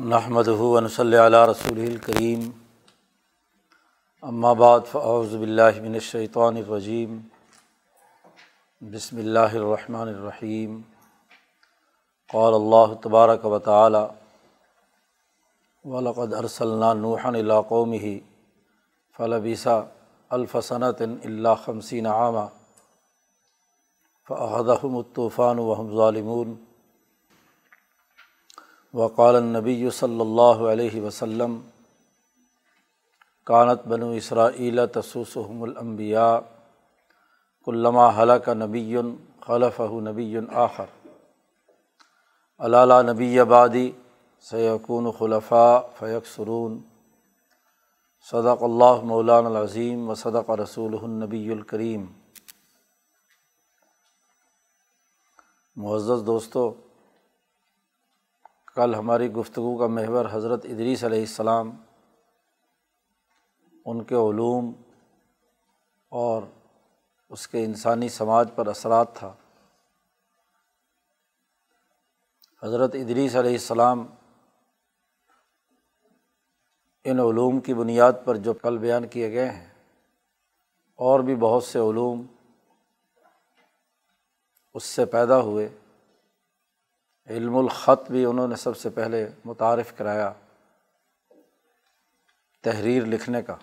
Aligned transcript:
نحمد 0.00 0.48
ہُون 0.48 0.86
صلی 0.88 1.16
علیہ 1.18 1.38
رسول 1.48 1.78
الکریم 1.80 2.40
بعد 4.58 4.80
فاعوذ 4.90 5.34
باللہ 5.34 5.80
من 5.82 5.94
الشیطان 5.94 6.56
الرجیم 6.56 7.18
بسم 8.82 9.16
اللہ 9.18 9.56
الرحمن 9.60 10.08
الرحیم 10.08 10.80
قال 12.30 12.54
اللہ 12.54 12.94
تبارک 13.02 13.44
و 13.44 13.58
تعالی 13.60 14.04
ولقد 15.84 16.34
ارسلنا 16.34 16.92
نوحا 17.00 17.30
الى 17.30 17.58
قومه 17.68 18.14
فلبث 19.16 19.66
الف 20.30 20.56
سنة 20.62 21.10
الا 21.24 21.54
خمسین 21.56 22.06
عاما 22.06 22.46
فاخذهم 24.28 24.96
الطوفان 24.96 25.58
وهم 25.60 25.94
ظالمون 25.96 26.56
وقال 28.94 29.36
النبی 29.36 29.90
صلی 29.90 30.20
اللہ 30.20 30.62
علیہ 30.72 31.02
وسلم، 31.02 31.60
کانت 33.46 33.86
بنو 33.86 34.10
اسرائیل 34.10 34.80
تسوسحم 34.86 35.62
الانبیاء 35.62 36.38
علامہ 37.66 38.10
حلق 38.18 38.48
نبی 38.48 38.96
خلف 39.40 39.80
نبی 39.80 40.36
آخر۔ 40.52 40.84
علالہ 42.58 43.12
نبی 43.12 43.40
آبادی 43.40 43.90
سیقون 44.40 45.10
خلفاء 45.18 45.78
فیق 45.98 46.26
سرون 46.26 46.80
صدق 48.30 48.62
اللہ 48.62 49.00
مولان 49.02 49.46
العظیم 49.46 50.10
و 50.10 50.14
صدق 50.14 50.50
رسول 50.50 50.96
النبی 51.02 51.52
الکریم۔ 51.52 52.06
معزز 55.76 56.26
دوستو 56.26 56.74
کل 58.78 58.94
ہماری 58.94 59.26
گفتگو 59.32 59.76
کا 59.78 59.86
محور 59.86 60.26
حضرت 60.32 60.64
ادریس 60.64 61.02
علیہ 61.04 61.20
السلام، 61.20 61.70
ان 63.86 64.02
کے 64.04 64.14
علوم 64.14 64.70
اور 66.12 66.42
اس 67.30 67.46
کے 67.48 67.64
انسانی 67.64 68.08
سماج 68.08 68.50
پر 68.54 68.66
اثرات 68.66 69.14
تھا۔ 69.14 69.32
حضرت 72.62 72.94
ادریس 72.94 73.36
علیہ 73.36 73.52
السلام 73.52 74.06
ان 77.04 77.20
علوم 77.20 77.60
کی 77.60 77.74
بنیاد 77.74 78.24
پر 78.24 78.36
جو 78.36 78.54
کل 78.54 78.78
بیان 78.78 79.08
کیے 79.08 79.32
گئے 79.32 79.50
ہیں، 79.50 79.68
اور 80.98 81.20
بھی 81.20 81.34
بہت 81.40 81.64
سے 81.64 81.78
علوم 81.80 82.22
اس 84.74 84.84
سے 84.84 85.04
پیدا 85.08 85.40
ہوئے۔ 85.40 85.68
علم 87.28 87.56
الخط 87.56 88.10
بھی 88.10 88.24
انہوں 88.24 88.48
نے 88.48 88.56
سب 88.56 88.76
سے 88.76 88.90
پہلے 88.90 89.28
متعارف 89.44 89.92
کرایا 89.96 90.32
تحریر 92.62 93.04
لکھنے 93.04 93.42
کا۔ 93.42 93.56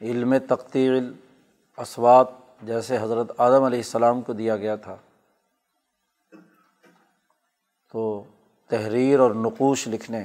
علم 0.00 0.34
تقتیل 0.48 1.12
اسوات 1.76 2.28
جیسے 2.62 2.98
حضرت 2.98 3.40
اعظم 3.40 3.62
علیہ 3.64 3.78
السلام 3.78 4.20
کو 4.22 4.32
دیا 4.32 4.56
گیا 4.56 4.76
تھا۔ 4.76 4.96
تو 7.92 8.24
تحریر 8.68 9.20
اور 9.20 9.30
نقوش 9.30 9.88
لکھنے، 9.88 10.24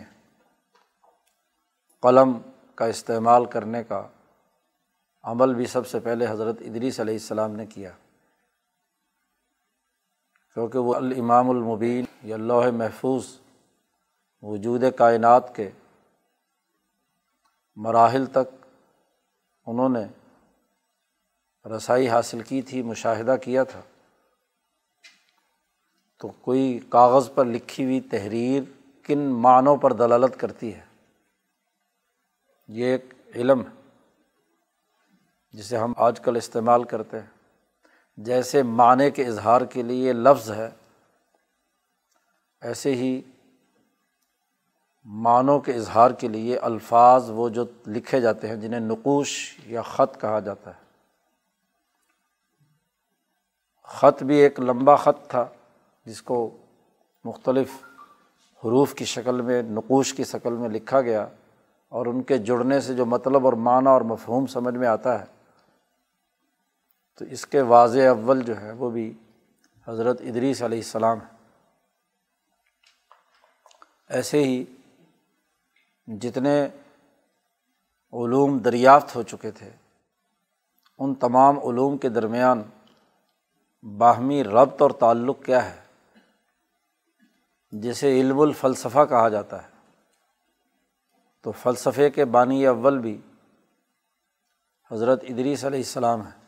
قلم 2.02 2.38
کا 2.76 2.86
استعمال 2.86 3.46
کرنے 3.46 3.84
کا 3.84 4.08
عمل 5.24 5.54
بھی 5.54 5.66
سب 5.66 5.88
سے 5.88 6.00
پہلے 6.00 6.26
حضرت 6.30 6.56
ادریس 6.60 7.00
علیہ 7.00 7.14
السلام 7.14 7.52
نے 7.52 7.66
کیا۔ 7.66 7.92
کیونکہ 10.54 10.80
وہ 10.80 10.96
الامام 10.96 11.50
المبین 11.50 12.06
یا 12.24 12.36
اللہ 12.36 12.72
محفوظ 12.72 13.38
وجود 14.42 14.84
کائنات 14.98 15.56
کے 15.56 15.70
مراحل 17.76 18.26
تک 18.26 18.66
انہوں 19.66 19.90
نے 19.90 20.06
رسائی 21.76 22.10
حاصل 22.10 22.42
کی 22.42 22.62
تھی، 22.62 22.82
مشاہدہ 22.82 23.36
کیا 23.44 23.64
تھا۔ 23.64 23.82
تو 26.20 26.28
کوئی 26.28 26.80
کاغذ 26.90 27.30
پر 27.36 27.46
لکھی 27.46 27.84
ہوئی 27.84 28.02
تحریر 28.02 28.64
کن 29.04 29.20
معنوں 29.20 29.78
پر 29.78 29.94
دلالت 29.94 30.40
کرتی 30.40 30.76
ہے؟ 30.76 30.86
یہ 32.68 32.86
ایک 32.86 33.14
علم 33.36 33.62
ہے 33.62 33.82
جسے 35.52 35.78
ہم 35.78 35.94
آج 35.98 36.20
کل 36.20 36.36
استعمال 36.36 36.84
کرتے 36.84 37.20
ہیں۔ 37.20 37.43
جیسے 38.18 38.64
معنی 38.64 39.12
کے 39.12 39.26
اظہار 39.26 39.62
کے 39.62 39.82
لیے 39.82 40.14
لفظ 40.14 40.52
ہے، 40.52 40.70
ایسے 42.62 42.96
ہی 42.96 43.22
معنوں 45.06 45.60
کے 45.60 45.74
اظہار 45.74 46.12
کے 46.12 46.28
لیے 46.28 46.58
الفاظ 46.58 47.30
وہ 47.30 47.50
جو 47.50 47.66
لکھے 47.88 48.22
جاتے 48.22 48.48
ہیں، 48.48 48.56
جنہیں 48.56 48.80
نقوش 48.80 49.58
یا 49.66 49.82
خط 49.82 50.22
کہا 50.22 50.40
جاتا 50.40 50.72
ہے۔ 50.72 50.82
خط 53.84 54.24
بھی 54.24 54.36
ایک 54.36 54.60
لمبا 54.60 54.96
خط 54.96 55.28
تھا، 55.28 55.46
جس 56.06 56.22
کو 56.22 56.58
مختلف 57.26 57.72
حروف 58.64 58.94
کی 58.94 59.06
شکل 59.06 59.42
میں، 59.42 59.62
نقوش 59.62 60.14
کی 60.14 60.24
شکل 60.24 60.54
میں 60.54 60.70
لکھا 60.70 61.02
گیا 61.02 61.28
اور 61.90 62.06
ان 62.06 62.24
کے 62.24 62.38
جڑنے 62.38 62.82
سے 62.82 62.94
جو 62.94 63.06
مطلب 63.06 63.46
اور 63.46 63.54
معنی 63.54 63.88
اور 63.88 64.02
مفہوم 64.02 64.46
سمجھ 64.46 64.76
میں 64.76 64.88
آتا 64.88 65.20
ہے۔ 65.20 65.26
تو 67.16 67.26
اس 67.26 67.46
کے 67.46 67.62
واضح 67.62 68.00
اول 68.00 68.42
جو 68.42 68.62
ہے 68.62 68.72
وہ 68.72 68.90
بھی 68.90 69.14
حضرت 69.88 70.22
ادریس 70.22 70.62
علیہ 70.62 70.78
السلام 70.78 71.22
ہے 71.22 71.34
ایسے 74.10 74.44
ہی 74.44 74.66
جتنے 76.08 76.66
علوم 78.14 78.58
دریافت 78.58 79.16
ہو 79.16 79.24
چکے 79.24 79.52
تھے، 79.52 79.72
ان 81.00 81.16
تمام 81.16 81.60
علوم 81.60 81.98
کے 81.98 82.10
درمیان 82.10 82.64
باہمی 83.98 84.44
ربط 84.44 84.82
اور 84.82 84.92
تعلق 84.92 85.44
کیا 85.46 85.66
ہے؟ 85.66 85.82
جسے 87.72 88.22
علم 88.22 88.40
الفلسفہ 88.40 89.06
کہا 89.10 89.30
جاتا 89.30 89.64
ہے۔ 89.64 89.68
تو 91.42 91.52
فلسفے 91.52 92.10
کے 92.10 92.26
بانی 92.26 92.68
اول 92.68 93.00
بھی 93.00 93.22
حضرت 94.92 95.24
ادریس 95.24 95.66
علیہ 95.66 95.80
السلام 95.80 96.22
ہیں۔ 96.22 96.43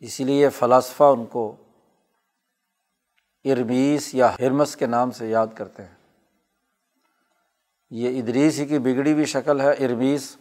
اسی 0.00 0.24
لیے 0.24 0.48
فلاسفہ 0.48 1.04
ان 1.04 1.26
کو 1.26 1.56
ارمیس 3.44 4.14
یا 4.14 4.34
ہرمس 4.34 4.76
کے 4.76 4.86
نام 4.86 5.10
سے 5.10 5.28
یاد 5.28 5.46
کرتے 5.56 5.84
ہیں۔ 5.84 5.94
یہ 7.90 8.22
ادریس 8.22 8.58
ہی 8.58 8.66
کی 8.66 8.78
بگڑی 8.78 9.12
ہوئی 9.12 9.24
شکل 9.24 9.60
ہے، 9.60 9.72
ارمیس۔ 9.72 10.36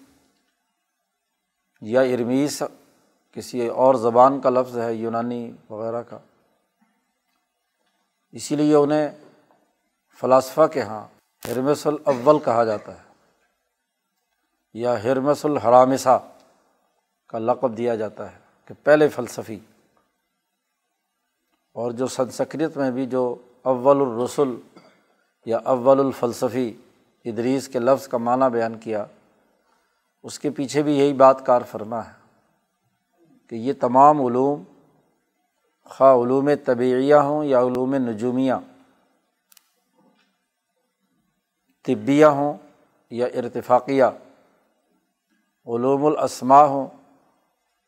یا 1.81 2.01
ارمیس 2.01 2.63
کسی 3.31 3.67
اور 3.67 3.95
زبان 3.95 4.41
کا 4.41 4.49
لفظ 4.49 4.77
ہے، 4.77 4.93
یونانی 4.93 5.51
وغیرہ 5.69 6.01
کا۔ 6.01 6.19
اسی 8.31 8.55
لیے 8.55 8.75
انہیں 8.75 9.09
فلاسفہ 10.19 10.67
کے 10.67 10.79
یہاں 10.79 11.07
ہرمس 11.47 11.87
الاول 11.87 12.39
کہا 12.39 12.63
جاتا 12.63 12.91
ہے، 12.91 13.03
یا 14.73 15.03
ہرمس 15.03 15.45
الحرامسا 15.45 16.17
کا 17.27 17.39
لقب 17.39 17.77
دیا 17.77 17.95
جاتا 17.95 18.31
ہے۔ 18.31 18.44
کہ 18.65 18.73
پہلے 18.83 19.07
فلسفی 19.09 19.59
اور 21.75 21.91
جو 21.91 22.07
سنسکرت 22.07 22.77
میں 22.77 22.91
بھی 22.91 23.05
جو 23.05 23.23
اول 23.61 24.01
الرسول 24.01 24.59
یا 25.45 25.57
اول 25.65 25.99
الفلسفی 25.99 26.71
ادریس 27.25 27.67
کے 27.67 27.79
لفظ 27.79 28.07
کا 28.07 28.17
معنی 28.17 28.49
بیان 28.51 28.77
کیا، 28.79 29.05
اس 30.25 30.39
کے 30.39 30.49
پیچھے 30.49 30.81
بھی 30.83 30.97
یہی 30.97 31.13
بات 31.13 31.45
کار 31.45 31.61
فرما 31.71 32.05
ہے 32.05 32.13
کہ 33.47 33.55
یہ 33.55 33.73
تمام 33.79 34.25
علوم، 34.25 34.63
خواہ 35.91 36.15
علوم 36.15 36.49
طبعیہ 36.65 37.15
ہوں 37.15 37.43
یا 37.45 37.59
علوم 37.59 37.95
نجومیہ، 38.09 38.53
طبیہ 41.85 42.25
ہوں 42.37 42.53
یا 43.11 43.25
ارتفاقیہ، 43.33 44.03
علوم 45.67 46.05
الاسما 46.05 46.63
ہوں 46.63 46.87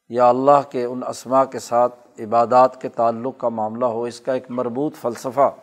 یا 0.09 0.29
اللہ 0.29 0.69
کے 0.71 0.85
ان 0.85 1.01
اسما 1.07 1.45
کے 1.45 1.59
ساتھ 1.59 1.95
عبادات 2.19 2.81
کے 2.81 2.89
تعلق 2.89 3.37
کا 3.37 3.49
معاملہ 3.49 3.85
ہو، 3.85 4.03
اس 4.03 4.21
کا 4.21 4.33
ایک 4.33 4.45
مربوط 4.49 4.95
فلسفہ 4.95 5.55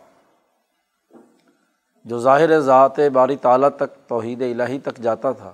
جو 2.05 2.19
ظاہر 2.19 2.59
ذات 2.59 2.99
باری 3.13 3.35
تعالیٰ 3.35 3.69
تک، 3.69 4.09
توحید 4.09 4.41
الہی 4.41 4.79
تک 4.79 4.95
جاتا 4.95 5.31
تھا۔ 5.31 5.51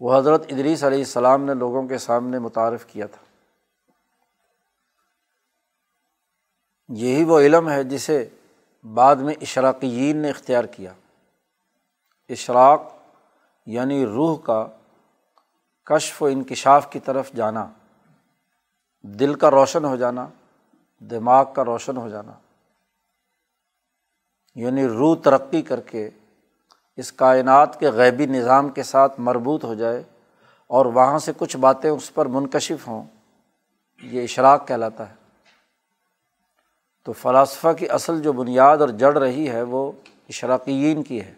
وہ 0.00 0.18
حضرت 0.18 0.42
ادریس 0.50 0.84
علیہ 0.84 0.98
السلام 0.98 1.44
نے 1.44 1.54
لوگوں 1.54 1.88
کے 1.88 1.98
سامنے 1.98 2.38
متعارف 2.38 2.86
کیا 2.86 3.06
تھا۔ 3.06 3.24
یہی 6.88 7.24
وہ 7.24 7.40
علم 7.40 7.70
ہے 7.70 7.84
جسے 7.84 8.28
بعد 8.94 9.16
میں 9.16 9.34
اشراقیین 9.40 10.16
نے 10.16 10.30
اختیار 10.30 10.64
کیا۔ 10.64 10.92
اشراق 12.28 12.82
یعنی 13.66 14.06
روح 14.06 14.38
کا 14.38 14.66
کشف 15.84 16.22
و 16.22 16.26
انکشاف 16.26 16.92
کی 16.92 17.00
طرف 17.00 17.32
جانا، 17.32 17.66
دل 19.02 19.34
کا 19.34 19.50
روشن 19.50 19.84
ہو 19.84 19.96
جانا، 19.96 20.28
دماغ 20.98 21.52
کا 21.52 21.64
روشن 21.64 21.96
ہو 21.96 22.08
جانا۔ 22.08 22.32
یعنی 24.54 24.88
روح 24.88 25.16
ترقی 25.24 25.62
کر 25.62 25.80
کے 25.80 26.10
اس 26.96 27.12
کائنات 27.12 27.80
کے 27.80 27.88
غیبی 27.88 28.26
نظام 28.26 28.68
کے 28.68 28.82
ساتھ 28.82 29.20
مربوط 29.20 29.64
ہو 29.64 29.74
جائے 29.74 30.02
اور 30.66 30.86
وہاں 30.86 31.18
سے 31.18 31.32
کچھ 31.36 31.56
باتیں 31.56 31.90
اس 31.90 32.14
پر 32.14 32.26
منکشف 32.26 32.88
ہوں، 32.88 33.04
یہ 34.02 34.22
اشراق 34.22 34.68
کہلاتا 34.68 35.10
ہے۔ 35.10 35.14
تو 37.04 37.12
فلاسفہ 37.12 37.68
کی 37.78 37.88
اصل 37.88 38.22
جو 38.22 38.32
بنیاد 38.32 38.78
اور 38.78 38.88
جڑ 38.88 39.18
رہی 39.18 39.50
ہے 39.50 39.62
وہ 39.62 39.92
اشراقیین 40.28 41.02
کی 41.02 41.20
ہے۔ 41.20 41.34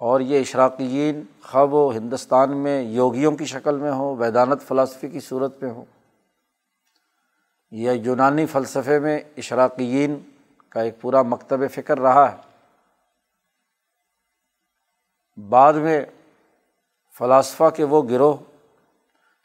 اور 0.00 0.20
یہ 0.20 0.40
اشراقیین 0.40 1.22
خواب 1.42 1.74
و 1.74 1.92
ہندوستان 1.92 2.56
میں 2.56 2.82
یوگیوں 2.82 3.36
کی 3.36 3.44
شکل 3.44 3.78
میں 3.78 3.92
ہوں، 3.92 4.16
ویدانت 4.16 4.62
فلاسفی 4.62 5.08
کی 5.08 5.20
صورت 5.20 5.62
میں 5.62 5.70
ہوں۔ 5.70 5.84
یا 7.70 7.92
یونانی 7.92 8.46
فلسفے 8.46 8.98
میں 8.98 9.20
اشراقیین 9.36 10.18
کا 10.68 10.80
ایک 10.80 11.00
پورا 11.00 11.22
مکتب 11.22 11.60
فکر 11.74 11.98
رہا 11.98 12.32
ہے۔ 12.32 12.36
بعد 15.48 15.72
میں 15.72 16.04
فلاسفہ 17.18 17.70
کے 17.76 17.84
وہ 17.84 18.02
گروہ 18.02 18.36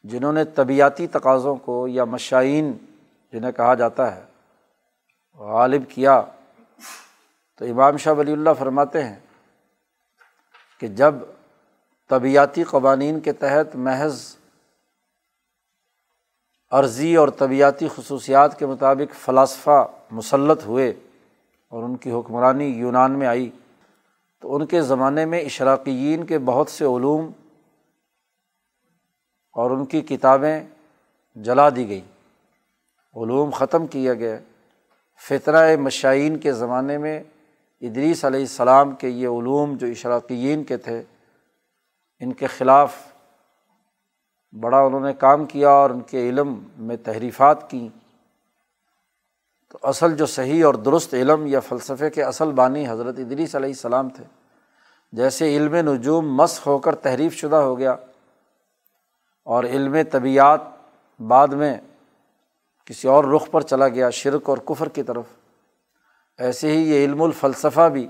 جنہوں 0.04 0.34
نے 0.34 0.46
طبیعتی 0.46 1.08
تقاضوں 1.08 1.56
کو 1.56 1.88
یا 1.88 2.04
مشائین 2.04 2.74
جنہیں 3.32 3.52
کہا 3.52 3.74
جاتا 3.74 4.16
ہے، 4.16 4.24
غالب 5.34 5.82
کیا۔ 5.90 6.22
تو 7.58 7.66
امام 7.66 7.98
شاہ 7.98 8.14
ولی 8.14 8.32
اللہ 8.32 8.50
فرماتے 8.60 9.04
ہیں 9.04 9.20
کہ 10.80 10.88
جب 10.88 11.16
طبیعتی 12.10 12.64
قوانین 12.64 13.20
کے 13.20 13.32
تحت 13.32 13.76
محض 13.76 14.36
عرضی 16.72 17.16
اور 17.16 17.30
طبیعتی 17.30 17.88
خصوصیات 17.96 18.60
کے 18.60 18.66
مطابق 18.66 19.16
فلاسفہ 19.16 19.88
مسلط 20.12 20.66
ہوئے 20.66 20.90
اور 21.70 21.84
ان 21.84 21.98
کی 21.98 22.12
حکمرانی 22.12 22.66
یونان 22.66 23.12
میں 23.12 23.28
آئی، 23.28 23.50
تو 24.42 24.56
ان 24.56 24.66
کے 24.66 24.82
زمانے 24.82 25.26
میں 25.26 25.42
اشراقیین 25.42 26.24
کے 26.24 26.40
بہت 26.40 26.70
سے 26.70 26.86
علوم 26.86 27.32
اور 29.54 29.72
ان 29.72 29.86
کی 29.86 30.02
کتابیں 30.02 30.64
جلا 31.36 31.70
دی 31.70 31.90
گئیں۔ 31.90 32.16
علوم 33.18 33.50
ختم 33.50 33.88
کیا 33.88 34.14
گیا۔ 34.14 34.38
فطرہ 35.30 35.78
مشائین 35.78 36.38
کے 36.38 36.54
زمانے 36.54 36.98
میں 36.98 37.24
ادریس 37.82 38.26
علیہ 38.26 38.40
السلام 38.40 38.96
کے 38.96 39.10
یہ 39.10 39.28
علوم 39.28 39.78
جو 39.78 39.88
اشراقیین 39.88 40.64
کے 40.64 40.78
تھے، 40.78 41.04
ان 42.20 42.34
کے 42.34 42.48
خلاف 42.48 42.96
بڑا 44.60 44.80
انہوں 44.80 45.00
نے 45.00 45.14
کام 45.14 45.46
کیا 45.46 45.70
اور 45.70 45.90
ان 45.90 46.02
کے 46.02 46.30
علم 46.30 46.64
میں 46.78 46.98
تحریفات 46.98 47.70
کیں 47.70 47.90
تو 49.72 49.78
اصل 49.84 50.16
جو 50.16 50.26
صحیح 50.26 50.66
اور 50.66 50.74
درست 50.74 51.14
علم 51.14 51.46
یا 51.48 51.60
فلسفے 51.60 52.10
کے 52.10 52.24
اصل 52.24 52.52
بانی 52.52 52.88
حضرت 52.88 53.20
ادریس 53.20 53.56
علیہ 53.56 53.70
السلام 53.70 54.10
تھے۔ 54.10 54.24
جیسے 55.12 55.58
علم 55.58 55.76
نجوم 55.76 56.36
مس 56.38 56.68
ہو 56.68 56.78
کر 56.78 56.96
تحریف 56.96 57.34
شدہ 57.34 57.56
ہو 57.56 57.78
گیا 57.78 57.96
اور 59.44 59.64
علم 59.64 59.96
طبیعت 60.12 60.62
بعد 61.20 61.48
میں 61.48 61.78
کسی 62.86 63.08
اور 63.08 63.24
رخ 63.24 63.50
پر 63.52 63.62
چلا 63.62 63.88
گیا 63.88 64.10
شرک 64.10 64.50
اور 64.50 64.58
کفر 64.58 64.90
کی 64.90 65.04
طرف۔ 65.04 65.26
ایسے 66.38 66.72
ہی 66.72 66.90
یہ 66.92 67.06
علم 67.06 67.22
الفلسفہ 67.22 67.90
بھی 67.90 68.08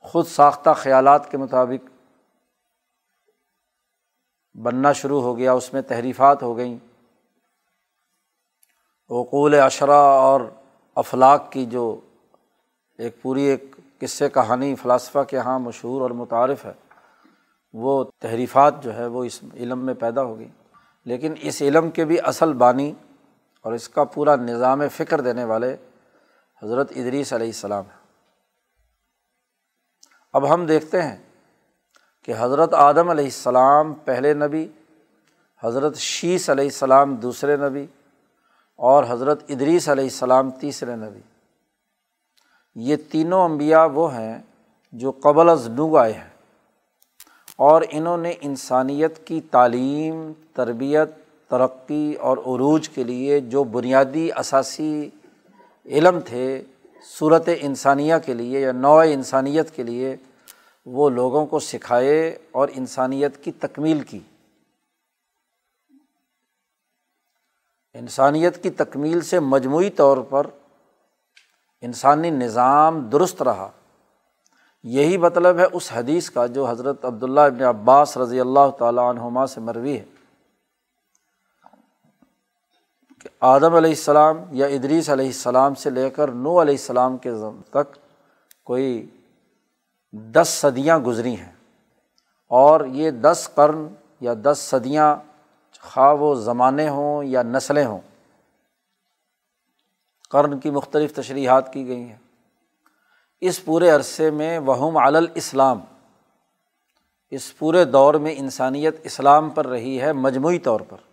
خود 0.00 0.26
ساختہ 0.26 0.70
خیالات 0.76 1.30
کے 1.30 1.36
مطابق 1.36 1.88
بننا 4.54 4.92
شروع 4.92 5.22
ہو 5.22 5.38
گیا، 5.38 5.52
اس 5.52 5.72
میں 5.72 5.82
تحریفات 5.82 6.42
ہو 6.42 6.56
گئیں۔ 6.56 6.78
وقول 9.10 9.54
اشرا 9.54 9.98
اور 9.98 10.40
افلاق 10.94 11.52
کی 11.52 11.66
جو 11.66 12.00
ایک 12.98 13.22
پوری 13.22 13.42
ایک 13.42 13.76
قصے 13.98 14.28
کہانی 14.28 14.74
فلاسفہ 14.74 15.18
کے 15.18 15.36
یہاں 15.36 15.58
مشہور 15.58 16.00
اور 16.00 16.10
متعارف 16.10 16.64
ہے، 16.64 16.72
وہ 17.72 18.04
تحریفات 18.04 18.82
جو 18.82 18.94
ہے 18.94 19.06
وہ 19.06 19.24
اس 19.24 19.40
علم 19.54 19.78
میں 19.78 19.94
پیدا 19.94 20.22
ہو 20.22 20.38
گئی 20.38 20.48
لیکن 21.04 21.34
اس 21.40 21.62
علم 21.62 21.90
کے 21.90 22.04
بھی 22.04 22.16
اصل 22.24 22.52
بانی 22.52 22.92
اور 23.62 23.72
اس 23.72 23.88
کا 23.88 24.04
پورا 24.04 24.36
نظام 24.36 24.88
فکر 24.88 25.20
دینے 25.20 25.44
والے 25.44 25.76
حضرت 26.62 26.92
ادریس 26.96 27.32
علیہ 27.32 27.46
السلام 27.46 27.84
ہیں۔ 27.84 27.98
اب 30.34 30.52
ہم 30.54 30.66
دیکھتے 30.66 31.02
ہیں 31.02 31.16
کہ 32.24 32.34
حضرت 32.38 32.74
آدم 32.74 33.10
علیہ 33.10 33.24
السلام 33.24 33.92
پہلے 34.04 34.32
نبی، 34.34 34.66
حضرت 35.62 35.96
شیس 35.98 36.48
علیہ 36.50 36.64
السلام 36.64 37.14
دوسرے 37.16 37.56
نبی، 37.56 37.86
اور 38.78 39.04
حضرت 39.08 39.42
ادریس 39.48 39.88
علیہ 39.88 40.04
السلام 40.04 40.50
تیسرے 40.60 40.96
نبی۔ 40.96 41.20
یہ 42.76 42.96
تینوں 43.10 43.44
انبیاء 43.44 43.84
وہ 43.94 44.12
ہیں 44.14 44.38
جو 44.92 45.10
قبل 45.22 45.48
از 45.48 45.68
نو 45.68 45.96
آئے 45.96 46.12
ہیں، 46.12 46.28
اور 47.58 47.82
انہوں 47.90 48.16
نے 48.18 48.34
انسانیت 48.40 49.26
کی 49.26 49.40
تعلیم، 49.50 50.32
تربیت، 50.54 51.10
ترقی 51.50 52.12
اور 52.14 52.36
عروج 52.46 52.88
کے 52.88 53.04
لیے 53.04 53.40
جو 53.52 53.64
بنیادی 53.70 54.28
اثاثی 54.32 55.08
علم 55.90 56.20
تھے 56.20 56.62
صورت 57.18 57.48
انسانیہ 57.60 58.14
کے 58.26 58.34
لیے 58.34 58.60
یا 58.60 58.72
نوع 58.72 59.04
انسانیت 59.08 59.70
کے 59.70 59.82
لیے، 59.82 60.16
وہ 60.86 61.10
لوگوں 61.10 61.46
کو 61.46 61.58
سکھائے 61.58 62.38
اور 62.50 62.68
انسانیت 62.72 63.44
کی 63.44 63.52
تکمیل 63.52 64.00
کی۔ 64.00 64.20
انسانیت 67.94 68.62
کی 68.62 68.70
تکمیل 68.70 69.20
سے 69.20 69.40
مجموعی 69.40 69.90
طور 69.90 70.18
پر 70.18 70.46
انسانی 71.80 72.30
نظام 72.30 73.08
درست 73.08 73.42
رہا۔ 73.42 73.70
یہی 74.82 75.16
مطلب 75.16 75.58
ہے 75.58 75.64
اس 75.72 75.90
حدیث 75.92 76.30
کا 76.30 76.46
جو 76.46 76.66
حضرت 76.66 77.04
عبداللہ 77.04 77.40
ابن 77.40 77.62
عباس 77.62 78.16
رضی 78.16 78.40
اللہ 78.40 78.70
تعالیٰ 78.78 79.08
عنہما 79.08 79.46
سے 79.46 79.60
مروی 79.60 79.98
ہے۔ 79.98 80.04
کہ 83.20 83.28
آدم 83.40 83.74
علیہ 83.74 83.90
السلام 83.90 84.36
یا 84.50 84.66
ادریس 84.66 85.10
علیہ 85.10 85.26
السلام 85.26 85.74
سے 85.74 85.90
لے 85.90 86.10
کر 86.10 86.28
نو 86.28 86.62
علیہ 86.62 86.74
السلام 86.74 87.16
کے 87.16 87.30
تک 87.70 87.98
کوئی 88.64 89.10
دس 90.12 90.48
صدیاں 90.48 90.98
گزری 90.98 91.36
ہیں۔ 91.36 91.52
اور 92.48 92.80
یہ 92.84 93.10
دس 93.10 93.50
قرن 93.54 93.86
یا 94.20 94.34
دس 94.42 94.58
صدیاں 94.58 95.16
خواہ 95.80 96.14
و 96.14 96.34
زمانے 96.34 96.88
ہوں 96.88 97.24
یا 97.24 97.42
نسلیں 97.42 97.84
ہوں، 97.84 98.00
قرن 100.30 100.60
کی 100.60 100.70
مختلف 100.70 101.14
تشریحات 101.14 101.72
کی 101.72 101.86
گئی 101.86 102.02
ہیں۔ 102.02 102.16
اس 103.40 103.64
پورے 103.64 103.90
عرصے 103.90 104.30
میں 104.30 104.58
وہم 104.58 104.96
الاسلام، 104.96 105.80
اس 107.30 107.58
پورے 107.58 107.84
دور 107.84 108.14
میں 108.14 108.34
انسانیت 108.38 108.96
اسلام 109.04 109.50
پر 109.50 109.66
رہی 109.66 110.00
ہے 110.00 110.12
مجموعی 110.12 110.58
طور 110.58 110.80
پر۔ 110.80 111.09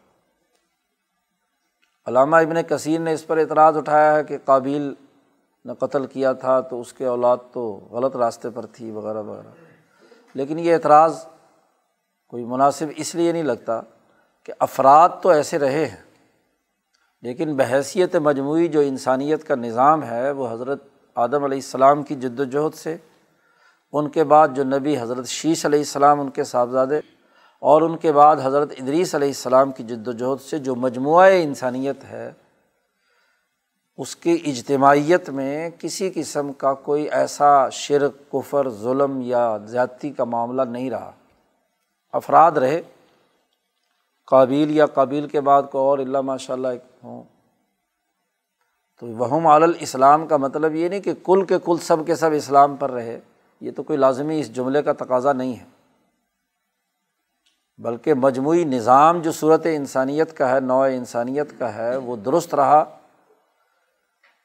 علامہ 2.07 2.35
ابن 2.35 2.61
کثیر 2.63 2.99
نے 2.99 3.13
اس 3.13 3.25
پر 3.27 3.37
اعتراض 3.37 3.77
اٹھایا 3.77 4.15
ہے 4.15 4.23
کہ 4.23 4.37
قابل 4.45 4.93
نے 5.65 5.73
قتل 5.79 6.05
کیا 6.05 6.31
تھا 6.33 6.59
تو 6.61 6.79
اس 6.81 6.93
کے 6.93 7.05
اولاد 7.05 7.37
تو 7.53 7.63
غلط 7.91 8.15
راستے 8.15 8.49
پر 8.49 8.65
تھی 8.65 8.91
وغیرہ 8.91 9.21
وغیرہ۔ 9.21 9.51
لیکن 10.35 10.59
یہ 10.59 10.73
اعتراض 10.73 11.23
کوئی 12.27 12.43
مناسب 12.45 12.87
اس 12.95 13.13
لیے 13.15 13.31
نہیں 13.31 13.43
لگتا 13.43 13.79
کہ 14.43 14.53
افراد 14.59 15.09
تو 15.21 15.29
ایسے 15.29 15.59
رہے 15.59 15.85
ہیں، 15.85 16.01
لیکن 17.23 17.55
بحیثیت 17.55 18.15
مجموعی 18.15 18.67
جو 18.67 18.79
انسانیت 18.79 19.43
کا 19.47 19.55
نظام 19.55 20.03
ہے 20.03 20.31
وہ 20.31 20.51
حضرت 20.51 20.83
آدم 21.15 21.43
علیہ 21.43 21.57
السلام 21.57 22.03
کی 22.03 22.15
جد 22.15 22.39
وجہد 22.39 22.75
سے، 22.75 22.97
ان 23.93 24.09
کے 24.09 24.23
بعد 24.23 24.47
جو 24.47 24.63
نبی 24.63 24.97
حضرت 24.99 25.27
شیش 25.27 25.65
علیہ 25.65 25.79
السلام، 25.79 26.19
ان 26.21 26.29
کے 26.29 26.43
صاحبزادے 26.43 26.99
اور 27.59 27.81
ان 27.81 27.97
کے 27.97 28.11
بعد 28.11 28.35
حضرت 28.43 28.71
ادریس 28.79 29.15
علیہ 29.15 29.27
السلام 29.27 29.71
کی 29.71 29.83
جد 29.83 30.07
وجہد 30.07 30.41
سے 30.41 30.57
جو 30.57 30.75
مجموعہ 30.75 31.29
انسانیت 31.31 32.03
ہے، 32.03 32.31
اس 33.97 34.15
کی 34.15 34.37
اجتماعیت 34.45 35.29
میں 35.29 35.69
کسی 35.79 36.11
قسم 36.15 36.53
کا 36.53 36.73
کوئی 36.73 37.09
ایسا 37.09 37.69
شرک، 37.69 38.11
کفر، 38.31 38.69
ظلم 38.69 39.21
یا 39.21 39.57
زیادتی 39.65 40.11
کا 40.11 40.23
معاملہ 40.23 40.61
نہیں 40.61 40.89
رہا۔ 40.89 41.11
افراد 42.13 42.51
رہے۔ 42.51 42.81
قابل 44.25 44.71
یا 44.71 44.85
قابل 44.85 45.27
کے 45.31 45.41
بعد 45.41 45.63
کو 45.71 45.79
اور 45.79 45.99
اللہ 45.99 46.21
ماشاء 46.21 46.53
اللہ 46.53 46.67
ہوں۔ 47.03 47.23
تو 48.99 49.07
وہم 49.07 49.47
الاسلام 49.47 50.27
کا 50.27 50.37
مطلب 50.37 50.75
یہ 50.75 50.89
نہیں 50.89 50.99
کہ 50.99 51.13
کل 51.23 51.45
کے 51.45 51.55
کل 51.65 51.77
سب 51.81 51.97
کے 52.05 52.15
سب 52.15 52.29
اسلام 52.33 52.75
پر 52.75 52.91
رہے۔ 52.91 53.19
یہ 53.61 53.71
تو 53.71 53.83
کوئی 53.83 53.97
لازمی 53.97 54.39
اس 54.39 54.55
جملے 54.55 54.83
کا 54.83 54.93
تقاضا 54.93 55.33
نہیں 55.33 55.55
ہے۔ 55.55 55.76
بلکہ 57.77 58.13
مجموعی 58.13 58.63
نظام 58.63 59.21
جو 59.21 59.31
صورت 59.31 59.65
انسانیت 59.65 60.37
کا 60.37 60.55
ہے، 60.55 60.59
نوع 60.59 60.85
انسانیت 60.85 61.59
کا 61.59 61.73
ہے، 61.75 61.97
وہ 61.97 62.15
درست 62.15 62.55
رہا۔ 62.55 62.83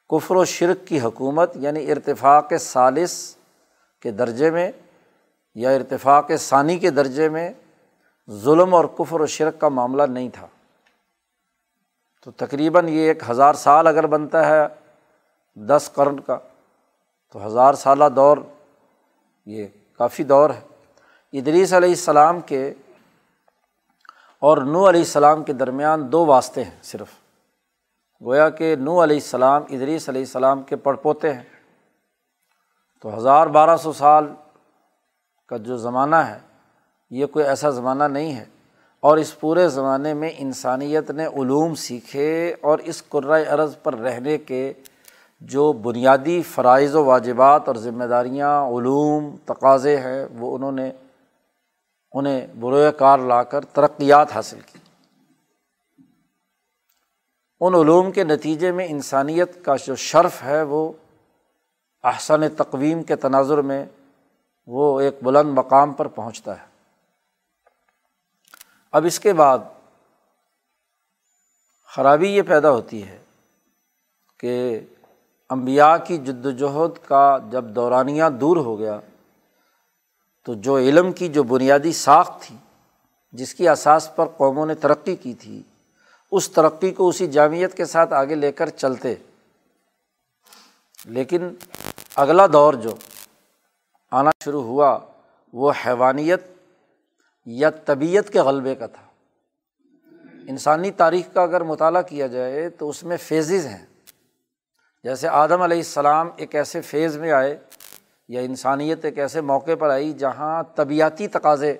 کفر 0.09 0.35
و 0.35 0.45
شرک 0.45 0.87
کی 0.87 0.99
حکومت 0.99 1.51
یعنی 1.55 1.91
ارتفاق 1.91 2.53
سالس 2.59 3.35
کے 4.01 4.11
درجے 4.11 4.51
میں 4.51 4.71
یا 5.55 5.69
ارتفاق 5.69 6.31
ثانی 6.39 6.79
کے 6.79 6.89
درجے 6.89 7.29
میں 7.29 7.49
ظلم 8.29 8.73
اور 8.73 8.85
کفر 8.85 9.21
و 9.21 9.25
شرک 9.25 9.59
کا 9.59 9.69
معاملہ 9.69 10.03
نہیں 10.03 10.29
تھا۔ 10.33 10.47
تو 12.25 12.31
تقریباً 12.31 12.87
یہ 12.87 12.99
ایک 12.99 13.29
ہزار 13.29 13.53
سال 13.53 13.87
اگر 13.87 14.07
بنتا 14.07 14.47
ہے 14.47 14.67
دس 15.55 15.89
قرن 15.93 16.19
کا، 16.19 16.37
تو 17.31 17.47
ہزار 17.47 17.73
سالہ 17.73 18.05
دور 18.15 18.37
یہ 19.45 19.67
کافی 19.97 20.23
دور 20.23 20.49
ہے۔ 20.49 20.61
ادریس 21.39 21.73
علیہ 21.73 21.89
السلام 21.89 22.39
کے 22.39 22.73
اور 24.43 24.57
نو 24.57 24.89
علیہ 24.89 24.99
السلام 24.99 25.43
کے 25.43 25.53
درمیان 25.53 26.11
دو 26.11 26.25
واسطے 26.25 26.63
ہیں 26.63 26.83
صرف۔ 26.83 27.07
گویا 28.25 28.49
کہ 28.49 28.75
نو 28.75 29.03
علیہ 29.03 29.15
السلام، 29.15 29.63
ادریس 29.69 30.09
علیہ 30.09 30.21
السلام 30.21 30.63
کے 30.63 30.75
پڑ 30.75 30.95
پوتے 30.95 31.33
ہیں۔ 31.33 31.43
تو 33.01 33.17
ہزار 33.17 33.47
بارہ 33.47 33.77
سو 33.77 33.93
سال 33.93 34.27
کا 35.47 35.57
جو 35.57 35.77
زمانہ 35.77 36.15
ہے، 36.15 36.39
یہ 37.09 37.25
کوئی 37.25 37.45
ایسا 37.45 37.69
زمانہ 37.69 38.03
نہیں 38.03 38.35
ہے۔ 38.35 38.45
اور 38.99 39.17
اس 39.17 39.39
پورے 39.39 39.67
زمانے 39.67 40.13
میں 40.13 40.29
انسانیت 40.37 41.11
نے 41.11 41.25
علوم 41.25 41.75
سیکھے 41.75 42.55
اور 42.61 42.79
اس 42.79 43.03
قرۂۂ 43.09 43.47
عرض 43.47 43.75
پر 43.83 43.95
رہنے 43.95 44.37
کے 44.37 44.73
جو 45.41 45.73
بنیادی 45.73 46.41
فرائض 46.41 46.95
و 46.95 47.05
واجبات 47.05 47.67
اور 47.67 47.75
ذمہ 47.75 48.03
داریاں، 48.03 48.63
علوم، 48.63 49.35
تقاضے 49.45 49.97
ہیں، 49.97 50.25
وہ 50.37 50.55
انہوں 50.55 50.71
نے 50.71 50.91
انہیں 52.13 52.47
بروئے 52.47 52.91
کار 52.91 53.19
لا 53.19 53.43
کر 53.43 53.65
ترقیات 53.65 54.31
حاصل 54.31 54.59
کی۔ 54.59 54.79
ان 57.59 57.75
علوم 57.75 58.11
کے 58.11 58.23
نتیجے 58.23 58.71
میں 58.71 58.87
انسانیت 58.87 59.65
کا 59.65 59.75
جو 59.75 59.95
شرف 59.95 60.43
ہے، 60.43 60.63
وہ 60.63 60.93
احسن 62.03 62.49
تقویم 62.55 63.03
کے 63.03 63.15
تناظر 63.15 63.57
میں 63.57 63.85
وہ 64.67 65.01
ایک 65.01 65.23
بلند 65.23 65.49
مقام 65.53 65.93
پر 65.93 66.07
پہنچتا 66.07 66.61
ہے۔ 66.61 66.65
اب 68.91 69.05
اس 69.05 69.19
کے 69.19 69.33
بعد 69.33 69.57
خرابی 71.87 72.35
یہ 72.35 72.41
پیدا 72.41 72.71
ہوتی 72.71 73.07
ہے 73.07 73.23
کہ 74.39 74.79
امبیا 75.49 75.97
کی 75.97 76.17
جد 76.17 76.45
وجہد 76.45 77.07
کا 77.07 77.37
جب 77.51 77.63
دورانیہ 77.63 78.23
دور 78.41 78.57
ہو 78.57 78.79
گیا 78.79 78.99
تو 80.45 80.53
جو 80.53 80.77
علم 80.77 81.11
کی 81.11 81.27
جو 81.27 81.43
بنیادی 81.43 81.91
ساخت 81.91 82.41
تھی، 82.41 82.55
جس 83.31 83.55
کی 83.55 83.69
اساس 83.69 84.15
پر 84.15 84.25
قوموں 84.25 84.65
نے 84.65 84.75
ترقی 84.75 85.15
کی 85.15 85.33
تھی، 85.33 85.61
اس 86.31 86.49
ترقی 86.49 86.91
کو 86.91 87.09
اسی 87.09 87.27
جامعت 87.27 87.77
کے 87.77 87.85
ساتھ 87.85 88.13
آگے 88.13 88.35
لے 88.35 88.51
کر 88.51 88.69
چلتے۔ 88.69 89.15
لیکن 91.05 91.49
اگلا 92.15 92.47
دور 92.53 92.73
جو 92.73 92.89
آنا 94.11 94.29
شروع 94.43 94.63
ہوا، 94.63 94.99
وہ 95.53 95.71
حیوانیت 95.85 96.43
یا 97.45 97.69
طبیعت 97.69 98.29
کے 98.29 98.39
غلبے 98.39 98.75
کا 98.75 98.87
تھا۔ 98.87 99.03
انسانی 100.47 100.91
تاریخ 100.91 101.33
کا 101.33 101.41
اگر 101.41 101.61
مطالعہ 101.61 102.01
کیا 102.01 102.27
جائے 102.27 102.69
تو 102.69 102.89
اس 102.89 103.03
میں 103.03 103.17
فیزز 103.17 103.65
ہیں۔ 103.65 103.85
جیسے 105.03 105.27
آدم 105.27 105.61
علیہ 105.61 105.77
السلام 105.77 106.29
ایک 106.35 106.55
ایسے 106.55 106.81
فیز 106.81 107.17
میں 107.17 107.31
آئے 107.31 107.57
یا 108.33 108.41
انسانیت 108.41 109.05
ایک 109.05 109.17
ایسے 109.19 109.41
موقع 109.41 109.75
پر 109.79 109.89
آئی 109.89 110.13
جہاں 110.13 110.63
طبیعتی 110.75 111.27
تقاضے 111.27 111.77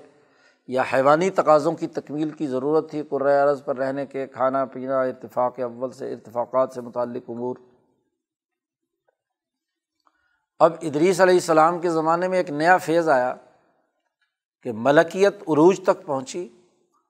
یا 0.67 0.83
حیوانی 0.93 1.29
تقاضوں 1.29 1.71
کی 1.71 1.87
تکمیل 1.87 2.29
کی 2.29 2.47
ضرورت 2.47 2.89
تھی 2.89 3.01
عرض 3.11 3.63
پر 3.63 3.77
رہنے 3.77 4.05
کے، 4.05 4.27
کھانا 4.27 4.65
پینا، 4.65 5.01
اتفاق 5.01 5.59
اول 5.59 5.91
سے 5.91 6.11
ارتفاقات 6.13 6.73
سے 6.73 6.81
متعلق 6.81 7.29
امور۔ 7.29 7.55
اب 10.59 10.73
ادریس 10.81 11.21
علیہ 11.21 11.33
السلام 11.33 11.79
کے 11.79 11.89
زمانے 11.89 12.27
میں 12.27 12.37
ایک 12.37 12.49
نیا 12.49 12.77
فیض 12.77 13.09
آیا 13.09 13.33
کہ 14.65 14.71
ملکیت 14.75 15.41
عروج 15.49 15.79
تک 15.83 16.05
پہنچی 16.05 16.47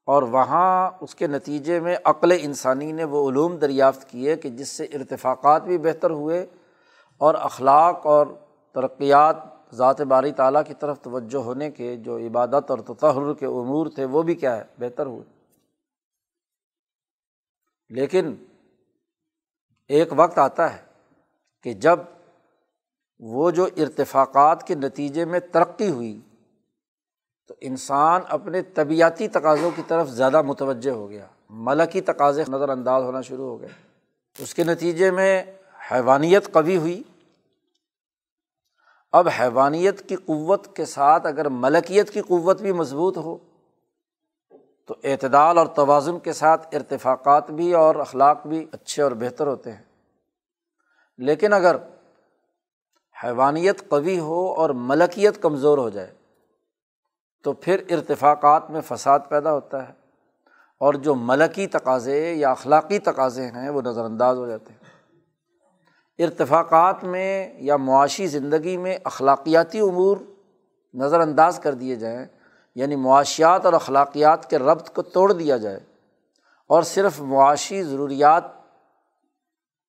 اور 0.07 0.23
وہاں 0.23 0.91
اس 1.01 1.15
کے 1.15 1.27
نتیجے 1.27 1.79
میں 1.79 1.95
عقل 2.03 2.31
انسانی 2.39 2.91
نے 2.91 3.03
وہ 3.03 3.29
علوم 3.29 3.55
دریافت 3.55 4.09
کیے 4.09 4.35
کہ 4.35 4.49
جس 4.49 4.69
سے 4.69 4.83
ارتفاقات 4.83 5.63
بھی 5.63 5.77
بہتر 5.77 6.11
ہوئے 6.11 6.45
اور 7.21 7.35
اخلاق 7.35 8.05
اور 8.05 8.27
ترقیات 8.73 9.35
ذات 9.73 10.01
باری 10.01 10.31
تعالیٰ 10.31 10.61
کی 10.67 10.73
طرف 10.73 11.01
توجہ 11.01 11.37
ہونے 11.37 11.71
کے 11.71 11.95
جو 11.95 12.17
عبادت 12.17 12.71
اور 12.71 12.79
تطہر 12.79 13.33
کے 13.33 13.45
امور 13.45 13.87
تھے، 13.87 14.05
وہ 14.05 14.23
بھی 14.23 14.35
کیا 14.35 14.57
ہے؟ 14.57 14.63
بہتر 14.79 15.05
ہوئے۔ 15.05 15.23
لیکن 17.89 18.35
ایک 19.87 20.07
وقت 20.15 20.37
آتا 20.37 20.73
ہے 20.73 20.81
کہ 21.63 21.73
جب 21.73 21.99
وہ 23.19 23.51
جو 23.51 23.65
ارتفاقات 23.77 24.67
کے 24.67 24.75
نتیجے 24.75 25.25
میں 25.25 25.39
ترقی 25.39 25.89
ہوئی، 25.89 26.19
تو 27.47 27.53
انسان 27.61 28.21
اپنے 28.29 28.61
طبیعتی 28.61 29.27
تقاضوں 29.27 29.71
کی 29.75 29.81
طرف 29.87 30.07
زیادہ 30.07 30.41
متوجہ 30.41 30.91
ہو 30.91 31.09
گیا۔ 31.09 31.27
ملکی 31.49 32.01
تقاضے 32.01 32.43
نظر 32.49 32.69
انداز 32.69 33.03
ہونا 33.03 33.21
شروع 33.21 33.45
ہو 33.45 33.61
گئے۔ 33.61 33.69
اس 34.39 34.53
کے 34.53 34.63
نتیجے 34.63 35.11
میں 35.11 35.43
حیوانیت 35.91 36.53
قوی 36.53 36.77
ہوئی۔ 36.77 37.03
اب 39.13 39.27
حیوانیت 39.39 40.09
کی 40.09 40.15
قوت 40.15 40.75
کے 40.75 40.85
ساتھ 40.85 41.27
اگر 41.27 41.49
ملکیت 41.49 42.09
کی 42.09 42.21
قوت 42.21 42.61
بھی 42.61 42.71
مضبوط 42.71 43.17
ہو، 43.17 43.37
تو 44.85 44.95
اعتدال 45.03 45.57
اور 45.57 45.67
توازن 45.67 46.19
کے 46.19 46.33
ساتھ 46.33 46.75
ارتفاقات 46.75 47.51
بھی 47.51 47.73
اور 47.73 47.95
اخلاق 47.95 48.47
بھی 48.47 48.65
اچھے 48.71 49.03
اور 49.03 49.11
بہتر 49.11 49.47
ہوتے 49.47 49.71
ہیں۔ 49.71 49.83
لیکن 51.17 51.53
اگر 51.53 51.75
حیوانیت 53.23 53.89
قوی 53.89 54.19
ہو 54.19 54.53
اور 54.53 54.69
ملکیت 54.69 55.41
کمزور 55.41 55.77
ہو 55.77 55.89
جائے، 55.89 56.13
تو 57.43 57.53
پھر 57.53 57.83
ارتفاقات 57.89 58.69
میں 58.69 58.81
فساد 58.81 59.19
پیدا 59.29 59.53
ہوتا 59.53 59.87
ہے 59.87 59.93
اور 60.79 60.93
جو 60.93 61.15
ملکی 61.15 61.67
تقاضے 61.67 62.33
یا 62.33 62.51
اخلاقی 62.51 62.99
تقاضے 62.99 63.47
ہیں، 63.47 63.69
وہ 63.69 63.81
نظر 63.81 64.03
انداز 64.03 64.37
ہو 64.37 64.47
جاتے 64.47 64.73
ہیں۔ 64.73 64.82
ارتفاقات 66.19 67.03
میں 67.03 67.53
یا 67.59 67.77
معاشی 67.77 68.27
زندگی 68.27 68.77
میں 68.77 68.97
اخلاقیاتی 69.03 69.79
امور 69.79 70.17
نظر 70.93 71.19
انداز 71.19 71.59
کر 71.59 71.73
دیے 71.73 71.95
جائیں 71.95 72.25
یعنی 72.75 72.95
معاشیات 72.95 73.65
اور 73.65 73.73
اخلاقیات 73.73 74.49
کے 74.49 74.57
ربط 74.59 74.89
کو 74.89 75.01
توڑ 75.01 75.31
دیا 75.31 75.57
جائے، 75.57 75.79
اور 76.69 76.83
صرف 76.83 77.19
معاشی 77.21 77.81
ضروریات 77.83 78.43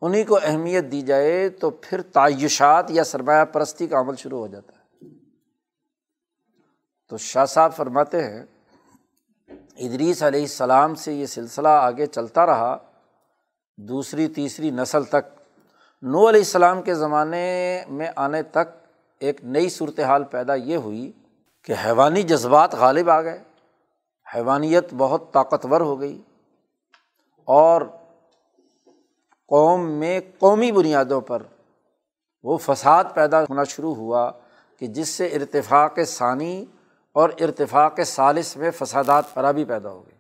انہیں 0.02 0.24
کو 0.24 0.38
اہمیت 0.42 0.90
دی 0.92 1.00
جائے، 1.02 1.48
تو 1.50 1.70
پھر 1.70 2.00
تعیشات 2.02 2.90
یا 2.90 3.04
سرمایہ 3.04 3.44
پرستی 3.44 3.86
کا 3.86 4.00
عمل 4.00 4.16
شروع 4.16 4.38
ہو 4.38 4.46
جاتا 4.46 4.72
ہے۔ 4.72 4.82
تو 7.10 7.16
شاہ 7.16 7.44
صاحب 7.44 7.74
فرماتے 7.76 8.22
ہیں، 8.22 8.44
ادریس 9.78 10.22
علیہ 10.22 10.40
السلام 10.40 10.94
سے 10.94 11.12
یہ 11.12 11.26
سلسلہ 11.26 11.68
آگے 11.68 12.06
چلتا 12.06 12.46
رہا، 12.46 12.76
دوسری 13.78 14.26
تیسری 14.28 14.70
نسل 14.70 15.04
تک 15.04 15.32
نو 16.06 16.28
علیہ 16.28 16.40
السلام 16.40 16.82
کے 16.82 16.94
زمانے 16.94 17.84
میں 17.88 18.08
آنے 18.16 18.42
تک 18.42 18.68
ایک 19.18 19.44
نئی 19.44 19.68
صورت 19.68 20.00
حال 20.00 20.24
پیدا 20.24 20.54
یہ 20.54 20.76
ہوئی 20.76 21.12
کہ 21.62 21.74
حیوانی 21.84 22.22
جذبات 22.22 22.74
غالب 22.74 23.10
آ 23.10 23.22
گئے، 23.22 23.42
حیوانیت 24.34 24.94
بہت 24.96 25.32
طاقتور 25.32 25.80
ہو 25.80 26.00
گئی 26.00 26.22
اور 27.44 27.82
قوم 29.48 29.90
میں 29.90 30.20
قومی 30.38 30.72
بنیادوں 30.72 31.20
پر 31.20 31.42
وہ 32.42 32.58
فساد 32.58 33.04
پیدا 33.14 33.42
ہونا 33.42 33.64
شروع 33.64 33.94
ہوا 33.94 34.30
کہ 34.78 34.86
جس 34.86 35.08
سے 35.08 35.26
ارتفاق 35.26 35.98
ثانی 36.06 36.64
اور 37.12 37.30
ارتفاق 37.40 38.00
سالس 38.00 38.56
میں 38.56 38.70
فسادات 38.70 39.34
خرابی 39.34 39.64
پیدا 39.64 39.90
ہو 39.90 40.06
گئی 40.06 40.18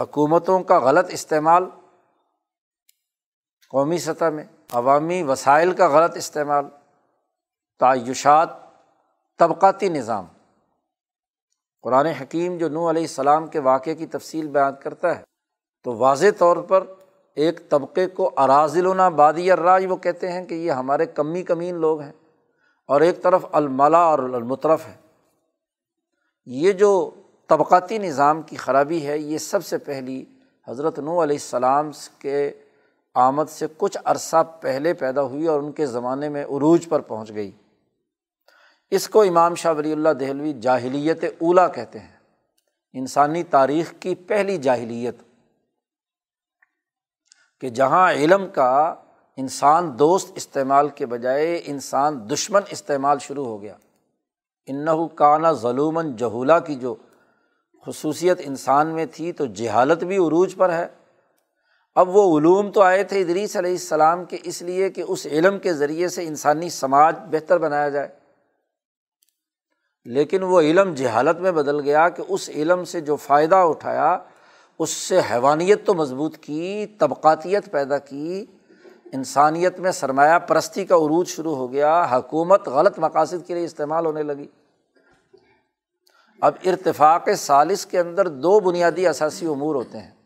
حکومتوں 0.00 0.62
کا 0.62 0.78
غلط 0.78 1.06
استعمال 1.08 1.64
قومی 3.70 3.98
سطح 3.98 4.24
میں 4.24 4.44
عوامی 4.72 5.22
وسائل 5.22 5.72
کا 5.72 5.88
غلط 5.88 6.16
استعمال، 6.16 6.64
تعیشات، 7.80 8.48
طبقاتی 9.38 9.88
نظام۔ 9.88 10.26
قرآن 11.84 12.06
حکیم 12.06 12.56
جو 12.58 12.68
نو 12.68 12.88
علیہ 12.90 13.02
السلام 13.02 13.46
کے 13.46 13.58
واقعے 13.60 13.94
کی 13.94 14.06
تفصیل 14.06 14.48
بیان 14.48 14.74
کرتا 14.82 15.18
ہے، 15.18 15.22
تو 15.84 15.94
واضح 15.96 16.26
طور 16.38 16.56
پر 16.56 16.84
ایک 17.36 17.68
طبقے 17.70 18.06
کو 18.06 18.30
اراضلنا 18.36 19.08
بادی 19.08 19.50
الراج 19.50 19.86
وہ 19.88 19.96
کہتے 19.96 20.32
ہیں 20.32 20.44
کہ 20.46 20.54
یہ 20.54 20.72
ہمارے 20.72 21.06
کمی 21.06 21.42
کمین 21.42 21.76
لوگ 21.76 22.00
ہیں 22.00 22.12
اور 22.88 23.00
ایک 23.00 23.22
طرف 23.22 23.44
الملا 23.52 23.98
اور 23.98 24.18
المطرف 24.18 24.86
ہے 24.86 24.96
یہ 26.46 26.72
جو 26.72 27.10
طبقاتی 27.46 27.98
نظام 27.98 28.42
کی 28.42 28.56
خرابی 28.56 29.06
ہے، 29.06 29.18
یہ 29.18 29.38
سب 29.38 29.64
سے 29.64 29.78
پہلی 29.78 30.24
حضرت 30.68 30.98
نو 30.98 31.22
علیہ 31.22 31.36
السلام 31.36 31.90
کے 32.18 32.50
آمد 33.14 33.50
سے 33.50 33.66
کچھ 33.76 33.98
عرصہ 34.04 34.36
پہلے 34.60 34.94
پیدا 34.94 35.22
ہوئی 35.22 35.46
اور 35.46 35.60
ان 35.60 35.72
کے 35.72 35.86
زمانے 35.86 36.28
میں 36.28 36.44
عروج 36.44 36.88
پر 36.88 37.00
پہنچ 37.00 37.34
گئی۔ 37.34 37.50
اس 38.90 39.08
کو 39.08 39.22
امام 39.22 39.54
شاہ 39.54 39.74
ولی 39.74 39.92
اللہ 39.92 40.08
دہلوی 40.08 40.52
جاہلیت 40.52 41.24
اولا 41.24 41.68
کہتے 41.68 41.98
ہیں۔ 41.98 42.16
انسانی 42.92 43.42
تاریخ 43.42 43.94
کی 44.00 44.14
پہلی 44.14 44.58
جاہلیت۔ 44.58 45.16
کہ 47.60 47.68
جہاں 47.68 48.12
علم 48.12 48.48
کا 48.48 48.94
انسان 49.36 49.98
دوست 49.98 50.32
استعمال 50.34 50.88
کے 50.88 51.06
بجائے 51.06 51.62
انسان 51.64 52.30
دشمن 52.30 52.60
استعمال 52.70 53.18
شروع 53.18 53.44
ہو 53.44 53.62
گیا۔ 53.62 53.76
انّ 54.66 54.88
کانا 55.14 55.52
ظلوماً 55.52 56.16
جہولا 56.16 56.58
کی 56.58 56.74
جو 56.74 56.94
خصوصیت 57.86 58.40
انسان 58.44 58.86
میں 58.86 59.06
تھی 59.12 59.32
تو 59.32 59.46
جہالت 59.46 60.04
بھی 60.04 60.16
عروج 60.16 60.54
پر 60.56 60.72
ہے۔ 60.72 60.86
اب 62.00 62.16
وہ 62.16 62.38
علوم 62.38 62.70
تو 62.70 62.82
آئے 62.82 63.04
تھے 63.04 63.20
ادریس 63.20 63.56
علیہ 63.56 63.70
السلام 63.70 64.24
کے، 64.24 64.36
اس 64.42 64.62
لیے 64.62 64.90
کہ 64.90 65.04
اس 65.08 65.26
علم 65.26 65.58
کے 65.58 65.74
ذریعے 65.74 66.08
سے 66.08 66.26
انسانی 66.26 66.70
سماج 66.70 67.16
بہتر 67.30 67.58
بنایا 67.58 67.88
جائے۔ 67.88 68.08
لیکن 70.04 70.42
وہ 70.42 70.60
علم 70.60 70.94
جہالت 70.94 71.40
میں 71.40 71.52
بدل 71.52 71.80
گیا 71.80 72.08
کہ 72.08 72.22
اس 72.28 72.50
علم 72.50 72.84
سے 72.84 73.00
جو 73.00 73.16
فائدہ 73.16 73.54
اٹھایا، 73.54 74.18
اس 74.78 74.90
سے 74.90 75.20
حیوانیت 75.30 75.86
تو 75.86 75.94
مضبوط 75.94 76.36
کی، 76.36 76.86
طبقاتیت 76.98 77.72
پیدا 77.72 77.98
کی، 77.98 78.46
انسانیت 79.12 79.78
میں 79.80 79.90
سرمایہ 79.90 80.38
پرستی 80.38 80.84
کا 80.84 80.94
عروج 80.94 81.28
شروع 81.28 81.56
ہو 81.56 81.72
گیا، 81.72 82.06
حکومت 82.12 82.68
غلط 82.68 82.98
مقاصد 82.98 83.46
کے 83.46 83.54
لیے 83.54 83.64
استعمال 83.64 84.06
ہونے 84.06 84.22
لگی۔ 84.22 84.46
اب 86.40 86.54
ارتفاق 86.64 87.28
سالس 87.38 87.86
کے 87.86 87.98
اندر 87.98 88.28
دو 88.28 88.60
بنیادی 88.60 89.06
اثاثی 89.06 89.46
امور 89.46 89.74
ہوتے 89.74 89.98
ہیں۔ 89.98 90.19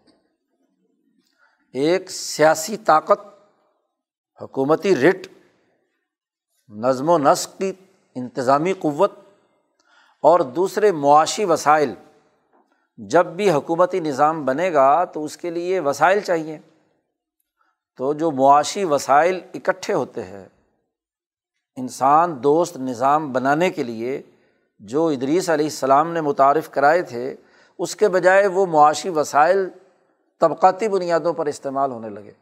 ایک 1.74 2.10
سیاسی 2.10 2.76
طاقت، 2.76 3.20
حکومتی 4.42 4.96
رٹ، 4.96 5.26
نظم 6.68 7.08
و 7.08 7.18
نسق 7.18 7.58
کی 7.58 7.72
انتظامی 8.14 8.72
قوت 8.72 9.12
اور 10.22 10.40
دوسرے 10.40 10.92
معاشی 10.92 11.44
وسائل۔ 11.44 11.94
جب 12.96 13.26
بھی 13.26 13.50
حکومتی 13.50 14.00
نظام 14.00 14.44
بنے 14.44 14.72
گا 14.72 15.04
تو 15.04 15.24
اس 15.24 15.36
کے 15.36 15.50
لیے 15.50 15.80
وسائل 15.80 16.20
چاہیے۔ 16.20 16.58
تو 17.96 18.12
جو 18.12 18.30
معاشی 18.30 18.84
وسائل 18.84 19.40
اکٹھے 19.54 19.94
ہوتے 19.94 20.24
ہیں، 20.24 20.48
انسان 21.76 22.42
دوست 22.42 22.76
نظام 22.76 23.32
بنانے 23.32 23.70
کے 23.70 23.82
لیے، 23.82 24.22
جو 24.78 25.06
ادریس 25.06 25.50
علیہ 25.50 25.66
السلام 25.66 26.12
نے 26.12 26.20
متعارف 26.20 26.70
کرائے 26.70 27.02
تھے، 27.02 27.36
اس 27.78 27.96
کے 27.96 28.08
بجائے 28.08 28.46
وہ 28.46 28.66
معاشی 28.66 29.08
وسائل 29.08 29.68
طبقاتی 30.40 30.88
بنیادوں 30.88 31.32
پر 31.32 31.46
استعمال 31.46 31.90
ہونے 31.90 32.08
لگے 32.08 32.32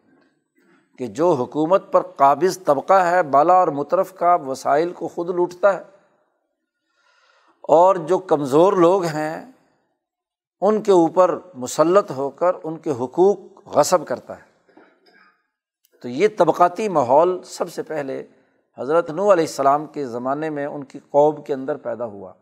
کہ 0.98 1.06
جو 1.06 1.32
حکومت 1.32 1.92
پر 1.92 2.00
قابض 2.00 2.58
طبقہ 2.58 2.92
ہے، 2.92 3.22
بالا 3.22 3.54
اور 3.54 3.68
مترف 3.68 4.14
کا 4.14 4.34
وسائل 4.34 4.92
کو 4.92 5.08
خود 5.08 5.30
لوٹتا 5.30 5.74
ہے۔ 5.74 5.82
اور 7.62 7.96
جو 7.96 8.18
کمزور 8.18 8.72
لوگ 8.72 9.04
ہیں، 9.04 9.52
ان 10.60 10.82
کے 10.82 10.92
اوپر 10.92 11.38
مسلط 11.54 12.10
ہو 12.10 12.30
کر 12.30 12.52
ان 12.62 12.78
کے 12.78 12.90
حقوق 12.90 13.36
غصب 13.66 14.06
کرتا 14.06 14.36
ہے۔ 14.36 14.52
تو 16.02 16.08
یہ 16.08 16.28
طبقاتی 16.38 16.88
ماحول 16.88 17.42
سب 17.44 17.72
سے 17.72 17.82
پہلے 17.82 18.26
حضرت 18.78 19.10
نو 19.10 19.32
علیہ 19.32 19.44
السلام 19.44 19.86
کے 19.86 20.06
زمانے 20.06 20.50
میں 20.50 20.66
ان 20.66 20.84
کی 20.84 20.98
قوب 20.98 21.46
کے 21.46 21.54
اندر 21.54 21.76
پیدا 21.76 22.04
ہوا۔ 22.04 22.32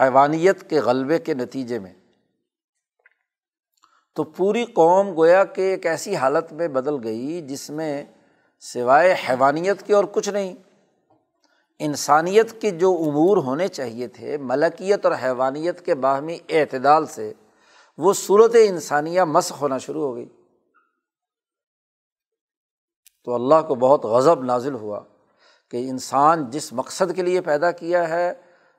حیوانیت 0.00 0.70
کے 0.70 0.80
غلبے 0.80 1.18
کے 1.18 1.34
نتیجے 1.34 1.78
میں۔ 1.78 1.99
تو 4.16 4.24
پوری 4.24 4.64
قوم 4.64 5.12
گویا 5.16 5.44
کہ 5.44 5.60
ایک 5.60 5.86
ایسی 5.86 6.16
حالت 6.16 6.52
میں 6.52 6.68
بدل 6.68 7.04
گئی 7.04 7.40
جس 7.42 7.70
میں 7.70 8.04
سوائے 8.60 9.14
حیوانیت 9.28 9.82
کی 9.82 9.92
اور 9.92 10.04
کچھ 10.12 10.28
نہیں، 10.28 10.54
انسانیت 11.78 12.60
کے 12.60 12.70
جو 12.70 12.92
امور 13.06 13.36
ہونے 13.36 13.68
چاہیے 13.68 14.08
تھے، 14.08 14.36
ملکیت 14.38 15.06
اور 15.06 15.14
حیوانیت 15.22 15.84
کے 15.84 15.94
باہمی 15.94 16.38
اعتدال 16.48 17.06
سے 17.06 17.32
وہ 17.98 18.12
صورت 18.12 18.56
انسانیہ 18.64 19.22
مسخ 19.22 19.62
ہونا 19.62 19.78
شروع 19.78 20.02
ہو 20.02 20.14
گئی۔ 20.16 20.28
تو 23.24 23.34
اللہ 23.34 23.62
کو 23.68 23.74
بہت 23.74 24.04
غضب 24.04 24.44
نازل 24.44 24.74
ہوا 24.74 25.00
کہ 25.70 25.88
انسان 25.90 26.50
جس 26.50 26.72
مقصد 26.72 27.14
کے 27.16 27.22
لیے 27.22 27.40
پیدا 27.40 27.70
کیا 27.70 28.08
ہے، 28.08 28.32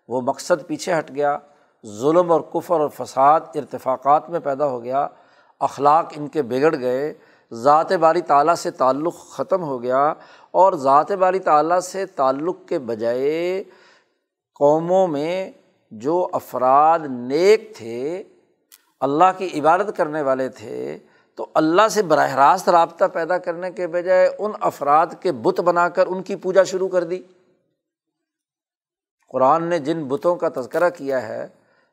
وہ 0.08 0.22
مقصد 0.22 0.68
پیچھے 0.68 1.00
ہٹ 1.00 1.12
گیا، 1.16 1.38
ظلم 1.86 2.32
اور 2.32 2.42
کفر 2.42 2.80
اور 2.80 2.90
فساد، 2.90 3.40
ارتفاقات 3.56 4.30
میں 4.30 4.40
پیدا 4.40 4.66
ہو 4.66 4.84
گیا 4.84 5.08
اخلاق 5.62 6.14
ان 6.16 6.28
کے 6.28 6.42
بگڑ 6.42 6.76
گئے، 6.80 7.14
ذات 7.52 7.92
باری 8.02 8.22
تعالیٰ 8.22 8.56
سے 8.56 8.72
تعلق 8.72 9.16
ختم 9.30 9.64
ہو 9.64 9.82
گیا 9.84 10.04
اور 10.52 10.74
ذات 10.74 11.12
باری 11.12 11.40
تعالیٰ 11.40 11.80
سے 11.80 12.06
تعلق 12.06 12.58
کے 12.68 12.80
بجائے 12.80 13.64
قوموں 14.60 15.08
میں 15.08 15.52
جو 15.92 16.28
افراد 16.34 17.00
نیک 17.10 17.72
تھے، 17.76 18.24
اللہ 19.00 19.32
کی 19.38 19.50
عبادت 19.60 19.96
کرنے 19.98 20.22
والے 20.22 20.50
تھے، 20.50 20.98
تو 21.38 21.46
اللہ 21.54 21.88
سے 21.88 22.02
براہ 22.04 22.36
راست 22.36 22.70
رابطہ 22.70 23.06
پیدا 23.14 23.38
کرنے 23.38 23.72
کے 23.72 23.88
بجائے 23.88 24.30
ان 24.40 24.52
افراد 24.60 25.08
کے 25.20 25.32
بت 25.32 25.60
بنا 25.60 25.88
کر 25.90 26.08
ان 26.08 26.24
کی 26.24 26.36
پوجا 26.36 26.64
شروع 26.64 26.88
کر 26.88 27.04
دی۔ 27.04 27.22
قرآن 29.32 29.64
نے 29.64 29.80
جن 29.80 30.04
بتوں 30.04 30.36
کا 30.36 30.50
تذکرہ 30.50 30.90
کیا 30.90 31.28
ہے، 31.28 31.48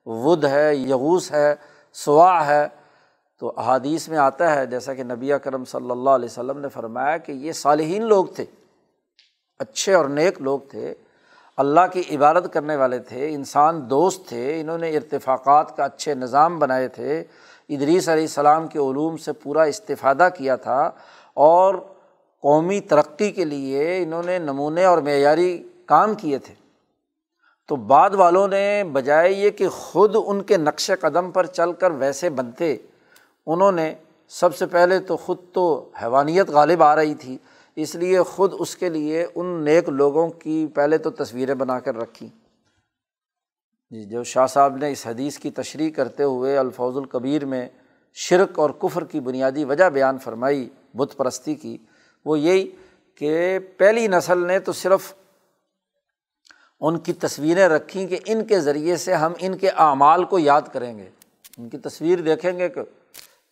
ود 0.06 0.44
ہے 0.44 0.74
یغوس 0.74 1.30
ہے، 1.32 1.54
سوا 1.92 2.46
ہے 2.46 2.66
تو 3.40 3.52
احادیث 3.56 4.08
میں 4.08 4.18
آتا 4.18 4.56
ہے 4.56 4.66
جیسا 4.66 4.94
کہ 4.94 5.02
نبی 5.02 5.30
کرم 5.42 5.64
صلی 5.64 5.90
اللہ 5.90 6.10
علیہ 6.10 6.28
وسلم 6.30 6.58
نے 6.58 6.68
فرمایا 6.68 7.16
کہ 7.16 7.32
یہ 7.32 7.52
صالحین 7.52 8.02
لوگ 8.02 8.26
تھے، 8.26 8.44
اچھے 9.58 9.94
اور 9.94 10.04
نیک 10.04 10.40
لوگ 10.42 10.60
تھے، 10.70 10.94
اللہ 11.56 11.80
کی 11.92 12.02
عبادت 12.16 12.52
کرنے 12.52 12.76
والے 12.76 12.98
تھے، 12.98 13.34
انسان 13.34 13.90
دوست 13.90 14.28
تھے، 14.28 14.60
انہوں 14.60 14.78
نے 14.78 14.96
ارتفاقات 14.96 15.76
کا 15.76 15.84
اچھے 15.84 16.14
نظام 16.14 16.58
بنائے 16.58 16.88
تھے، 16.88 17.24
ادریس 17.68 18.08
علیہ 18.08 18.22
السلام 18.22 18.66
کے 18.66 18.78
علوم 18.78 19.16
سے 19.16 19.32
پورا 19.32 19.62
استفادہ 19.62 20.28
کیا 20.36 20.56
تھا 20.56 20.90
اور 21.34 21.74
قومی 22.40 22.80
ترقی 22.80 23.30
کے 23.32 23.44
لیے 23.44 24.02
انہوں 24.02 24.22
نے 24.22 24.38
نمونے 24.38 24.84
اور 24.84 24.98
معیاری 24.98 25.68
کام 25.86 26.14
کیے 26.14 26.38
تھے۔ 26.38 26.54
تو 27.66 27.76
بعد 27.76 28.10
والوں 28.10 28.48
نے 28.48 28.84
بجائے 28.92 29.32
یہ 29.32 29.50
کہ 29.50 29.68
خود 29.68 30.16
ان 30.26 30.42
کے 30.42 30.56
نقش 30.56 30.90
قدم 31.00 31.30
پر 31.30 31.46
چل 31.46 31.72
کر 31.72 31.90
ویسے 31.90 32.30
بنتے 32.30 32.76
انہوں 33.48 33.72
نے 33.72 33.94
سب 34.28 34.56
سے 34.56 34.66
پہلے 34.66 34.98
تو 34.98 35.16
خود 35.16 35.38
تو 35.52 35.90
حیوانیت 36.02 36.48
غالب 36.48 36.82
آ 36.82 36.96
رہی 36.96 37.14
تھی، 37.14 37.38
اس 37.76 37.94
لیے 37.94 38.22
خود 38.22 38.54
اس 38.58 38.76
کے 38.76 38.88
لیے 38.88 39.26
ان 39.34 39.46
نیک 39.64 39.88
لوگوں 39.88 40.28
کی 40.28 40.66
پہلے 40.74 40.98
تو 40.98 41.10
تصویریں 41.10 41.54
بنا 41.54 41.80
کر 41.80 41.96
رکھی۔ 41.96 42.28
جی 43.90 44.04
جو 44.04 44.24
شاہ 44.24 44.46
صاحب 44.46 44.76
نے 44.76 44.90
اس 44.92 45.06
حدیث 45.06 45.38
کی 45.38 45.50
تشریح 45.50 45.90
کرتے 45.90 46.22
ہوئے 46.22 46.56
الفوظ 46.58 46.96
القبیر 46.96 47.44
میں 47.44 47.68
شرک 48.14 48.58
اور 48.58 48.70
کفر 48.70 49.04
کی 49.04 49.20
بنیادی 49.20 49.64
وجہ 49.64 49.84
بیان 49.84 50.18
فرمائی، 50.18 50.68
بت 50.94 51.16
پرستی 51.16 51.54
کی، 51.54 51.76
وہ 52.24 52.38
یہی 52.38 52.70
کہ 53.14 53.58
پہلی 53.76 54.06
نسل 54.06 54.46
نے 54.46 54.58
تو 54.58 54.72
صرف 54.72 55.12
ان 56.80 56.98
کی 56.98 57.12
تصویریں 57.12 57.68
رکھیں 57.68 58.06
کہ 58.06 58.18
ان 58.26 58.44
کے 58.44 58.60
ذریعے 58.60 58.96
سے 58.96 59.14
ہم 59.14 59.32
ان 59.38 59.58
کے 59.58 59.68
اعمال 59.68 60.24
کو 60.24 60.38
یاد 60.38 60.62
کریں 60.72 60.98
گے۔ 60.98 61.08
ان 61.58 61.68
کی 61.68 61.78
تصویر 61.78 62.18
دیکھیں 62.18 62.58
گے 62.58 62.68
کہ 62.68 62.80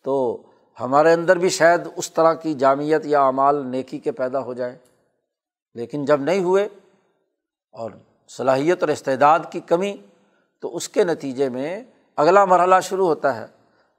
تو 0.07 0.43
ہمارے 0.81 1.13
اندر 1.13 1.39
بھی 1.39 1.49
شاید 1.49 1.81
اس 1.97 2.13
طرح 2.13 2.35
کی 2.35 2.55
جامعت 2.55 3.07
یا 3.07 3.23
اعمال 3.23 3.67
نیکی 3.67 3.99
کے 3.99 4.13
پیدا 4.13 4.41
ہو 4.41 4.55
جائیں۔ 4.55 4.77
لیکن 5.75 6.05
جب 6.05 6.21
نہیں 6.21 6.45
ہوئے 6.45 6.69
اور 7.73 7.91
صلاحیت 8.29 8.83
اور 8.83 8.89
استعداد 8.89 9.39
کی 9.51 9.61
کمی، 9.61 9.97
تو 10.61 10.77
اس 10.77 10.89
کے 10.89 11.05
نتیجے 11.05 11.49
میں 11.49 11.85
اگلا 12.17 12.45
مرحلہ 12.45 12.75
شروع 12.83 13.07
ہوتا 13.07 13.37
ہے 13.37 13.47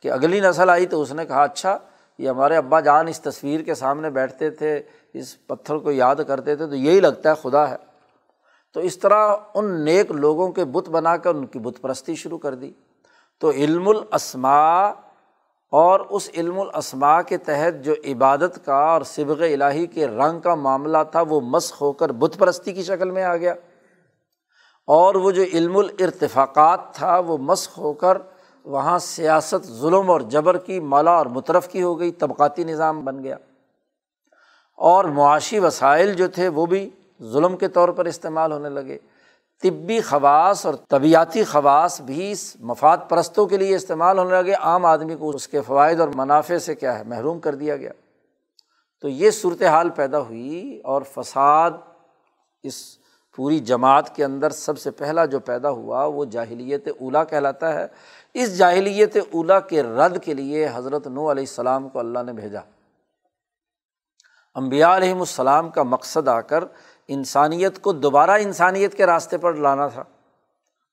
کہ 0.01 0.11
اگلی 0.11 0.39
نسل 0.39 0.69
آئی 0.69 0.85
تو 0.85 1.01
اس 1.01 1.11
نے 1.11 1.25
کہا 1.25 1.43
اچھا 1.43 1.77
یہ 2.17 2.29
ہمارے 2.29 2.57
ابا 2.57 2.79
جان 2.79 3.07
اس 3.07 3.21
تصویر 3.21 3.61
کے 3.61 3.75
سامنے 3.75 4.09
بیٹھتے 4.09 4.49
تھے، 4.49 4.81
اس 5.13 5.47
پتھر 5.47 5.77
کو 5.77 5.91
یاد 5.91 6.15
کرتے 6.27 6.55
تھے، 6.55 6.67
تو 6.67 6.75
یہی 6.75 6.99
لگتا 6.99 7.29
ہے 7.31 7.35
خدا 7.41 7.69
ہے۔ 7.69 7.75
تو 8.73 8.79
اس 8.79 8.99
طرح 8.99 9.35
ان 9.53 9.85
نیک 9.85 10.11
لوگوں 10.11 10.51
کے 10.51 10.65
بت 10.65 10.89
بنا 10.89 11.17
کر 11.17 11.35
ان 11.35 11.45
کی 11.45 11.59
بت 11.59 11.81
پرستی 11.81 12.15
شروع 12.15 12.37
کر 12.37 12.55
دی۔ 12.55 12.71
تو 13.39 13.51
علم 13.51 13.87
الاسما 13.87 14.91
اور 15.71 15.99
اس 15.99 16.29
علم 16.37 16.59
الاسما 16.59 17.21
کے 17.21 17.37
تحت 17.37 17.85
جو 17.85 17.93
عبادت 18.05 18.65
کا 18.65 18.75
اور 18.75 19.01
سبغ 19.01 19.43
الہی 19.43 19.85
کے 19.85 20.07
رنگ 20.07 20.39
کا 20.39 20.55
معاملہ 20.55 20.97
تھا، 21.11 21.21
وہ 21.21 21.41
مسخ 21.41 21.81
ہو 21.81 21.93
کر 21.93 22.11
بت 22.11 22.37
پرستی 22.37 22.73
کی 22.73 22.83
شکل 22.83 23.11
میں 23.11 23.23
آ 23.23 23.35
گیا۔ 23.35 23.53
اور 24.87 25.15
وہ 25.15 25.31
جو 25.31 25.43
علم 25.43 25.77
الرتفاقات 25.77 26.79
تھا، 26.93 27.19
وہ 27.19 27.37
مسخ 27.37 27.77
ہو 27.77 27.93
کر 27.93 28.17
وہاں 28.65 28.99
سیاست، 28.99 29.67
ظلم 29.67 30.09
اور 30.09 30.21
جبر 30.21 30.57
کی 30.57 30.79
مالا 30.79 31.11
اور 31.11 31.25
مترف 31.25 31.67
کی 31.67 31.81
ہو 31.81 31.99
گئی، 31.99 32.11
طبقاتی 32.11 32.63
نظام 32.63 33.05
بن 33.05 33.23
گیا۔ 33.23 33.35
اور 34.77 35.05
معاشی 35.05 35.59
وسائل 35.59 36.13
جو 36.13 36.27
تھے، 36.27 36.47
وہ 36.47 36.65
بھی 36.65 36.89
ظلم 37.23 37.57
کے 37.57 37.67
طور 37.67 37.89
پر 37.89 38.05
استعمال 38.05 38.51
ہونے 38.51 38.69
لگے۔ 38.69 38.97
طبی 39.63 40.01
خواص 40.01 40.65
اور 40.65 40.73
طبیعتی 40.89 41.43
خواص 41.43 42.01
بھی 42.01 42.33
مفاد 42.59 42.97
پرستوں 43.09 43.47
کے 43.47 43.57
لیے 43.57 43.75
استعمال 43.75 44.19
ہونے 44.19 44.41
لگے۔ 44.41 44.53
عام 44.53 44.85
آدمی 44.85 45.15
کو 45.15 45.29
اس 45.29 45.47
کے 45.47 45.61
فوائد 45.61 45.99
اور 45.99 46.09
منافع 46.15 46.57
سے 46.57 46.75
کیا 46.75 46.99
ہے؟ 46.99 47.03
محروم 47.03 47.39
کر 47.39 47.55
دیا 47.55 47.75
گیا۔ 47.75 47.91
تو 49.01 49.07
یہ 49.07 49.31
صورت 49.31 49.63
حال 49.63 49.89
پیدا 49.89 50.19
ہوئی 50.19 50.81
اور 50.83 51.01
فساد 51.01 51.71
اس 52.63 52.97
پوری 53.35 53.59
جماعت 53.59 54.15
کے 54.15 54.25
اندر 54.25 54.49
سب 54.49 54.79
سے 54.79 54.91
پہلا 54.91 55.25
جو 55.25 55.39
پیدا 55.39 55.69
ہوا 55.69 56.05
وہ 56.05 56.25
جاہلیت 56.25 56.87
اولا 56.87 57.23
کہلاتا 57.23 57.73
ہے۔ 57.73 57.87
اس 58.33 58.57
جاہلیت 58.57 59.17
اولا 59.31 59.59
کے 59.59 59.83
رد 59.83 60.23
کے 60.23 60.33
لیے 60.33 60.69
حضرت 60.73 61.07
نو 61.07 61.31
علیہ 61.31 61.43
السلام 61.43 61.89
کو 61.89 61.99
اللہ 61.99 62.19
نے 62.25 62.33
بھیجا۔ 62.33 62.59
امبیا 64.55 64.95
علیہم 64.95 65.19
السلام 65.19 65.69
کا 65.69 65.83
مقصد 65.83 66.27
آ 66.27 66.41
کر 66.41 66.63
انسانیت 67.07 67.79
کو 67.79 67.91
دوبارہ 67.91 68.31
انسانیت 68.31 68.93
کے 68.93 69.05
راستے 69.05 69.37
پر 69.37 69.53
لانا 69.53 69.87
تھا۔ 69.87 70.03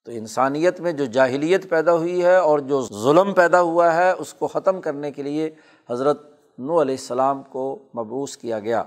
تو 0.05 0.11
انسانیت 0.11 0.81
میں 0.81 0.92
جو 0.92 1.05
جاہلیت 1.05 1.70
پیدا 1.70 1.92
ہوئی 1.92 2.24
ہے 2.24 2.37
اور 2.37 2.59
جو 2.59 2.83
ظلم 2.83 3.35
پیدا 3.35 3.61
ہوا 3.61 3.94
ہے، 3.94 4.11
اس 4.11 4.35
کو 4.35 4.46
ختم 4.46 4.81
کرنے 4.81 5.11
کے 5.11 5.22
لیے 5.22 5.50
حضرت 5.90 6.22
نو 6.59 6.83
علیہ 6.83 6.94
السلام 6.94 7.42
کو 7.42 7.79
مبوس 7.96 8.37
کیا 8.37 8.61
گیا۔ 8.61 8.83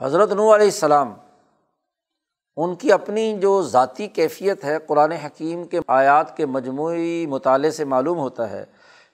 حضرت 0.00 0.32
نو 0.32 0.54
علیہ 0.54 0.64
السلام، 0.64 1.14
ان 2.56 2.74
کی 2.74 2.92
اپنی 2.92 3.38
جو 3.38 3.62
ذاتی 3.62 4.06
کیفیت 4.06 4.64
ہے، 4.64 4.78
قرآن 4.86 5.12
حکیم 5.12 5.64
کے 5.64 5.80
آیات 5.86 6.36
کے 6.36 6.46
مجموعی 6.46 7.26
مطالعے 7.26 7.70
سے 7.70 7.84
معلوم 7.84 8.18
ہوتا 8.18 8.50
ہے 8.50 8.64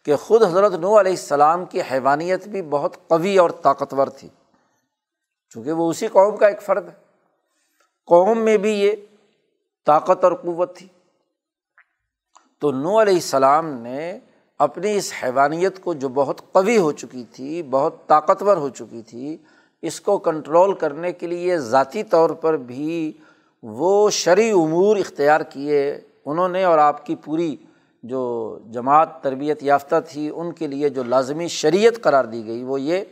کہ 0.03 0.17
خود 0.17 0.43
حضرت 0.43 0.73
نو 0.73 1.01
علیہ 1.01 1.13
السلام 1.13 1.65
کی 1.65 1.81
حیوانیت 1.81 2.49
بھی 2.49 2.63
بہت 2.63 3.09
قوی 3.09 3.39
اور 3.39 3.51
طاقتور 3.51 4.07
تھی۔ 4.07 4.29
چونکہ 5.51 5.73
وہ 5.73 5.91
اسی 5.91 6.07
قوم 6.07 6.37
کا 6.37 6.47
ایک 6.47 6.63
فرد 6.63 6.89
ہے۔ 6.89 6.95
قوم 8.07 8.39
میں 8.39 8.57
بھی 8.57 8.81
یہ 8.81 8.93
طاقت 9.87 10.25
اور 10.25 10.33
قوت 10.33 10.77
تھی۔ 10.77 10.89
تو 12.59 12.71
نو 12.71 13.03
علیہ 13.03 13.15
السلام 13.15 13.69
نے 13.69 14.19
اپنی 14.59 14.97
اس 14.97 15.13
حیوانیت 15.23 15.81
کو 15.81 15.95
جو 15.95 16.09
بہت 16.09 16.53
قوی 16.53 16.79
ہو 16.79 16.93
چکی 16.93 17.25
تھی، 17.33 17.63
بہت 17.63 18.07
طاقتور 18.07 18.57
ہو 18.57 18.69
چکی 18.69 19.03
تھی، 19.03 19.37
اس 19.83 20.01
کو 20.01 20.19
کنٹرول 20.19 20.75
کرنے 20.75 21.13
کے 21.13 21.27
لیے 21.27 21.59
ذاتی 21.59 22.03
طور 22.03 22.31
پر 22.31 22.57
بھی 22.57 23.13
وہ 23.63 24.11
شرعی 24.11 24.51
امور 24.51 24.97
اختیار 24.97 25.41
کیے۔ 25.41 26.01
انہوں 26.27 26.49
نے 26.49 26.65
اور 26.65 26.79
آپ 26.79 27.07
کی 27.07 27.17
پوری 27.17 27.57
جو 28.03 28.59
جماعت 28.71 29.23
تربیت 29.23 29.63
یافتہ 29.63 29.95
تھی، 30.09 30.31
ان 30.35 30.53
کے 30.53 30.67
لیے 30.67 30.89
جو 30.89 31.03
لازمی 31.03 31.49
شریعت 31.49 32.03
قرار 32.03 32.25
دی 32.25 32.47
گئی، 32.47 32.63
وہ 32.63 32.81
یہ 32.81 33.05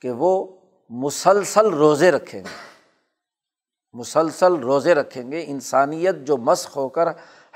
کہ 0.00 0.10
وہ 0.10 0.46
مسلسل 0.88 1.66
روزے 1.66 2.10
رکھیں 2.10 2.40
گے۔ 2.40 2.68
مسلسل 3.92 4.54
روزے 4.54 4.94
رکھیں 4.94 5.32
گے۔ 5.32 5.44
انسانیت 5.46 6.14
جو 6.16 6.36
مسخ 6.36 6.76
ہو 6.76 6.88
کر 6.88 7.08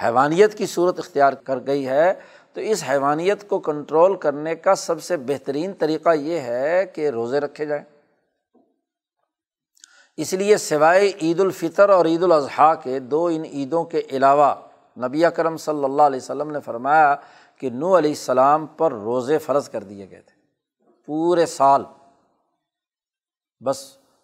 حیوانیت 0.02 0.58
کی 0.58 0.66
صورت 0.66 0.98
اختیار 0.98 1.32
کر 1.32 1.58
گئی 1.66 1.88
ہے، 1.88 2.14
تو 2.52 2.60
اس 2.60 2.84
حیوانیت 2.88 3.48
کو 3.48 3.58
کنٹرول 3.58 4.16
کرنے 4.16 4.54
کا 4.54 4.74
سب 4.74 5.02
سے 5.02 5.16
بہترین 5.16 5.72
طریقہ 5.72 6.08
یہ 6.14 6.38
ہے 6.38 6.86
کہ 6.86 7.08
روزے 7.08 7.40
رکھے 7.40 7.66
جائیں۔ 7.66 7.84
اس 10.16 10.32
لیے 10.32 10.56
سوائے 10.56 11.12
عید 11.22 11.40
الفطر 11.40 11.88
اور 11.88 12.06
عید 12.06 12.22
الاضحیٰ 12.22 12.74
کے 12.82 12.98
دو 12.98 13.26
ان 13.26 13.44
عیدوں 13.44 13.84
کے 13.84 14.02
علاوہ 14.12 14.54
نبی 14.98 15.22
کرم 15.36 15.56
صلی 15.56 15.84
اللہ 15.84 16.02
علیہ 16.02 16.20
وسلم 16.22 16.50
نے 16.50 16.60
فرمایا 16.60 17.14
کہ 17.56 17.70
نو 17.70 17.98
علیہ 17.98 18.10
السلام 18.10 18.66
پر 18.66 18.92
روزے 18.92 19.38
فرض 19.38 19.68
کر 19.68 19.82
دیے 19.82 20.10
گئے 20.10 20.20
تھے۔ 20.20 20.40
پورے 21.06 21.46
سال 21.46 21.84
بس 23.64 23.76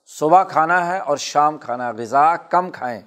صبح 0.06 0.44
کھانا 0.44 0.86
ہے 0.86 0.98
اور 0.98 1.16
شام 1.16 1.58
کھانا 1.58 1.88
ہے، 1.88 1.92
غذا 1.98 2.36
کم 2.36 2.70
کھائیں۔ 2.70 3.00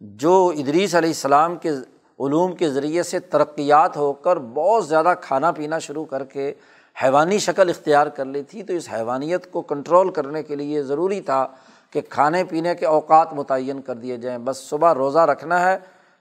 جو 0.00 0.52
ادریس 0.56 0.94
علیہ 0.94 1.10
السلام 1.10 1.56
کے 1.56 1.68
علوم 2.20 2.56
کے 2.56 2.70
ذریعے 2.70 3.02
سے 3.02 3.20
ترقیات 3.20 3.96
ہو 3.96 4.12
کر 4.12 4.36
بہت 4.36 4.88
زیادہ 4.88 5.14
کھانا 5.20 5.52
پینا 5.52 5.78
شروع 5.78 6.04
کر 6.04 6.24
کے 6.24 6.54
حیوانی 7.02 7.38
شکل 7.38 7.68
اختیار 7.68 8.06
کر 8.06 8.24
لی 8.24 8.42
تھی، 8.42 8.62
تو 8.62 8.72
اس 8.72 8.88
حیوانیت 8.92 9.52
کو 9.52 9.62
کنٹرول 9.62 10.10
کرنے 10.10 10.42
کے 10.42 10.56
لیے 10.56 10.82
ضروری 10.82 11.20
تھا 11.20 11.46
کہ 11.90 12.00
کھانے 12.00 12.44
پینے 12.44 12.74
کے 12.74 12.86
اوقات 12.86 13.32
متعین 13.32 13.80
کر 13.80 13.94
دیے 13.94 14.16
جائیں۔ 14.16 14.38
بس 14.38 14.56
صبح 14.56 14.94
روزہ 14.94 15.18
رکھنا 15.18 15.60
ہے 15.60 15.78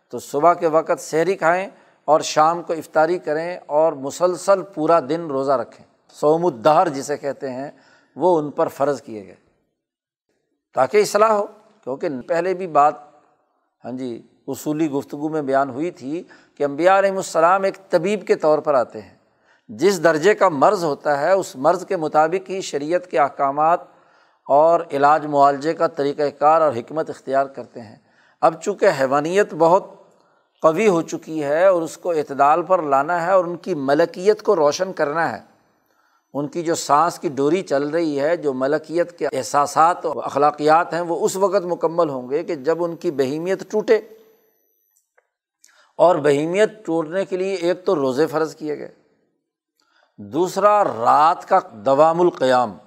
تو 0.10 0.20
صبح 0.20 0.54
کے 0.54 0.68
وقت 0.68 1.00
سحری 1.00 1.36
کھائیں 1.36 1.70
اور 2.06 2.20
شام 2.20 2.62
کو 2.62 2.74
افطاری 2.74 3.18
کریں 3.18 3.58
اور 3.66 3.94
مسلسل 3.94 4.62
پورا 4.62 5.00
دن 5.00 5.28
روزہ 5.28 5.52
رکھیں۔ 5.52 5.86
سوم 6.10 6.46
الدہر 6.46 6.90
جسے 6.90 7.18
کہتے 7.18 7.52
ہیں 7.52 7.72
وہ 8.16 8.40
ان 8.40 8.52
پر 8.52 8.68
فرض 8.68 9.02
کیے 9.02 9.28
گئے۔ 9.28 9.36
تاکہ 10.74 10.98
اصلاح 10.98 11.30
ہو، 11.30 11.46
کیونکہ 11.84 12.10
پہلے 12.28 12.54
بھی 12.54 12.68
بات 12.68 12.94
ہاں 13.86 13.92
جی 13.92 14.28
اصولی 14.48 14.90
گفتگو 14.90 15.30
میں 15.30 15.42
بیان 15.42 15.70
ہوئی 15.70 15.92
تھی 15.92 16.24
کہ 16.58 16.64
امبیا 16.64 17.00
علیہم 17.00 17.16
السلام 17.16 17.64
ایک 17.64 17.90
طبیب 17.90 18.28
کے 18.28 18.36
طور 18.36 18.60
پر 18.60 18.74
آتے 18.74 19.02
ہیں۔ 19.02 19.18
جس 19.68 20.04
درجے 20.04 20.36
کا 20.36 20.50
مرض 20.50 20.84
ہوتا 20.84 21.20
ہے، 21.20 21.32
اس 21.32 21.56
مرض 21.56 21.86
کے 21.86 21.98
مطابق 21.98 22.50
ہی 22.50 22.62
شریعت 22.62 23.08
کے 23.08 23.20
احکامات 23.20 23.80
اور 24.48 24.82
علاج 24.92 25.26
معالجے 25.26 25.74
کا 25.74 25.88
طریقۂ 25.88 26.24
کار 26.40 26.62
اور 26.62 26.74
حکمت 26.74 27.10
اختیار 27.10 27.46
کرتے 27.46 27.82
ہیں۔ 27.82 27.96
اب 28.42 28.62
چونکہ 28.62 28.88
حیوانیت 29.00 29.54
بہت 29.54 29.84
قوی 30.62 30.88
ہو 30.88 31.02
چکی 31.02 31.44
ہے 31.44 31.66
اور 31.66 31.82
اس 31.82 31.98
کو 31.98 32.12
اعتدال 32.12 32.64
پر 32.64 32.82
لانا 32.82 33.26
ہے 33.26 33.32
اور 33.32 33.46
ان 33.46 33.56
کی 33.56 33.76
ملکیت 33.76 34.42
کو 34.42 34.56
روشن 34.56 34.94
کرنا 34.94 35.32
ہے 35.32 35.51
ان 36.34 36.48
کی 36.48 36.62
جو 36.62 36.76
سانس 36.76 37.20
کی 37.20 37.30
ڈوری 37.30 37.62
چل 37.62 37.88
رہی 37.88 38.20
ہے، 38.20 38.38
جو 38.38 38.54
ملکیت 38.54 39.20
کے 39.20 39.28
احساسات 39.34 40.06
اور 40.06 40.16
اخلاقیات 40.24 40.94
ہیں، 40.94 41.02
وہ 41.02 41.26
اس 41.26 41.36
وقت 41.36 41.66
مکمل 41.66 42.10
ہوں 42.10 42.30
گے 42.30 42.44
کہ 42.44 42.56
جب 42.56 42.84
ان 42.84 42.96
کی 42.96 43.12
بہیمیت 43.12 43.72
ٹوٹے۔ 43.72 44.00
اور 45.98 46.16
بہیمیت 46.16 46.86
ٹوٹنے 46.86 47.26
کے 47.26 47.38
لیے 47.38 47.54
ایک 47.54 47.86
تو 47.86 47.96
روزے 47.96 48.28
فرض 48.28 48.56
کیے 48.56 48.80
گئے۔ 48.80 48.92
دوسرا، 50.18 50.84
رات 50.84 51.50
کا 51.50 51.60
دوام 51.74 52.22
القیام۔ 52.22 52.78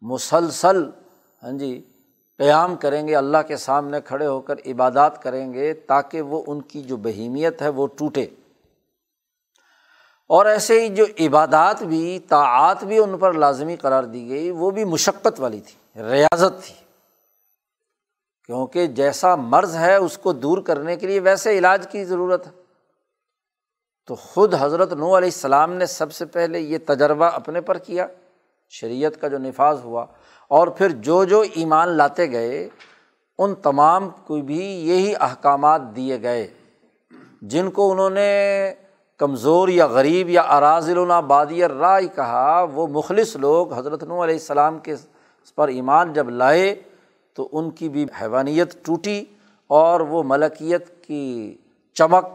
مسلسل 0.00 0.90
ہاں 1.42 1.58
جی 1.58 1.82
قیام 2.38 2.76
کریں 2.76 3.08
گے، 3.08 3.16
اللہ 3.16 3.38
کے 3.48 3.56
سامنے 3.56 4.00
کھڑے 4.00 4.26
ہو 4.26 4.40
کر 4.40 4.54
عبادات 4.66 5.22
کریں 5.22 5.52
گے 5.52 5.74
تاکہ 5.74 6.20
وہ 6.20 6.42
ان 6.46 6.62
کی 6.62 6.82
جو 6.82 6.96
بہیمیت 6.96 7.62
ہے 7.62 7.68
وہ 7.68 7.86
ٹوٹے۔ 7.86 8.26
اور 10.26 10.46
ایسے 10.46 10.80
ہی 10.80 10.88
جو 10.88 11.04
عبادات 11.20 11.82
بھی 11.82 12.18
طاعت 12.18 12.84
بھی 12.84 12.98
ان 12.98 13.18
پر 13.18 13.32
لازمی 13.32 13.76
قرار 13.76 14.04
دی 14.04 14.28
گئی، 14.28 14.50
وہ 14.50 14.70
بھی 14.70 14.84
مشقت 14.84 15.40
والی 15.40 15.60
تھی، 15.60 16.02
ریاضت 16.02 16.62
تھی۔ 16.62 16.74
کیونکہ 18.46 18.86
جیسا 18.86 19.36
مرض 19.36 19.76
ہے 19.76 19.96
اس 19.96 20.18
کو 20.18 20.32
دور 20.32 20.58
کرنے 20.58 20.96
کے 20.96 21.06
لیے 21.06 21.20
ویسے 21.20 21.58
علاج 21.58 21.86
کی 21.90 22.04
ضرورت 22.04 22.46
ہے۔ 22.46 22.52
تو 24.06 24.14
خود 24.14 24.54
حضرت 24.60 24.92
نو 24.92 25.18
علیہ 25.18 25.28
السلام 25.28 25.72
نے 25.72 25.86
سب 25.86 26.12
سے 26.12 26.24
پہلے 26.24 26.60
یہ 26.60 26.78
تجربہ 26.86 27.24
اپنے 27.24 27.60
پر 27.60 27.78
کیا، 27.78 28.06
شریعت 28.70 29.20
کا 29.20 29.28
جو 29.28 29.38
نفاذ 29.38 29.80
ہوا، 29.84 30.06
اور 30.48 30.68
پھر 30.68 30.88
جو 30.88 31.24
جو 31.24 31.44
ایمان 31.54 31.88
لاتے 31.88 32.30
گئے، 32.30 32.68
ان 33.38 33.54
تمام 33.54 34.08
کو 34.10 34.36
بھی 34.36 34.64
یہی 34.64 35.14
احکامات 35.20 35.82
دیے 35.96 36.22
گئے، 36.22 36.48
جن 37.42 37.70
کو 37.70 37.92
انہوں 37.92 38.10
نے 38.10 38.74
کمزور 39.18 39.68
یا 39.68 39.86
غریب 39.86 40.28
یا 40.28 40.42
اراضل 40.42 40.98
بادی 41.26 41.64
رائے 41.64 42.08
کہا، 42.14 42.66
وہ 42.74 42.86
مخلص 42.86 43.36
لوگ 43.36 43.72
حضرت 43.72 44.04
نو 44.04 44.24
علیہ 44.24 44.34
السلام 44.34 44.78
کے 44.78 44.94
پر 45.54 45.68
ایمان 45.68 46.12
جب 46.12 46.30
لائے 46.30 46.74
تو 47.34 47.48
ان 47.52 47.70
کی 47.70 47.88
بھی 47.88 48.06
حیوانیت 48.22 48.84
ٹوٹی 48.84 49.24
اور 49.66 50.00
وہ 50.00 50.22
ملکیت 50.26 51.04
کی 51.06 51.56
چمک 51.94 52.26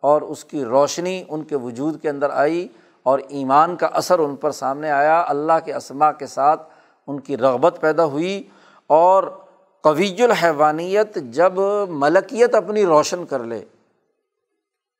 اور 0.00 0.22
اس 0.22 0.44
کی 0.44 0.64
روشنی 0.64 1.24
ان 1.28 1.44
کے 1.44 1.56
وجود 1.56 2.00
کے 2.00 2.08
اندر 2.08 2.30
آئی 2.30 2.68
اور 3.02 3.18
ایمان 3.28 3.76
کا 3.76 3.86
اثر 3.86 4.18
ان 4.18 4.36
پر 4.36 4.50
سامنے 4.50 4.90
آیا۔ 4.90 5.24
اللہ 5.28 5.52
کے 5.64 5.74
اسما 5.74 6.12
کے 6.12 6.26
ساتھ 6.26 6.62
ان 7.06 7.20
کی 7.20 7.36
رغبت 7.36 7.78
پیدا 7.80 8.04
ہوئی 8.04 8.42
اور 8.86 9.24
قویج 9.80 10.22
الحیوانیت 10.22 11.14
جب 11.14 11.52
ملکیت 11.88 12.54
اپنی 12.54 12.84
روشن 12.86 13.26
کر 13.26 13.44
لے۔ 13.44 13.64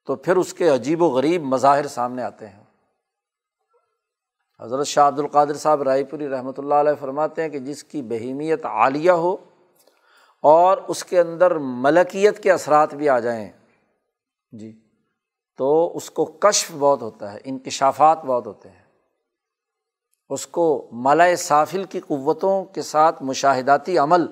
تو 0.07 0.17
پھر 0.17 0.37
اس 0.37 0.55
کے 0.55 0.69
عجیب 0.69 1.03
و 1.03 1.07
غریب 1.07 1.43
مظاہر 1.43 1.87
سامنے 1.87 2.23
آتے 2.23 2.49
ہیں۔ 2.49 2.65
حضرت 4.61 4.87
شاہ 4.87 5.09
عبد 5.09 5.19
القادر 5.19 5.55
صاحب 5.55 5.83
رائے 5.83 6.05
پوری 6.05 6.29
رحمۃ 6.29 6.53
اللہ 6.59 6.75
علیہ 6.75 7.01
فرماتے 7.01 7.43
ہیں 7.43 7.49
کہ 7.49 7.59
جس 7.59 7.85
کی 7.85 8.03
بہیمیت 8.03 8.67
عالیہ 8.67 9.11
ہو 9.11 9.37
اور 10.43 10.79
اس 10.89 11.05
کے 11.05 11.21
اندر 11.21 11.59
ملکیت 11.59 12.43
کے 12.43 12.53
اثرات 12.53 12.95
بھی 12.95 13.09
آ 13.09 13.19
جائیں۔ 13.21 13.53
جی۔ 14.53 14.81
تو 15.59 15.97
اس 15.97 16.11
کو 16.11 16.25
کشف 16.25 16.73
بہت 16.79 17.03
ہوتا 17.03 17.33
ہے، 17.33 17.39
انکشافات 17.45 18.25
بہت 18.25 18.47
ہوتے 18.47 18.69
ہیں۔ 18.69 18.83
اس 20.29 20.47
کو 20.47 20.89
ملائے 20.93 21.37
صافل 21.37 21.85
کی 21.85 22.01
قوتوں 22.01 22.65
کے 22.65 22.83
ساتھ 22.83 23.23
مشاہداتی 23.23 23.99
عمل، 23.99 24.27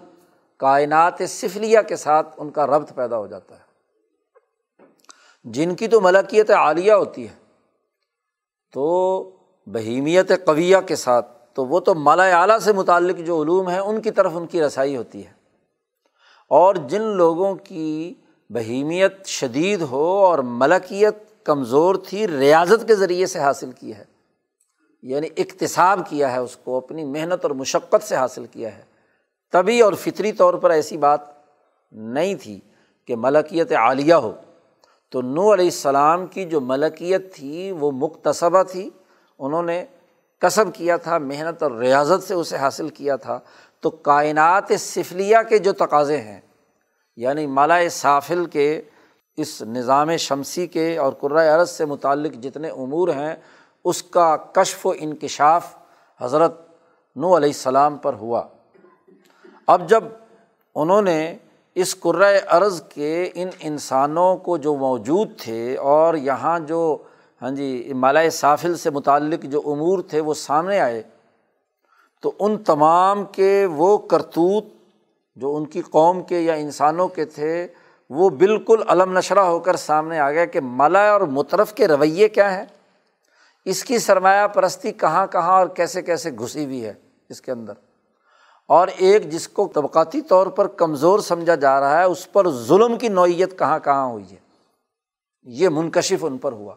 کائنات 0.56 1.14
سفلیہ 1.28 1.78
کے 1.88 1.96
ساتھ 1.96 2.34
ان 2.36 2.50
کا 2.50 2.66
ربط 2.66 2.94
پیدا 2.94 3.16
ہو 3.16 3.26
جاتا 3.26 3.56
ہے۔ 3.56 3.61
جن 5.44 5.74
کی 5.74 5.88
تو 5.88 6.00
ملکیت 6.00 6.50
عالیہ 6.50 6.92
ہوتی 6.92 7.28
ہے، 7.28 7.34
تو 8.72 9.22
بہیمیت 9.66 10.32
قویہ 10.44 10.76
کے 10.86 10.96
ساتھ، 10.96 11.54
تو 11.54 11.66
وہ 11.66 11.80
تو 11.80 11.94
مالا 11.94 12.42
اعلیٰ 12.42 12.58
سے 12.58 12.72
متعلق 12.72 13.18
جو 13.18 13.42
علوم 13.42 13.68
ہیں، 13.68 13.78
ان 13.78 14.00
کی 14.00 14.10
طرف 14.10 14.32
ان 14.34 14.46
کی 14.46 14.62
رسائی 14.62 14.96
ہوتی 14.96 15.26
ہے۔ 15.26 15.32
اور 16.48 16.74
جن 16.74 17.02
لوگوں 17.02 17.54
کی 17.54 18.14
بہیمیت 18.50 19.26
شدید 19.26 19.82
ہو 19.82 20.24
اور 20.24 20.38
ملکیت 20.38 21.44
کمزور 21.44 21.94
تھی، 21.94 22.28
ریاضت 22.28 22.88
کے 22.88 22.94
ذریعے 22.94 23.26
سے 23.26 23.38
حاصل 23.38 23.70
کی 23.72 23.94
ہے۔ 23.94 24.04
یعنی 25.02 25.28
اقتصاب 25.36 26.00
کیا 26.08 26.32
ہے 26.32 26.38
اس 26.38 26.56
کو، 26.56 26.76
اپنی 26.76 27.04
محنت 27.04 27.38
اور 27.42 27.50
مشقت 27.50 28.02
سے 28.02 28.16
حاصل 28.16 28.46
کیا 28.50 28.76
ہے۔ 28.76 28.82
طبی 29.52 29.80
اور 29.80 29.92
فطری 29.92 30.32
طور 30.32 30.54
پر 30.54 30.70
ایسی 30.70 30.96
بات 30.96 31.20
نہیں 31.92 32.34
تھی 32.34 32.60
کہ 33.06 33.16
ملکیت 33.16 33.72
عالیہ 33.72 34.14
ہو۔ 34.14 34.32
تو 35.12 35.22
نو 35.22 35.54
علیہ 35.54 35.64
السلام 35.64 36.26
کی 36.26 36.44
جو 36.44 36.60
ملکیت 36.60 37.34
تھی 37.34 37.72
وہ 37.72 37.90
مختصبہ 37.90 38.62
تھی، 38.62 38.90
انہوں 39.38 39.62
نے 39.62 39.84
کسب 40.38 40.74
کیا 40.74 40.96
تھا، 40.96 41.18
محنت 41.18 41.62
اور 41.62 41.70
ریاضت 41.70 42.22
سے 42.22 42.34
اسے 42.34 42.56
حاصل 42.56 42.88
کیا 42.88 43.16
تھا۔ 43.16 43.38
تو 43.80 43.90
کائنات 43.90 44.72
سفلیہ 44.78 45.36
کے 45.48 45.58
جو 45.58 45.72
تقاضے 45.72 46.16
ہیں 46.16 46.40
یعنی 47.16 47.46
مالا 47.46 47.88
صافل 47.90 48.46
کے، 48.46 48.82
اس 49.36 49.62
نظام 49.62 50.16
شمسی 50.16 50.66
کے 50.66 50.98
اور 50.98 51.12
قرۂۂ 51.12 51.48
عرض 51.48 51.70
سے 51.70 51.84
متعلق 51.84 52.32
جتنے 52.32 52.68
امور 52.68 53.08
ہیں، 53.08 53.34
اس 53.84 54.02
کا 54.02 54.36
کشف 54.36 54.86
و 54.86 54.92
انکشاف 54.98 55.76
حضرت 56.20 56.60
نو 57.16 57.36
علیہ 57.36 57.48
السلام 57.48 57.96
پر 57.96 58.14
ہوا۔ 58.14 58.42
اب 59.66 59.88
جب 59.88 60.04
انہوں 60.74 61.02
نے 61.02 61.36
اس 61.74 62.00
قرۂۂ 62.00 62.34
عرض 62.46 62.82
کے 62.82 63.30
ان 63.34 63.48
انسانوں 63.60 64.36
کو 64.36 64.56
جو 64.56 64.74
موجود 64.74 65.28
تھے 65.40 65.76
اور 65.76 66.14
یہاں 66.14 66.58
جو 66.58 66.96
ہاں 67.42 67.50
جی 67.50 67.92
مالائے 67.94 68.30
سافل 68.30 68.76
سے 68.76 68.90
متعلق 68.90 69.42
جو 69.42 69.62
امور 69.66 69.98
تھے 69.98 70.20
وہ 70.20 70.34
سامنے 70.34 70.80
آئے، 70.80 71.02
تو 72.20 72.32
ان 72.38 72.58
تمام 72.64 73.24
کے 73.24 73.66
وہ 73.66 73.98
کرتوت 73.98 74.64
جو 75.36 75.56
ان 75.56 75.66
کی 75.66 75.82
قوم 75.82 76.22
کے 76.22 76.40
یا 76.40 76.54
انسانوں 76.54 77.08
کے 77.08 77.24
تھے، 77.24 77.66
وہ 78.10 78.30
بالکل 78.30 78.82
علم 78.88 79.18
نشرہ 79.18 79.40
ہو 79.40 79.58
کر 79.58 79.76
سامنے 79.76 80.18
آ 80.18 80.30
گیا 80.30 80.44
کہ 80.44 80.60
ملا 80.62 81.10
اور 81.10 81.20
مترف 81.20 81.74
کے 81.74 81.88
رویے 81.88 82.28
کیا 82.28 82.56
ہیں؟ 82.56 82.64
اس 83.64 83.84
کی 83.84 83.98
سرمایہ 83.98 84.46
پرستی 84.46 84.92
کہاں 84.92 85.26
کہاں 85.26 85.58
اور 85.58 85.66
کیسے 85.66 86.02
کیسے 86.02 86.30
گھسی 86.30 86.64
ہوئی 86.64 86.84
ہے 86.84 86.92
اس 87.28 87.40
کے 87.40 87.52
اندر؟ 87.52 87.72
اور 88.68 88.88
ایک 88.96 89.30
جس 89.30 89.48
کو 89.48 89.70
طبقاتی 89.74 90.20
طور 90.20 90.46
پر 90.46 90.66
کمزور 90.66 91.18
سمجھا 91.18 91.54
جا 91.54 91.80
رہا 91.80 91.98
ہے، 91.98 92.04
اس 92.04 92.32
پر 92.32 92.50
ظلم 92.50 92.98
کی 92.98 93.08
نوعیت 93.08 93.58
کہاں 93.58 93.78
کہاں 93.78 94.06
ہوئی 94.06 94.24
ہے؟ 94.30 94.36
یہ 95.42 95.68
منکشف 95.68 96.24
ان 96.24 96.38
پر 96.38 96.52
ہوا۔ 96.52 96.74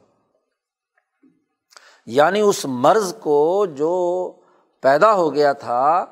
یعنی 2.05 2.41
اس 2.41 2.65
مرض 2.65 3.15
کو 3.15 3.65
جو 3.65 4.31
پیدا 4.81 5.13
ہو 5.13 5.33
گیا 5.33 5.53
تھا، 5.53 6.05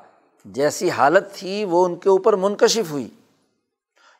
جیسی 0.44 0.90
حالت 0.90 1.32
تھی، 1.32 1.64
وہ 1.64 1.84
ان 1.84 1.96
کے 1.96 2.08
اوپر 2.08 2.32
منکشف 2.32 2.90
ہوئی۔ 2.90 3.08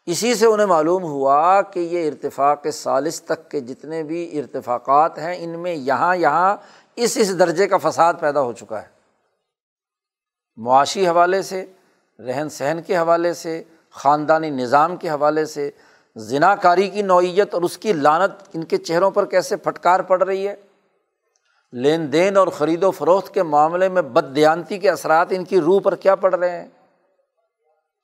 اسی 0.07 0.35
سے 0.35 0.47
انہیں 0.47 0.67
معلوم 0.67 1.03
ہوا 1.03 1.63
کہ 1.63 1.81
یہ 1.81 2.11
ارتفاق 2.11 2.67
سالس 2.73 3.23
تک 3.23 3.51
کے 3.51 3.61
جتنے 3.61 4.03
بھی 4.03 4.41
ارتفاقات 4.41 5.19
ہیں، 5.19 5.37
ان 5.39 5.51
میں 5.51 5.75
یہاں 5.75 6.17
یہاں 6.17 6.57
اس 6.97 7.17
اس 7.17 7.39
درجے 7.39 7.69
کا 7.69 7.77
فساد 7.77 8.15
پیدا 8.21 8.41
ہو 8.41 8.53
چکا 8.53 8.83
ہے۔ 8.83 8.94
معاشی 10.57 11.09
حوالے 11.09 11.43
سے، 11.43 11.65
رہن 12.19 12.49
سہن 12.49 12.79
کے 12.87 12.97
حوالے 12.97 13.35
سے، 13.35 13.63
خاندانی 13.91 14.51
نظام 14.51 14.97
کے 14.97 15.11
حوالے 15.11 15.45
سے 15.45 15.71
ذنا 16.19 16.55
کاری 16.55 16.89
کی 16.89 17.03
نوعیت 17.03 17.55
اور 17.55 17.63
اس 17.63 17.79
کی 17.79 17.93
لانت 17.93 18.49
ان 18.55 18.65
کے 18.65 18.77
چہروں 18.77 19.11
پر 19.11 19.25
کیسے 19.25 19.57
پھٹکار 19.57 20.01
پڑ 20.01 20.23
رہی 20.23 20.49
ہے؟ 20.49 20.55
لین 21.73 22.13
دین 22.13 22.37
اور 22.37 22.49
خرید 22.49 22.85
و 22.85 22.91
فروخت 22.91 23.35
کے 23.35 23.43
معاملے 23.43 23.89
میں 23.89 24.03
بد 24.03 24.37
دیانتی 24.37 24.79
کے 24.79 24.91
اثرات 24.91 25.27
ان 25.31 25.45
کی 25.45 25.61
روح 25.61 25.81
پر 25.81 25.95
کیا 25.95 26.15
پڑ 26.15 26.35
رہے 26.35 26.51
ہیں؟ 26.51 26.69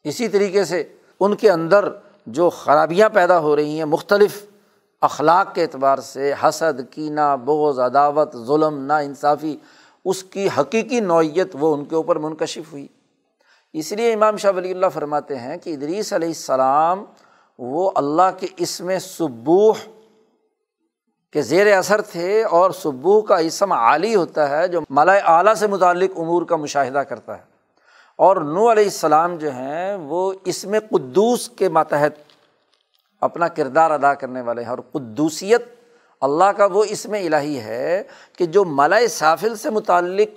اسی 0.05 0.29
طریقے 0.29 0.65
سے 0.65 0.85
ان 1.21 1.35
کے 1.35 1.51
اندر 1.51 1.89
جو 2.27 2.51
خرابیاں 2.51 3.09
پیدا 3.09 3.39
ہو 3.39 3.57
رہی 3.57 3.79
ہیں، 3.79 3.85
مختلف 3.85 4.45
اخلاق 5.01 5.55
کے 5.55 5.63
اعتبار 5.63 5.99
سے، 5.99 6.33
حسد، 6.43 6.81
کینہ، 6.91 7.37
بغض، 7.45 7.79
عداوت، 7.79 8.37
ظلم 8.47 8.79
نا 8.79 8.99
انصافی 8.99 9.57
اس 10.05 10.25
کی 10.25 10.49
حقیقی 10.59 11.01
نوعیت 11.01 11.57
وہ 11.61 11.77
ان 11.77 11.85
کے 11.85 11.95
اوپر 11.95 12.17
منکشف 12.17 12.73
ہوئی۔ 12.73 12.89
اس 13.73 13.93
لیے 13.93 14.13
امام 14.13 14.37
شاہ 14.37 14.53
ولی 14.57 14.71
اللہ 14.71 14.87
فرماتے 14.95 15.39
ہیں 15.39 15.57
کہ 15.57 15.71
ادریس 15.71 16.13
علیہ 16.13 16.29
السلام 16.29 17.05
وہ 17.59 17.91
اللہ 17.95 18.39
کے 18.39 18.47
اسم 18.57 18.91
سبوح 18.99 19.75
کے 21.33 21.43
زیر 21.43 21.77
اثر 21.77 22.01
تھے 22.01 22.45
اور 22.45 22.71
سبوح 22.71 23.23
کا 23.23 23.37
اسم 23.37 23.73
عالی 23.73 24.15
ہوتا 24.15 24.51
ہے 24.51 24.69
جو 24.69 24.81
ملائے 24.91 25.21
اعلیٰ 25.25 25.55
سے 25.55 25.67
متعلق 25.67 26.11
امور 26.17 26.43
کا 26.43 26.57
مشاہدہ 26.57 26.99
کرتا 26.99 27.39
ہے۔ 27.39 27.43
اور 28.17 28.37
نو 28.37 28.73
علیہ 28.73 28.85
السلام 28.85 29.37
جو 29.37 29.51
ہیں 29.51 29.95
وہ 29.95 30.33
اسم 30.45 30.75
قدوس 30.91 31.49
کے 31.49 31.69
ماتحت 31.69 32.13
اپنا 33.21 33.49
کردار 33.49 33.91
ادا 33.91 34.15
کرنے 34.15 34.41
والے 34.41 34.63
ہیں 34.63 34.71
اور 34.71 34.79
قدوسیت 34.79 35.80
اللہ 36.21 36.45
کا 36.45 36.67
وہ 36.67 36.85
اسم 36.89 37.13
الہی 37.13 37.61
ہے 37.61 38.03
کہ 38.39 38.47
جو 38.47 38.65
ملائے 38.65 39.09
سافل 39.09 39.57
سے 39.57 39.71
متعلق، 39.71 40.29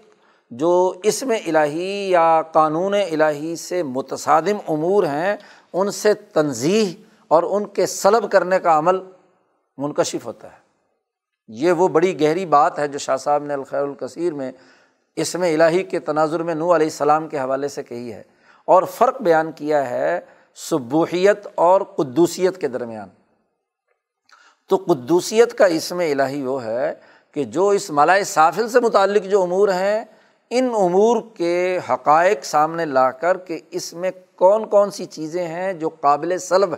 جو 0.52 0.94
اسم 1.04 1.34
الہی 1.46 2.10
یا 2.10 2.42
قانون 2.52 2.94
الہی 2.94 3.56
سے 3.56 3.84
متصادم 3.84 4.58
امور 4.68 5.04
ہیں، 5.04 5.36
ان 5.74 5.92
سے 5.92 6.14
تنظیح 6.14 6.94
اور 7.28 7.44
ان 7.44 7.68
کے 7.68 7.86
سلب 7.86 8.32
کرنے 8.32 8.60
کا 8.60 8.78
عمل 8.78 9.00
منکشف 9.78 10.26
ہوتا 10.26 10.48
ہے۔ 10.48 10.58
یہ 11.48 11.72
وہ 11.72 11.88
بڑی 11.88 12.22
گہری 12.22 12.46
بات 12.46 12.80
ہے 12.80 12.88
جو 12.88 13.00
شاہ 13.00 13.18
صاحب 13.18 13.44
نے 13.44 13.54
الخیر 13.54 13.82
الکثیر 13.82 14.34
میں 14.34 14.52
اسم 15.16 15.42
الہی 15.42 15.84
کے 15.84 16.00
تناظر 16.00 16.44
میں 16.44 16.56
نو 16.56 16.76
علیہ 16.76 16.88
السلام 16.88 17.28
کے 17.28 17.40
حوالے 17.40 17.68
سے 17.68 17.84
کہی 17.84 18.14
ہے 18.14 18.24
اور 18.66 18.84
فرق 18.84 19.22
بیان 19.22 19.52
کیا 19.52 19.90
ہے 19.90 20.20
سبوحیت 20.56 21.48
اور 21.56 21.82
قدوسیت 21.82 22.58
کے 22.58 22.68
درمیان۔ 22.68 23.10
تو 24.74 24.94
قدوسیت 24.94 25.58
کا 25.58 25.66
اسم 25.66 26.00
الہی 26.00 26.44
وہ 26.44 26.64
ہے 26.64 26.94
کہ 27.32 27.44
جو 27.44 27.70
اس 27.70 27.90
ملائے 27.90 28.24
سافل 28.24 28.70
سے 28.70 28.80
متعلق 28.80 29.24
جو 29.24 29.42
امور 29.42 29.70
ہیں، 29.70 30.06
ان 30.50 30.70
امور 30.78 31.18
کے 31.38 31.80
حقائق 31.90 32.46
سامنے 32.46 32.86
لا 32.86 33.12
کر 33.12 33.38
کہ 33.38 33.60
اس 33.72 33.94
میں 33.94 34.12
کون 34.36 34.70
کون 34.70 34.92
سی 34.92 35.06
چیزیں 35.06 35.48
ہیں 35.48 35.74
جو 35.74 35.90
قابل 35.90 36.38
سلب 36.38 36.76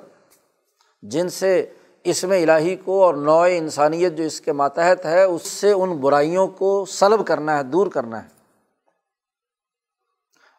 جن 1.01 1.29
سے 1.29 1.65
اسم 2.03 2.31
الہی 2.31 2.75
کو 2.75 3.03
اور 3.03 3.13
نوع 3.13 3.47
انسانیت 3.51 4.13
جو 4.13 4.23
اس 4.23 4.41
کے 4.41 4.51
ماتحت 4.51 5.05
ہے، 5.05 5.23
اس 5.23 5.47
سے 5.47 5.71
ان 5.71 5.97
برائیوں 5.97 6.47
کو 6.47 6.85
سلب 6.85 7.27
کرنا 7.27 7.57
ہے، 7.57 7.63
دور 7.63 7.87
کرنا 7.87 8.23
ہے۔ 8.23 8.27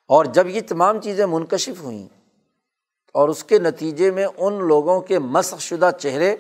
اور 0.09 0.25
جب 0.25 0.46
یہ 0.49 0.61
تمام 0.68 1.01
چیزیں 1.01 1.27
منکشف 1.27 1.81
ہوئیں 1.81 2.09
اور 3.12 3.29
اس 3.29 3.44
کے 3.44 3.59
نتیجے 3.59 4.11
میں 4.11 4.27
ان 4.37 4.64
لوگوں 4.68 5.01
کے 5.01 5.18
مسق 5.18 5.61
شدہ 5.61 5.90
چہرے 5.99 6.37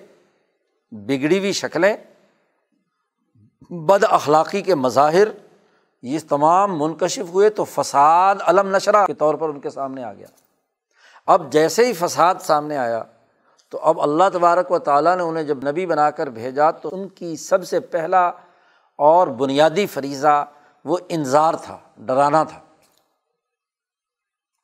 بگڑی 0.90 1.38
ہوئی 1.38 1.52
شکلیں، 1.52 1.96
بد 3.70 4.04
اخلاقی 4.08 4.62
کے 4.62 4.74
مظاہر، 4.74 5.28
یہ 6.02 6.18
تمام 6.28 6.78
منکشف 6.78 7.28
ہوئے 7.28 7.50
تو 7.50 7.64
فساد 7.64 8.34
علم 8.40 8.76
نشرہ 8.76 9.06
کے 9.06 9.14
طور 9.14 9.34
پر 9.34 9.48
ان 9.48 9.60
کے 9.60 9.70
سامنے 9.70 10.04
آ 10.04 10.12
گیا۔ 10.12 10.26
اب 11.26 11.52
جیسے 11.52 11.86
ہی 11.86 11.92
فساد 11.92 12.34
سامنے 12.40 12.76
آیا، 12.76 13.02
تو 13.70 13.78
اب 13.78 14.00
اللہ 14.00 14.24
تبارک 14.32 14.70
و 14.70 14.78
تعالیٰ 14.78 15.16
نے 15.16 15.22
انہیں 15.22 15.44
جب 15.44 15.70
نبی 15.70 15.86
بنا 15.86 16.10
کر 16.10 16.26
بھیجا 16.26 16.70
تو 16.70 16.88
ان 16.92 17.08
کی 17.08 17.36
سب 17.36 17.64
سے 17.64 17.80
پہلا 17.80 18.28
اور 18.96 19.26
بنیادی 19.26 19.86
فریضہ 19.86 20.44
وہ 20.84 20.98
انظار 21.08 21.54
تھا، 21.54 21.78
ڈرانا 21.96 22.44
تھا۔ 22.44 22.60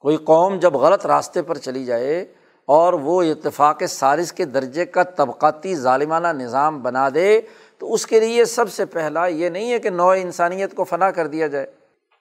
کوئی 0.01 0.17
قوم 0.17 0.59
جب 0.59 0.75
غلط 0.75 1.07
راستے 1.07 1.43
پر 1.43 1.59
چلی 1.59 1.85
جائے 1.85 2.35
اور 2.67 2.93
وہ 2.93 3.23
اتفاق 3.23 3.83
سارس 3.89 4.33
کے 4.33 4.45
درجے 4.45 4.87
کا 4.87 5.03
طبقاتی 5.03 5.75
ظالمانہ 5.75 6.29
نظام 6.29 6.83
بنا 6.83 7.09
دے، 7.15 7.41
تو 7.79 7.95
اس 7.95 8.07
کے 8.07 8.21
لیے 8.21 8.45
سب 8.45 8.73
سے 8.73 8.85
پہلا 8.85 9.27
یہ 9.27 9.49
نہیں 9.49 9.73
ہے 9.73 9.79
کہ 9.79 9.91
نو 9.91 10.09
انسانیت 10.09 10.75
کو 10.75 10.85
فنا 10.85 11.11
کر 11.11 11.27
دیا 11.27 11.47
جائے۔ 11.47 11.67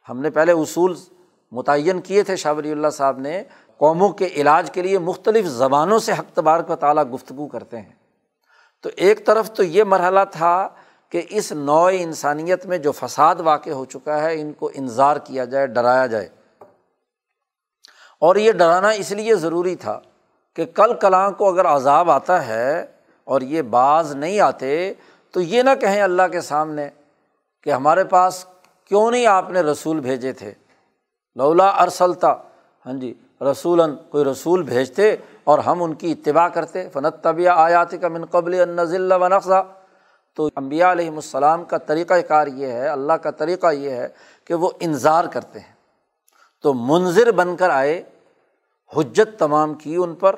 ہم 0.09 0.19
نے 0.19 0.29
پہلے 0.29 0.51
اصول 0.51 0.95
متعین 1.51 2.01
کیے 2.01 2.23
تھے، 2.23 2.35
شاہ 2.35 2.53
ولی 2.53 2.71
اللہ 2.71 2.87
صاحب 2.89 3.19
نے۔ 3.19 3.43
قوموں 3.77 4.09
کے 4.09 4.25
علاج 4.25 4.71
کے 4.71 4.81
لیے 4.81 4.99
مختلف 4.99 5.45
زبانوں 5.45 5.99
سے 5.99 6.11
حق 6.11 6.35
تبارک 6.35 6.69
و 6.69 6.75
تعالیٰ 6.75 7.03
گفتگو 7.13 7.47
کرتے 7.47 7.81
ہیں۔ 7.81 7.93
تو 8.81 8.89
ایک 8.95 9.25
طرف 9.25 9.51
تو 9.51 9.63
یہ 9.63 9.83
مرحلہ 9.83 10.19
تھا 10.31 10.69
کہ 11.09 11.21
اس 11.29 11.51
نو 11.51 11.85
انسانیت 11.85 12.65
میں 12.65 12.77
جو 12.77 12.91
فساد 12.91 13.35
واقع 13.39 13.69
ہو 13.69 13.85
چکا 13.85 14.23
ہے، 14.23 14.41
ان 14.41 14.53
کو 14.53 14.71
انظار 14.73 15.17
کیا 15.17 15.45
جائے، 15.45 15.67
ڈرایا 15.67 16.07
جائے۔ 16.07 16.29
اور 18.19 18.35
یہ 18.35 18.51
ڈرانا 18.51 18.89
اس 18.89 19.11
لیے 19.11 19.35
ضروری 19.35 19.75
تھا 19.75 19.99
کہ 20.55 20.65
کل 20.65 20.93
کلاں 20.93 21.31
کو 21.31 21.49
اگر 21.49 21.65
عذاب 21.65 22.11
آتا 22.11 22.47
ہے 22.47 22.85
اور 23.23 23.41
یہ 23.41 23.61
بعض 23.61 24.15
نہیں 24.15 24.39
آتے 24.39 24.93
تو 25.31 25.41
یہ 25.41 25.63
نہ 25.63 25.69
کہیں 25.81 26.01
اللہ 26.01 26.27
کے 26.31 26.41
سامنے 26.41 26.89
کہ 27.63 27.69
ہمارے 27.69 28.03
پاس 28.03 28.45
کیوں 28.85 29.11
نہیں 29.11 29.25
آپ 29.25 29.49
نے 29.49 29.61
رسول 29.61 29.99
بھیجے 29.99 30.31
تھے؟ 30.31 30.53
لولا 31.35 31.67
ارسلتا 31.67 32.33
ہاں 32.85 32.93
جی 32.93 33.13
رسول 33.41 33.81
کوئی 34.09 34.25
رسول 34.25 34.63
بھیجتے 34.63 35.15
اور 35.43 35.59
ہم 35.59 35.83
ان 35.83 35.93
کی 35.93 36.11
اتباع 36.11 36.47
کرتے۔ 36.47 36.89
فنت 36.89 37.23
طبیہ 37.23 37.49
آیات 37.49 37.91
کا 38.01 38.07
من 38.07 38.25
قبل 38.25 38.69
نزل 38.69 39.11
و 39.11 39.27
نقصہ 39.27 39.63
تو 40.35 40.49
امبیا 40.55 40.91
علیہم 40.91 41.15
السلام 41.15 41.63
کا 41.63 41.77
طریقۂ 41.77 42.15
کار 42.27 42.47
یہ 42.47 42.67
ہے، 42.67 42.87
اللہ 42.87 43.13
کا 43.13 43.31
طریقہ 43.31 43.73
یہ 43.73 43.89
ہے 43.89 44.07
کہ 44.45 44.53
وہ 44.53 44.69
انظار 44.79 45.25
کرتے 45.25 45.59
ہیں۔ 45.59 45.73
تو 46.63 46.73
منظر 46.73 47.31
بن 47.31 47.55
کر 47.55 47.69
آئے 47.69 48.03
حجت 48.97 49.39
تمام 49.39 49.73
کی 49.73 49.95
ان 49.95 50.15
پر، 50.15 50.35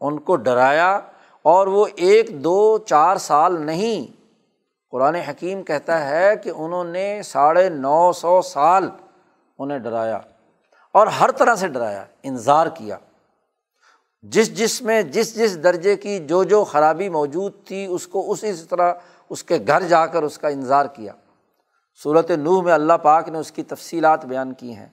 ان 0.00 0.20
کو 0.20 0.36
ڈرایا 0.36 1.00
اور 1.42 1.66
وہ 1.66 1.86
ایک، 1.96 2.44
دو، 2.44 2.78
چار 2.78 3.16
سال 3.16 3.60
نہیں۔ 3.60 4.20
قرآن 4.90 5.14
حکیم 5.14 5.62
کہتا 5.62 6.08
ہے 6.08 6.36
کہ 6.36 6.52
انہوں 6.56 6.84
نے 6.84 7.22
ساڑھے 7.24 7.68
نو 7.68 8.12
سو 8.12 8.42
سال 8.42 8.90
انہیں 9.58 9.78
ڈرایا 9.78 10.18
اور 10.92 11.06
ہر 11.06 11.30
طرح 11.30 11.54
سے 11.54 11.68
ڈرایا 11.68 12.04
انظار 12.22 12.66
کیا۔ 12.66 12.98
جس 14.22 14.58
جس 14.58 14.82
میں، 14.82 15.02
جس 15.02 15.36
جس 15.36 15.62
درجے 15.62 15.96
کی 15.96 16.18
جو 16.18 16.44
جو 16.44 16.64
خرابی 16.64 17.08
موجود 17.08 17.52
تھی، 17.64 17.86
اس 17.86 18.06
کو 18.06 18.32
اسی 18.32 18.52
طرح 18.70 18.94
اس 19.30 19.44
کے 19.44 19.58
گھر 19.66 19.82
جا 19.82 20.06
کر 20.06 20.22
اس 20.22 20.38
کا 20.38 20.48
انظار 20.48 20.86
کیا۔ 20.86 21.12
صورت 22.02 22.30
نوح 22.30 22.62
میں 22.62 22.72
اللہ 22.72 22.92
پاک 22.92 23.28
نے 23.28 23.38
اس 23.38 23.52
کی 23.52 23.62
تفصیلات 23.62 24.26
بیان 24.26 24.54
کی 24.54 24.74
ہیں 24.74 24.88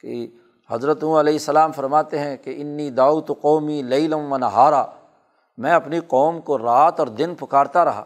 کہ 0.00 0.26
حضرت 0.70 1.04
علیہ 1.04 1.32
السلام 1.32 1.72
فرماتے 1.72 2.18
ہیں 2.18 2.36
کہ 2.36 2.54
انی 2.58 2.90
داؤ 2.90 3.20
تو 3.20 3.34
قومی 3.40 3.82
لئی 3.82 4.08
لم 4.08 4.32
و 4.32 4.36
نہارا، 4.36 4.84
میں 5.56 5.72
اپنی 5.72 6.00
قوم 6.00 6.40
کو 6.40 6.58
رات 6.58 7.00
اور 7.00 7.06
دن 7.06 7.34
پکارتا 7.34 7.84
رہا۔ 7.84 8.04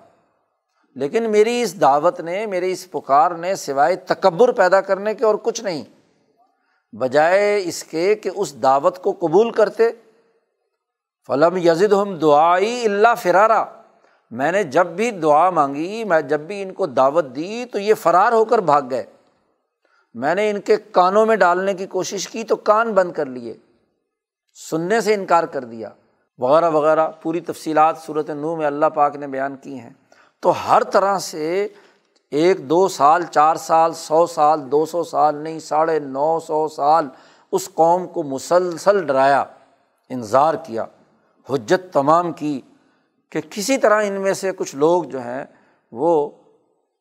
لیکن 0.95 1.31
میری 1.31 1.63
اس 1.63 1.81
دعوت 1.81 2.21
نے 2.21 2.47
میری 2.47 2.73
اس 2.73 2.91
پکار 2.91 3.31
نے 3.31 3.55
سوائے 3.55 3.97
تکبر 3.97 4.53
پیدا 4.53 4.81
کرنے 4.81 5.15
کے 5.15 5.25
اور 5.25 5.35
کچھ 5.43 5.65
نہیں، 5.65 5.85
بجائے 6.97 7.63
اس 7.65 7.85
کے 7.85 8.15
کہ 8.15 8.31
اس 8.35 8.63
دعوت 8.63 8.99
کو 8.99 9.13
قبول 9.13 9.51
کرتے۔ 9.51 9.91
فلم 11.27 11.57
یزد 11.57 11.93
ہم 11.93 12.15
دعائی 12.15 12.85
اللہ 12.85 13.15
فرارا۔ 13.17 13.65
میں 14.31 14.53
نے 14.53 14.65
جب 14.65 14.87
بھی 14.87 15.11
دعا 15.11 15.51
مانگی، 15.51 16.05
میں 16.05 16.21
جب 16.21 16.41
بھی 16.41 16.63
ان 16.63 16.73
کو 16.73 16.87
دعوت 16.87 17.25
دی 17.37 17.65
تو 17.65 17.79
یہ 17.79 17.95
فرار 17.95 18.33
ہو 18.33 18.45
کر 18.45 18.59
بھاگ 18.59 18.83
گئے۔ 18.91 19.05
میں 20.15 20.35
نے 20.35 20.51
ان 20.51 20.61
کے 20.61 20.77
کانوں 20.77 21.27
میں 21.27 21.37
ڈالنے 21.37 21.75
کی 21.75 21.87
کوشش 21.87 22.29
کی 22.29 22.45
تو 22.45 22.57
کان 22.57 22.93
بند 22.93 23.13
کر 23.13 23.27
لیے۔ 23.27 23.55
سننے 24.71 25.01
سے 25.01 25.15
انکار 25.15 25.45
کر 25.45 25.65
دیا۔ 25.65 25.89
وغیرہ 26.39 26.71
وغیرہ، 26.71 27.09
پوری 27.23 27.41
تفصیلات 27.41 27.99
صورت 27.99 28.31
نو 28.31 28.57
میں 28.57 28.67
اللہ 28.67 28.87
پاک 28.87 29.17
نے 29.17 29.27
بیان 29.27 29.57
کی 29.57 29.79
ہیں۔ 29.79 29.91
تو 30.41 30.53
ہر 30.69 30.83
طرح 30.85 31.19
سے 31.19 31.69
ایک، 32.31 32.71
دو 32.71 32.89
سال، 32.89 33.23
چار 33.23 33.57
سال، 33.57 33.93
سو 33.95 34.27
سال، 34.27 34.71
دو 34.71 34.87
سو 34.87 35.05
سال، 35.05 35.37
نہیں، 35.37 35.59
ساڑھے 35.59 35.99
نو 35.99 36.41
سو 36.41 36.69
سال 36.69 37.09
اس 37.53 37.69
قوم 37.75 38.07
کو 38.07 38.23
مسلسل 38.23 39.07
ڈرایا 39.07 39.45
انظار 40.09 40.55
کیا، 40.55 40.85
حجت 41.51 41.93
تمام 41.93 42.33
کی 42.33 42.61
کہ 43.31 43.41
کسی 43.51 43.79
طرح 43.79 44.03
ان 44.03 44.13
میں 44.13 44.33
سے 44.33 44.53
کچھ 44.53 44.77
لوگ 44.77 45.03
جو 45.03 45.21
ہیں 45.21 45.45
وہ 45.93 46.31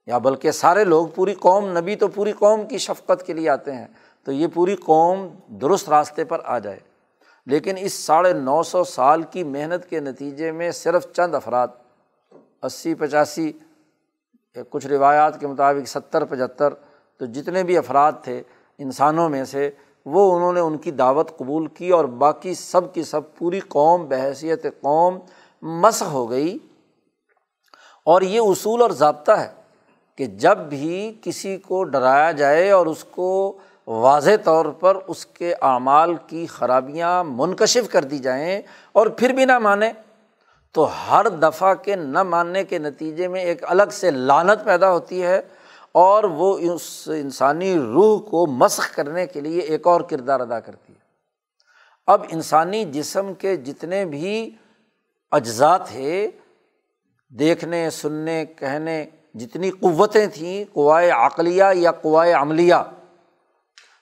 یا 0.09 0.17
بلکہ 0.17 0.51
سارے 0.51 0.83
لوگ 0.83 1.07
پوری 1.07 1.33
قوم، 1.33 1.77
نبی 1.77 1.95
تو 1.95 2.07
پوری 2.07 2.31
قوم 2.31 2.67
کی 2.67 2.77
شفقت 2.77 3.25
کے 3.25 3.33
لیے 3.33 3.49
آتے 3.49 3.75
ہیں۔ 3.75 3.87
تو 4.23 4.31
یہ 4.31 4.47
پوری 4.53 4.75
قوم 4.75 5.27
درست 5.47 5.89
راستے 5.89 6.23
پر 6.23 6.41
آ 6.43 6.59
جائے۔ 6.59 6.79
لیکن 7.45 7.75
اس 7.79 7.93
ساڑھے 7.93 8.33
نو 8.33 8.63
سو 8.63 8.83
سال 8.83 9.21
کی 9.21 9.43
محنت 9.43 9.89
کے 9.89 9.99
نتیجے 9.99 10.51
میں 10.51 10.71
صرف 10.71 11.13
چند 11.13 11.35
افراد، 11.35 11.67
اسی، 12.61 12.93
پچاسی، 12.93 13.51
کچھ 14.69 14.87
روایات 14.87 15.39
کے 15.39 15.47
مطابق 15.47 15.87
ستر، 15.87 16.25
پچہتر، 16.25 16.73
تو 17.17 17.25
جتنے 17.25 17.63
بھی 17.63 17.77
افراد 17.77 18.11
تھے 18.23 18.43
انسانوں 18.77 19.29
میں 19.29 19.45
سے، 19.45 19.71
وہ 20.05 20.35
انہوں 20.35 20.53
نے 20.53 20.59
ان 20.59 20.77
کی 20.77 20.91
دعوت 20.91 21.37
قبول 21.37 21.67
کی 21.67 21.89
اور 21.89 22.05
باقی 22.05 22.53
سب 22.53 22.93
کی 22.93 23.03
سب 23.03 23.35
پوری 23.37 23.59
قوم، 23.59 24.05
بحیثیت 24.05 24.63
قوم 24.63 25.19
مسخ 25.61 26.03
ہو 26.03 26.29
گئی۔ 26.29 26.57
اور 28.05 28.21
یہ 28.21 28.39
اصول 28.39 28.81
اور 28.81 28.91
ضابطہ 28.91 29.31
ہے۔ 29.31 29.58
کہ 30.19 30.25
جب 30.25 30.57
بھی 30.57 31.13
کسی 31.23 31.55
کو 31.57 31.83
ڈرایا 31.83 32.31
جائے 32.31 32.69
اور 32.71 32.85
اس 32.85 33.03
کو 33.03 33.57
واضح 33.87 34.35
طور 34.43 34.65
پر 34.65 34.97
اس 35.07 35.25
کے 35.25 35.53
اعمال 35.61 36.15
کی 36.27 36.45
خرابیاں 36.45 37.23
منکشف 37.23 37.89
کر 37.91 38.03
دی 38.03 38.17
جائیں 38.19 38.61
اور 38.91 39.07
پھر 39.07 39.33
بھی 39.33 39.45
نہ 39.45 39.57
مانے، 39.59 39.91
تو 40.75 40.87
ہر 41.07 41.29
دفعہ 41.29 41.73
کے 41.73 41.95
نہ 41.95 42.23
ماننے 42.23 42.63
کے 42.63 42.79
نتیجے 42.79 43.27
میں 43.27 43.43
ایک 43.43 43.63
الگ 43.63 43.91
سے 43.91 44.11
لانت 44.11 44.65
پیدا 44.65 44.91
ہوتی 44.91 45.23
ہے 45.23 45.41
اور 45.91 46.23
وہ 46.23 46.57
اس 46.57 47.09
انسانی 47.15 47.73
روح 47.77 48.19
کو 48.21 48.45
مسخ 48.47 48.95
کرنے 48.95 49.25
کے 49.27 49.41
لیے 49.41 49.59
ایک 49.59 49.87
اور 49.87 50.01
کردار 50.01 50.39
ادا 50.39 50.59
کرتی 50.59 50.93
ہے۔ 50.93 50.97
اب 52.07 52.25
انسانی 52.31 52.83
جسم 52.85 53.33
کے 53.33 53.55
جتنے 53.55 54.03
بھی 54.05 54.51
اجزاء 55.31 55.77
تھے، 55.77 56.27
دیکھنے، 57.29 57.89
سننے، 57.89 58.45
کہنے 58.45 59.05
جتنی 59.35 59.69
قوتیں 59.69 60.27
تھیں، 60.27 60.65
قوائے 60.73 61.11
عقلیہ 61.11 61.63
یا 61.73 61.91
قوائے 61.91 62.33
عملیہ، 62.33 62.75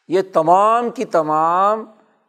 یہ 0.07 0.21
تمام 0.33 0.89
کی 0.89 1.05
تمام 1.05 1.85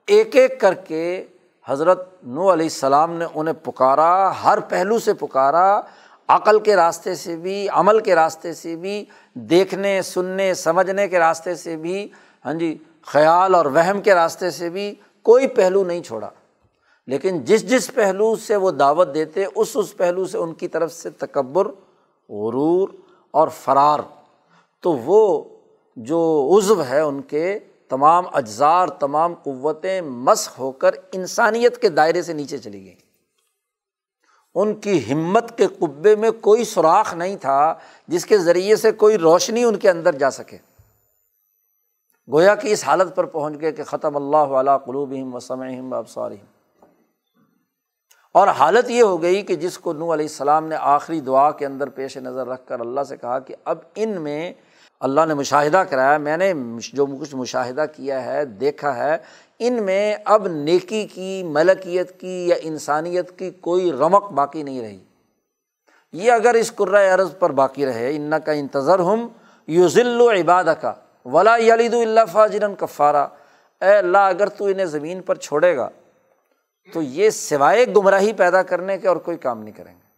ایک 0.06 0.37
ایک 0.37 0.61
کر 0.61 0.74
کے 0.74 1.24
حضرت 1.66 2.08
نو 2.22 2.52
علیہ 2.52 2.66
السلام 2.66 3.12
نے 3.12 3.24
انہیں 3.34 3.64
پکارا، 3.64 4.32
ہر 4.44 4.61
پہلو 4.61 4.98
سے 4.98 5.14
پکارا، 5.14 5.80
عقل 6.28 6.61
کے 6.61 6.76
راستے 6.76 7.14
سے 7.14 7.37
بھی، 7.37 7.68
عمل 7.68 8.00
کے 8.00 8.14
راستے 8.14 8.52
سے 8.54 8.76
بھی، 8.76 9.04
دیکھنے، 9.34 10.02
سننے، 10.02 10.54
سمجھنے 10.54 11.08
کے 11.08 11.18
راستے 11.18 11.54
سے 11.54 11.76
بھی 11.76 12.08
ہاں 12.44 12.54
جی 12.54 12.78
خیال 13.06 13.54
اور 13.54 13.66
وہم 13.66 14.00
کے 14.00 14.14
راستے 14.14 14.50
سے 14.50 14.68
بھی 14.70 14.94
کوئی 15.22 15.46
پہلو 15.46 15.84
نہیں 15.84 16.02
چھوڑا۔ 16.02 16.30
لیکن 17.06 17.44
جس 17.44 17.70
جس 17.70 17.94
پہلو 17.94 18.37
سے 18.37 18.56
وہ 18.56 18.70
دعوت 18.70 19.14
دیتے، 19.14 19.44
اس 19.54 19.68
اس 19.74 19.96
پہلو 19.96 20.24
سے 20.24 20.38
ان 20.38 20.54
کی 20.54 20.68
طرف 20.68 20.92
سے 20.92 21.11
تکبر 21.11 21.68
غرور 22.29 22.88
اور 23.31 23.49
فرار۔ 23.49 23.99
تو 24.83 24.93
وہ 24.93 25.45
جو 25.97 26.51
عزو 26.59 26.85
ہے 26.85 27.01
ان 27.01 27.23
کے، 27.23 27.59
تمام 27.88 28.25
اجزار، 28.33 28.87
تمام 28.87 29.35
قوتیں 29.43 30.01
مسق 30.01 30.59
ہو 30.59 30.73
کر 30.73 30.91
انسانیت 31.12 31.79
کے 31.79 31.88
دائرے 31.88 32.23
سے 32.23 32.33
نیچے 32.33 32.59
چلی 32.59 32.85
گئیں۔ 32.85 33.09
ان 34.55 34.75
کی 34.75 35.12
ہمت 35.12 35.59
کے 35.59 35.67
قبے 35.67 36.17
میں 36.17 36.31
کوئی 36.31 36.64
سوراخ 36.64 37.14
نہیں 37.14 37.37
تھا 37.37 37.75
جس 38.09 38.27
کے 38.27 38.38
ذریعے 38.38 38.77
سے 38.77 38.93
کوئی 38.93 39.19
روشنی 39.19 39.64
ان 39.64 39.77
کے 39.77 39.91
اندر 39.91 40.12
جا 40.12 40.31
سکے۔ 40.31 40.57
گویا 42.33 42.55
کہ 42.55 42.69
اس 42.69 42.85
حالت 42.85 43.17
پر 43.17 43.25
پہنچ 43.25 43.61
گئے 43.61 43.73
کہ 43.73 43.85
ختم 43.85 44.17
اللہ 44.17 44.37
علیہ 44.37 44.79
قلوب 44.79 45.14
وسم 45.35 45.93
ابسار 45.93 46.31
اور 48.38 48.48
حالت 48.48 48.90
یہ 48.90 49.03
ہو 49.03 49.20
گئی 49.22 49.42
کہ 49.42 49.55
جس 49.57 49.79
کو 49.79 49.92
نو 49.92 50.12
علیہ 50.14 50.27
السلام 50.27 50.66
نے 50.68 50.77
آخری 50.79 51.20
دعا 51.20 51.51
کے 51.51 51.66
اندر 51.66 51.88
پیش 51.88 52.16
نظر 52.16 52.46
رکھ 52.46 52.66
کر 52.66 52.81
اللہ 52.81 53.03
سے 53.09 53.16
کہا 53.16 53.38
کہ 53.38 53.55
اب 53.64 53.79
ان 53.94 54.20
میں 54.22 54.53
اللہ 55.01 55.27
نے 55.29 55.35
مشاہدہ 55.35 55.83
کرایا، 55.90 56.16
میں 56.18 56.37
نے 56.37 56.53
جو 56.92 57.07
کچھ 57.20 57.35
مشاہدہ 57.35 57.85
کیا 57.96 58.24
ہے، 58.24 58.44
دیکھا 58.61 58.94
ہے، 58.96 59.16
ان 59.59 59.83
میں 59.83 60.14
اب 60.24 60.46
نیکی 60.48 61.05
کی، 61.07 61.42
ملکیت 61.42 62.18
کی 62.20 62.46
یا 62.48 62.57
انسانیت 62.62 63.38
کی 63.38 63.51
کوئی 63.61 63.92
رمق 63.92 64.31
باقی 64.33 64.62
نہیں 64.62 64.81
رہی۔ 64.83 64.98
یہ 66.14 66.33
اگر 66.33 66.55
اس 66.55 66.72
قرۂۂ 66.74 67.12
عرض 67.14 67.31
پر 67.38 67.53
باقی 67.53 67.87
رہے 67.87 68.14
ان 68.16 68.33
کا 68.44 68.53
انتظر 68.53 68.98
ہم 69.01 69.27
یو 69.68 69.88
ذیل 69.88 70.20
و 70.20 70.31
کا 70.81 70.92
ولا 71.27 71.57
یلید 71.57 71.94
اللہ 71.94 72.24
فاجرن 72.33 72.74
کفارہ 72.74 73.27
اے 73.83 73.96
اللہ، 73.96 74.18
اگر 74.18 74.48
تو 74.48 74.66
انہیں 74.66 74.87
زمین 74.87 75.20
پر 75.22 75.35
چھوڑے 75.38 75.77
گا 75.77 75.88
تو 76.92 77.03
یہ 77.03 77.31
سوائے 77.31 77.87
گمراہی 77.96 78.33
پیدا 78.33 78.62
کرنے 78.62 78.98
کے 78.98 79.09
اور 79.09 79.16
کوئی 79.16 79.37
کام 79.37 79.62
نہیں 79.62 79.77
کریں 79.77 79.94
گے۔ 79.94 80.09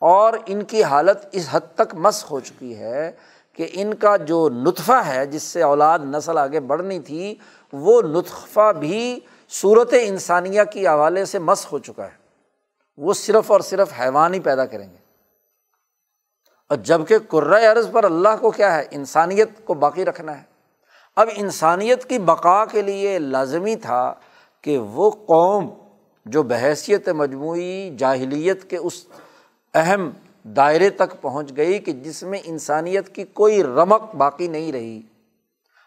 اور 0.00 0.32
ان 0.46 0.62
کی 0.62 0.82
حالت 0.82 1.18
اس 1.32 1.46
حد 1.50 1.60
تک 1.74 1.94
مس 1.94 2.30
ہو 2.30 2.40
چکی 2.40 2.78
ہے 2.78 3.12
کہ 3.52 3.68
ان 3.72 3.94
کا 3.94 4.16
جو 4.16 4.48
نطفہ 4.48 4.92
ہے، 4.92 5.26
جس 5.26 5.42
سے 5.42 5.62
اولاد 5.62 5.98
نسل 5.98 6.38
آگے 6.38 6.60
بڑھنی 6.60 7.00
تھی، 7.00 7.34
وہ 7.72 8.02
نطفہ 8.02 8.72
بھی 8.72 9.20
صورت 9.48 9.94
انسانیہ 10.02 10.62
کی 10.72 10.88
حوالے 10.88 11.24
سے 11.24 11.38
مس 11.38 11.72
ہو 11.72 11.78
چکا 11.78 12.04
ہے۔ 12.04 12.26
وہ 12.96 13.14
صرف 13.14 13.50
اور 13.50 13.60
صرف 13.60 13.92
حیوان 14.00 14.34
ہی 14.34 14.40
پیدا 14.40 14.66
کریں 14.66 14.90
گے۔ 14.90 14.96
اور 16.68 16.76
جبکہ 16.76 17.36
عرض 17.72 17.90
پر 17.92 18.04
اللہ 18.04 18.28
کو 18.40 18.50
کیا 18.50 18.76
ہے؟ 18.76 18.84
انسانیت 18.90 19.48
کو 19.64 19.74
باقی 19.74 20.04
رکھنا 20.04 20.38
ہے۔ 20.38 20.42
اب 21.16 21.28
انسانیت 21.34 22.04
کی 22.08 22.18
بقا 22.18 22.64
کے 22.64 22.82
لیے 22.82 23.18
لازمی 23.18 23.76
تھا 23.76 24.14
کہ 24.66 24.76
وہ 24.92 25.10
قوم 25.26 25.68
جو 26.26 26.42
بحیثیت 26.42 27.08
مجموعی 27.08 27.90
جاہلیت 27.98 28.70
کے 28.70 28.76
اس 28.76 28.94
اہم 29.74 30.08
دائرے 30.44 30.88
تک 30.90 31.20
پہنچ 31.20 31.56
گئی 31.56 31.78
کہ 31.78 31.92
جس 31.92 32.22
میں 32.22 32.38
انسانیت 32.44 33.14
کی 33.14 33.24
کوئی 33.32 33.62
رمق 33.62 34.14
باقی 34.14 34.48
نہیں 34.48 34.72
رہی، 34.72 35.00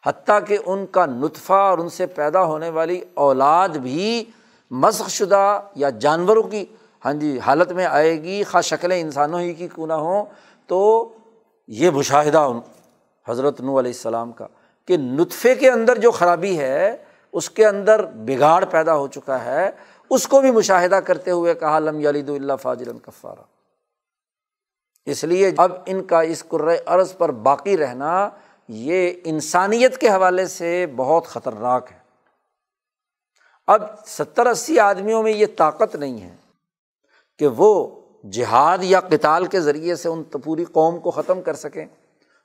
حتیٰ 0.03 0.39
کہ 0.47 0.57
ان 0.65 0.85
کا 0.91 1.05
نطفہ 1.05 1.53
اور 1.53 1.77
ان 1.77 1.89
سے 1.89 2.05
پیدا 2.05 2.43
ہونے 2.43 2.69
والی 2.69 2.99
اولاد 3.13 3.69
بھی 3.69 4.23
مسخ 4.71 5.09
شدہ 5.09 5.59
یا 5.75 5.89
جانوروں 5.99 6.43
کی 6.43 6.63
ہاں 7.05 7.13
جی 7.13 7.37
حالت 7.39 7.71
میں 7.71 7.85
آئے 7.85 8.23
گی 8.23 8.43
خا 8.43 8.61
شکلیں 8.61 8.99
انسانوں 9.01 9.39
ہی 9.39 9.53
کی 9.53 9.67
کیوں 9.75 9.87
نہ 9.87 9.93
ہوں، 9.93 10.25
تو 10.67 11.09
یہ 11.67 11.89
مشاہدہ 11.89 12.37
ان 12.37 12.59
حضرت 13.27 13.61
نو 13.61 13.79
علیہ 13.79 13.91
السلام 13.91 14.31
کا 14.31 14.47
کہ 14.87 14.97
نطفے 14.97 15.55
کے 15.55 15.69
اندر 15.69 15.97
جو 15.97 16.11
خرابی 16.11 16.57
ہے 16.57 16.95
اس 17.31 17.49
کے 17.49 17.67
اندر 17.67 18.05
بگاڑ 18.05 18.65
پیدا 18.65 18.95
ہو 18.95 19.07
چکا 19.07 19.45
ہے۔ 19.45 19.69
اس 20.09 20.27
کو 20.27 20.41
بھی 20.41 20.51
مشاہدہ 20.51 20.95
کرتے 20.95 21.31
ہوئے 21.31 21.53
کہا، 21.53 21.79
لم 21.79 21.99
یلید 21.99 22.29
اللہ 22.29 22.53
فاجر 22.61 22.91
کفارہ 23.01 23.41
اس 25.05 25.23
لیے 25.23 25.51
اب 25.57 25.71
ان 25.85 26.03
کا 26.03 26.21
اس 26.21 26.43
عرض 26.85 27.17
پر 27.17 27.31
باقی 27.31 27.77
رہنا 27.77 28.29
یہ 28.67 29.11
انسانیت 29.23 29.97
کے 29.97 30.09
حوالے 30.09 30.47
سے 30.47 30.85
بہت 30.95 31.25
خطرناک 31.25 31.91
ہے۔ 31.91 31.97
اب 33.67 33.81
ستر 34.05 34.45
اسی 34.45 34.79
آدمیوں 34.79 35.23
میں 35.23 35.31
یہ 35.31 35.45
طاقت 35.57 35.95
نہیں 35.95 36.21
ہے 36.21 36.35
کہ 37.39 37.47
وہ 37.47 38.01
جہاد 38.31 38.77
یا 38.81 38.99
کتال 38.99 39.45
کے 39.45 39.61
ذریعے 39.61 39.95
سے 39.95 40.09
ان 40.09 40.23
پوری 40.23 40.65
قوم 40.65 40.99
کو 40.99 41.11
ختم 41.11 41.41
کر 41.41 41.53
سکیں۔ 41.53 41.85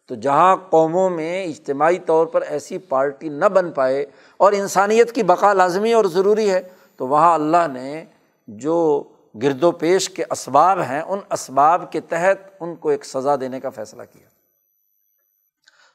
تو 0.08 0.14
جہاں 0.14 0.56
قوموں 0.56 1.10
میں 1.10 1.44
اجتماعی 1.44 1.98
طور 1.98 2.26
پر 2.26 2.42
ایسی 2.42 2.78
پارٹی 2.78 3.28
نہ 3.28 3.44
بن 3.44 3.72
پائے 3.72 4.06
اور 4.36 4.52
انسانیت 4.52 5.12
کی 5.12 5.22
بقا 5.22 5.52
لازمی 5.52 5.92
اور 5.92 6.04
ضروری 6.04 6.50
ہے، 6.50 6.62
تو 6.96 7.08
وہاں 7.08 7.34
اللہ 7.34 7.66
نے 7.72 8.04
جو 8.48 9.02
گرد 9.42 9.64
و 9.64 9.72
پیش 9.72 10.10
کے 10.10 10.24
اسباب 10.30 10.80
ہیں، 10.80 11.00
ان 11.00 11.18
اسباب 11.30 11.92
کے 11.92 12.00
تحت 12.00 12.36
ان 12.60 12.76
کو 12.76 12.88
ایک 12.88 13.04
سزا 13.04 13.36
دینے 13.40 13.60
کا 13.60 13.70
فیصلہ 13.70 14.02
کیا۔ 14.12 14.28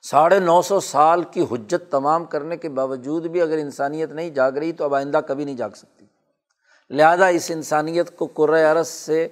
ساڑھے 0.01 0.39
نو 0.39 0.62
سو 0.62 0.80
سال 0.80 1.24
کی 1.24 1.45
حجت 1.51 1.91
تمام 1.91 2.26
کرنے 2.26 2.57
کے 2.57 2.70
باوجود 2.70 3.26
بھی 3.26 3.41
اگر 3.41 3.57
انسانیت 3.57 4.12
نہیں 4.12 4.30
جاگ 4.30 4.51
رہی، 4.51 4.72
تو 4.72 4.84
اب 4.84 4.95
آئندہ 4.95 5.20
کبھی 5.28 5.45
نہیں 5.45 5.55
جاگ 5.55 5.70
سکتی۔ 5.70 6.05
لہذا 6.89 7.28
اس 7.28 7.51
انسانیت 7.51 8.18
کو 8.18 8.45
عرض 8.72 8.88
سے 8.88 9.28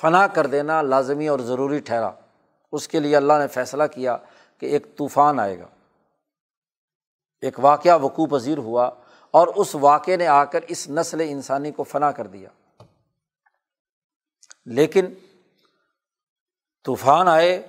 فنا 0.00 0.26
کر 0.26 0.46
دینا 0.46 0.82
لازمی 0.82 1.28
اور 1.28 1.38
ضروری 1.38 1.78
ٹھہرا۔ 1.78 2.10
اس 2.72 2.88
کے 2.88 3.00
لیے 3.00 3.16
اللہ 3.16 3.32
نے 3.32 3.46
فیصلہ 3.46 3.84
کیا 3.94 4.16
کہ 4.58 4.66
ایک 4.66 4.96
طوفان 4.96 5.40
آئے 5.40 5.58
گا۔ 5.58 5.66
ایک 7.40 7.58
واقعہ 7.58 7.98
وقوع 8.02 8.26
پذیر 8.26 8.58
ہوا 8.58 8.90
اور 9.30 9.46
اس 9.46 9.74
واقعے 9.74 10.16
نے 10.16 10.26
آ 10.26 10.44
کر 10.44 10.60
اس 10.68 10.88
نسل 10.88 11.20
انسانی 11.20 11.72
کو 11.72 11.82
فنا 11.84 12.12
کر 12.12 12.26
دیا۔ 12.26 12.48
لیکن 14.64 15.06
طوفان 16.84 17.28
آئے 17.28 17.68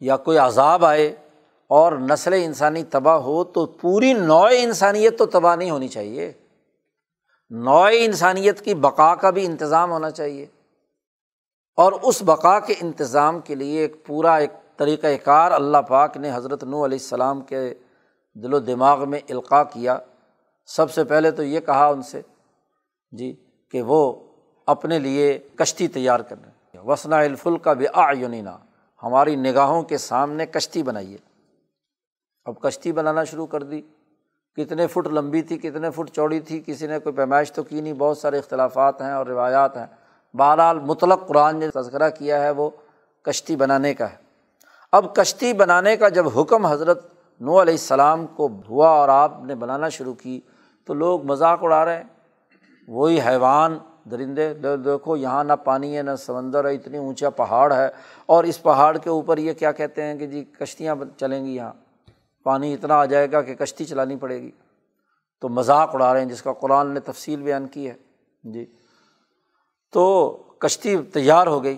یا 0.00 0.16
کوئی 0.16 0.38
عذاب 0.38 0.84
آئے 0.84 1.16
اور 1.66 1.92
نسل 1.92 2.32
انسانی 2.32 2.84
تباہ 2.84 3.14
ہو 3.14 3.44
تو 3.44 3.66
پوری 3.66 4.12
نوع 4.12 4.48
انسانیت 4.52 5.18
تو 5.18 5.26
تباہ 5.26 5.56
نہیں 5.56 5.70
ہونی 5.70 5.88
چاہیے۔ 5.88 6.32
نوع 7.50 7.90
انسانیت 7.92 8.60
کی 8.60 8.74
بقا 8.74 9.14
کا 9.14 9.30
بھی 9.30 9.46
انتظام 9.46 9.90
ہونا 9.90 10.10
چاہیے۔ 10.10 10.46
اور 11.76 11.92
اس 12.02 12.22
بقا 12.22 12.60
کے 12.60 12.74
انتظام 12.80 13.40
کے 13.40 13.54
لیے 13.54 13.80
ایک 13.80 14.06
پورا 14.06 14.34
ایک 14.36 14.50
طریقۂ 14.76 15.06
کار 15.24 15.50
اللہ 15.50 15.78
پاک 15.78 16.16
نے 16.16 16.30
حضرت 16.34 16.64
نو 16.64 16.84
علیہ 16.84 16.98
السلام 16.98 17.40
کے 17.40 17.74
دل 18.34 18.54
و 18.54 18.58
دماغ 18.58 19.10
میں 19.10 19.20
القاع 19.28 19.64
کیا۔ 19.64 19.98
سب 20.66 20.90
سے 20.90 21.04
پہلے 21.04 21.30
تو 21.30 21.42
یہ 21.42 21.60
کہا 21.60 21.86
ان 21.86 22.02
سے 22.02 22.22
جی 23.10 23.44
کہ 23.70 23.82
وہ 23.82 24.14
اپنے 24.66 24.98
لیے 24.98 25.38
کشتی 25.56 25.88
تیار 25.88 26.20
کریں 26.20 26.52
وسنا 26.84 27.18
الفل 27.18 27.58
کا 27.58 27.72
بھی 27.72 27.86
آیونینا 27.92 28.58
ہماری 29.02 29.36
نگاہوں 29.36 29.82
کے 29.82 29.98
سامنے 29.98 30.46
کشتی 30.46 30.82
بنائیے۔ 30.82 31.18
اب 32.44 32.60
کشتی 32.60 32.92
بنانا 32.92 33.24
شروع 33.24 33.46
کر 33.46 33.62
دی۔ 33.62 33.82
کتنے 34.56 34.86
فٹ 34.86 35.06
لمبی 35.06 35.42
تھی، 35.42 35.58
کتنے 35.58 35.90
فٹ 35.90 36.10
چوڑی 36.10 36.40
تھی، 36.40 36.62
کسی 36.66 36.86
نے 36.86 36.98
کوئی 36.98 37.14
پیمائش 37.14 37.52
تو 37.52 37.62
کی 37.62 37.80
نہیں۔ 37.80 37.92
بہت 37.92 38.18
سارے 38.18 38.38
اختلافات 38.38 39.02
ہیں 39.02 39.12
اور 39.12 39.26
روایات 39.26 39.76
ہیں۔ 39.76 39.86
بہرحال 40.36 40.78
مطلق 40.78 41.28
قرآن 41.28 41.56
نے 41.56 41.68
تذکرہ 41.68 42.10
کیا 42.10 42.42
ہے 42.42 42.50
وہ 42.50 42.70
کشتی 43.22 43.56
بنانے 43.56 43.94
کا 43.94 44.10
ہے۔ 44.10 44.16
اب 44.92 45.14
کشتی 45.14 45.52
بنانے 45.52 45.96
کا 45.96 46.08
جب 46.08 46.40
حکم 46.40 46.66
حضرت 46.66 47.06
نو 47.40 47.62
علیہ 47.62 47.74
السلام 47.74 48.26
کو 48.26 48.48
ہوا 48.68 48.88
اور 48.88 49.08
آپ 49.08 49.44
نے 49.44 49.54
بنانا 49.54 49.88
شروع 49.88 50.14
کی 50.14 50.40
تو 50.86 50.94
لوگ 50.94 51.24
مذاق 51.24 51.58
اڑا 51.62 51.84
رہے 51.84 51.96
ہیں۔ 51.96 52.04
وہی 52.88 53.20
حیوان 53.20 53.78
درندے 54.10 54.54
دیکھو 54.54 55.16
یہاں 55.16 55.44
نہ 55.44 55.52
پانی 55.64 55.96
ہے، 55.96 56.02
نہ 56.02 56.16
سمندر 56.18 56.64
ہے، 56.64 56.74
اتنی 56.74 56.98
اونچا 56.98 57.30
پہاڑ 57.30 57.72
ہے۔ 57.72 57.88
اور 58.26 58.44
اس 58.44 58.62
پہاڑ 58.62 58.98
کے 58.98 59.10
اوپر 59.10 59.38
یہ 59.38 59.52
کیا 59.52 59.72
کہتے 59.72 60.02
ہیں 60.02 60.18
کہ 60.18 60.26
جی 60.26 60.44
کشتیاں 60.44 60.94
چلیں 61.16 61.44
گی 61.44 61.54
یہاں۔ 61.56 61.72
پانی 62.44 62.74
اتنا 62.74 62.94
آ 62.94 63.04
جائے 63.04 63.32
گا 63.32 63.42
کہ 63.42 63.54
کشتی 63.54 63.84
چلانی 63.84 64.16
پڑے 64.16 64.42
گی۔ 64.42 64.50
تو 65.40 65.48
مذاق 65.48 65.94
اڑا 65.94 66.12
رہے 66.12 66.20
ہیں، 66.20 66.28
جس 66.28 66.42
کا 66.42 66.52
قرآن 66.52 66.94
نے 66.94 67.00
تفصیل 67.00 67.42
بیان 67.42 67.66
کی 67.66 67.88
ہے۔ 67.88 67.94
جی۔ 68.44 68.75
تو 69.92 70.30
کشتی 70.58 70.96
تیار 71.02 71.46
ہو 71.46 71.64
گئی۔ 71.64 71.76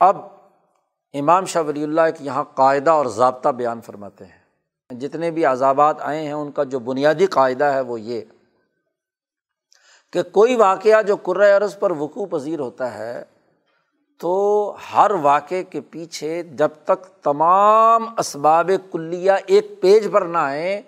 اب 0.00 0.16
امام 1.12 1.44
شاہ 1.44 1.62
ولی 1.62 1.82
اللہ 1.82 2.00
ایک 2.00 2.14
یہاں 2.20 2.44
قاعدہ 2.44 2.90
اور 2.90 3.06
ضابطہ 3.06 3.48
بیان 3.48 3.80
فرماتے 3.80 4.24
ہیں۔ 4.24 4.44
جتنے 4.90 5.30
بھی 5.30 5.44
عذابات 5.44 5.96
آئے 6.00 6.24
ہیں، 6.24 6.32
ان 6.32 6.50
کا 6.52 6.64
جو 6.64 6.78
بنیادی 6.78 7.26
قاعدہ 7.26 7.64
ہے 7.64 7.80
وہ 7.80 8.00
یہ 8.00 8.20
کہ 10.12 10.22
کوئی 10.22 10.56
واقعہ 10.56 11.02
جو 11.02 11.16
عرض 11.56 11.78
پر 11.78 11.90
وقوع 11.90 12.26
پذیر 12.30 12.60
ہوتا 12.60 12.94
ہے، 12.94 13.24
تو 14.20 14.32
ہر 14.94 15.10
واقعے 15.22 15.64
کے 15.64 15.80
پیچھے 15.80 16.42
جب 16.42 16.68
تک 16.84 17.22
تمام 17.22 18.14
اسباب 18.18 18.70
کلیہ 18.92 19.32
ایک 19.46 19.80
پیج 19.80 20.08
پر 20.12 20.22
نہ 20.22 20.38
آئے 20.38 20.82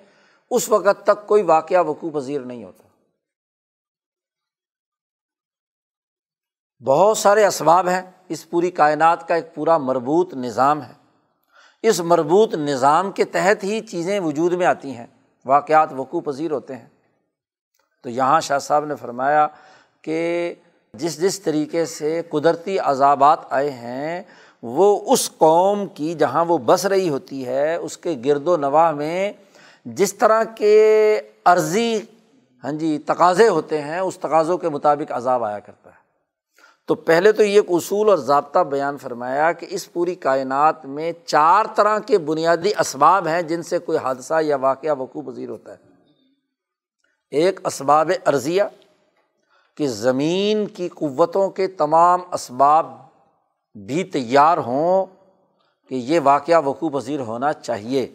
اس 0.50 0.68
وقت 0.68 1.04
تک 1.04 1.26
کوئی 1.26 1.42
واقعہ 1.42 1.84
وقوع 1.84 2.10
پذیر 2.14 2.40
نہیں 2.40 2.64
ہوتا۔ 2.64 2.85
بہت 6.84 7.18
سارے 7.18 7.46
اسباب 7.46 7.88
ہیں، 7.88 8.02
اس 8.28 8.50
پوری 8.50 8.70
کائنات 8.70 9.28
کا 9.28 9.34
ایک 9.34 9.54
پورا 9.54 9.78
مربوط 9.78 10.34
نظام 10.34 10.82
ہے۔ 10.82 10.92
اس 11.82 12.00
مربوط 12.00 12.54
نظام 12.54 13.12
کے 13.12 13.24
تحت 13.24 13.64
ہی 13.64 13.80
چیزیں 13.80 14.20
وجود 14.20 14.52
میں 14.52 14.66
آتی 14.66 14.96
ہیں، 14.96 15.06
واقعات 15.44 15.92
وقوع 15.92 16.20
پذیر 16.20 16.50
ہوتے 16.50 16.76
ہیں۔ 16.76 16.86
تو 18.02 18.10
یہاں 18.10 18.40
شاہ 18.40 18.58
صاحب 18.58 18.84
نے 18.84 18.96
فرمایا 18.96 19.48
کہ 20.02 20.54
جس 20.94 21.20
جس 21.20 21.40
طریقے 21.40 21.84
سے 21.84 22.22
قدرتی 22.30 22.78
عذابات 22.78 23.38
آئے 23.50 23.70
ہیں، 23.70 24.22
وہ 24.62 25.12
اس 25.12 25.30
قوم 25.38 25.86
کی 25.86 26.14
جہاں 26.14 26.44
وہ 26.44 26.58
بس 26.58 26.86
رہی 26.86 27.08
ہوتی 27.08 27.46
ہے، 27.46 27.74
اس 27.74 27.96
کے 27.96 28.16
گرد 28.24 28.48
و 28.48 28.56
نواح 28.56 28.90
میں 28.90 29.32
جس 29.84 30.14
طرح 30.14 30.44
کے 30.44 31.20
عرضی 31.44 32.00
ہاں 32.64 32.72
جی 32.72 32.98
تقاضے 32.98 33.48
ہوتے 33.48 33.82
ہیں، 33.82 33.98
اس 33.98 34.18
تقاضوں 34.18 34.58
کے 34.58 34.68
مطابق 34.68 35.12
عذاب 35.12 35.44
آیا 35.44 35.58
کرتا 35.58 35.90
ہے۔ 35.90 36.05
تو 36.86 36.94
پہلے 36.94 37.32
تو 37.32 37.42
یہ 37.42 37.54
ایک 37.54 37.64
اصول 37.68 38.08
اور 38.08 38.16
ضابطہ 38.16 38.58
بیان 38.58 38.98
فرمایا 38.98 39.52
کہ 39.52 39.66
اس 39.70 39.92
پوری 39.92 40.14
کائنات 40.14 40.86
میں 40.86 41.12
چار 41.26 41.64
طرح 41.74 41.98
کے 41.98 42.18
بنیادی 42.18 42.70
اسباب 42.78 43.26
ہیں 43.26 43.42
جن 43.42 43.62
سے 43.62 43.78
کوئی 43.78 43.98
حادثہ 43.98 44.34
یا 44.42 44.56
واقعہ 44.56 44.94
وقوع 44.98 45.22
پذیر 45.22 45.48
ہوتا 45.48 45.72
ہے۔ 45.72 45.76
ایک 47.30 47.60
اسباب 47.66 48.10
عرضیہ 48.24 48.62
کہ 49.76 49.88
زمین 49.88 50.66
کی 50.66 50.88
قوتوں 50.88 51.50
کے 51.50 51.66
تمام 51.66 52.20
اسباب 52.32 52.86
بھی 53.74 54.04
تیار 54.04 54.58
ہوں 54.58 55.06
کہ 55.88 55.94
یہ 55.94 56.20
واقعہ 56.24 56.62
وقوع 56.64 56.90
پذیر 56.90 57.20
ہونا 57.20 57.52
چاہیے۔ 57.52 58.14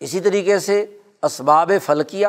اسی 0.00 0.20
طریقے 0.20 0.58
سے 0.58 0.98
اسباب 1.22 1.72
فلکیہ، 1.82 2.26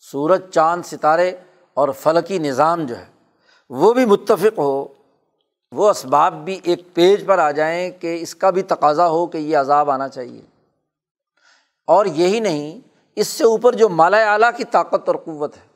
سورج، 0.00 0.50
چاند، 0.50 0.82
ستارے 0.84 1.36
اور 1.78 1.88
فلکی 1.88 2.38
نظام 2.38 2.86
جو 2.86 2.98
ہے، 2.98 3.06
وہ 3.70 3.92
بھی 3.92 4.04
متفق 4.04 4.58
ہو، 4.58 4.86
وہ 5.72 5.90
اسباب 5.90 6.44
بھی 6.44 6.60
ایک 6.62 6.94
پیج 6.94 7.26
پر 7.26 7.38
آ 7.38 7.50
جائیں 7.50 7.90
کہ 7.90 8.18
اس 8.20 8.34
کا 8.34 8.50
بھی 8.50 8.62
تقاضا 8.62 9.08
ہو 9.08 9.26
کہ 9.26 9.38
یہ 9.38 9.56
عذاب 9.56 9.90
آنا 9.90 10.08
چاہیے۔ 10.08 10.42
اور 11.86 12.06
یہی 12.06 12.40
نہیں، 12.40 12.80
اس 13.16 13.26
سے 13.26 13.44
اوپر 13.44 13.72
جو 13.72 13.88
مالا 13.88 14.32
اعلیٰ 14.32 14.50
کی 14.56 14.64
طاقت 14.64 15.08
اور 15.08 15.16
قوت 15.16 15.56
ہے۔ 15.56 15.66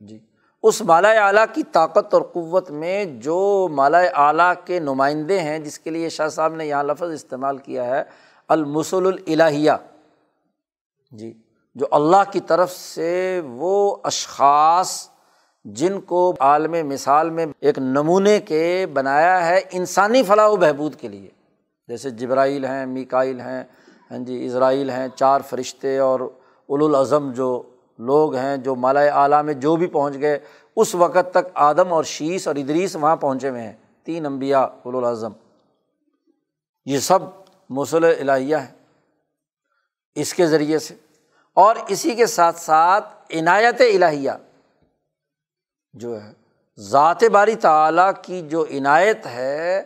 جی 0.00 0.18
اس 0.62 0.82
مالا 0.82 1.10
اعلیٰ 1.10 1.44
کی 1.52 1.62
طاقت 1.72 2.14
اور 2.14 2.22
قوت 2.22 2.70
میں 2.70 3.04
جو 3.04 3.68
مالا 3.72 3.98
اعلیٰ 3.98 4.52
کے 4.64 4.80
نمائندے 4.80 5.40
ہیں، 5.40 5.58
جس 5.58 5.78
کے 5.78 5.90
لیے 5.90 6.08
شاہ 6.08 6.28
صاحب 6.28 6.54
نے 6.54 6.66
یہاں 6.66 6.82
لفظ 6.82 7.12
استعمال 7.12 7.58
کیا 7.58 7.84
ہے، 7.84 8.02
المسل 8.48 9.06
الہیہ 9.06 9.72
جی 11.10 11.32
جو 11.74 11.86
اللہ 11.90 12.30
کی 12.32 12.40
طرف 12.40 12.72
سے 12.72 13.40
وہ 13.44 13.96
اشخاص 14.04 15.08
جن 15.64 16.00
کو 16.00 16.34
عالم 16.40 16.88
مثال 16.88 17.30
میں 17.30 17.46
ایک 17.60 17.78
نمونے 17.78 18.40
کے 18.40 18.86
بنایا 18.92 19.46
ہے 19.46 19.60
انسانی 19.70 20.22
فلاح 20.22 20.48
و 20.48 20.56
بہبود 20.56 20.94
کے 20.94 21.08
لیے۔ 21.08 21.28
جیسے 21.88 22.10
جبرائیل 22.10 22.64
ہیں 22.64 22.86
میکائل 22.86 23.40
ہیں 23.40 23.64
ہاں 24.10 24.18
جی 24.18 24.46
اسرائیل 24.46 24.90
ہیں، 24.90 25.08
چار 25.08 25.40
فرشتے 25.40 25.98
اور 25.98 26.20
الاظم 26.68 27.32
جو 27.32 27.62
لوگ 27.98 28.34
ہیں، 28.34 28.56
جو 28.56 28.74
مالا 28.74 29.00
اعلیٰ 29.00 29.44
میں 29.44 29.54
جو 29.54 29.76
بھی 29.76 29.86
پہنچ 29.86 30.14
گئے، 30.20 30.38
اس 30.76 30.94
وقت 30.94 31.30
تک 31.30 31.48
آدم 31.54 31.92
اور 31.92 32.04
شیش 32.04 32.46
اور 32.46 32.56
ادریس 32.56 32.96
وہاں 32.96 33.16
پہنچے 33.16 33.48
ہوئے 33.48 33.62
ہیں۔ 33.62 33.72
تین 34.04 34.26
امبیا 34.26 34.60
الاظم 34.60 35.32
یہ 36.84 36.98
سب 36.98 37.18
موصل 37.70 38.04
الہیہ 38.04 38.56
ہیں۔ 38.56 38.74
اس 40.14 40.34
کے 40.34 40.46
ذریعے 40.46 40.78
سے 40.78 40.94
اور 41.56 41.76
اسی 41.88 42.14
کے 42.14 42.26
ساتھ 42.26 42.60
ساتھ 42.60 43.34
عنایت 43.34 43.80
الہیہ 43.80 44.30
جو 45.92 46.22
ہے، 46.22 46.32
ذات 46.78 47.24
باری 47.24 47.54
تعلیٰ 47.54 48.10
کی 48.22 48.40
جو 48.40 48.64
عنایت 48.64 49.26
ہے، 49.26 49.82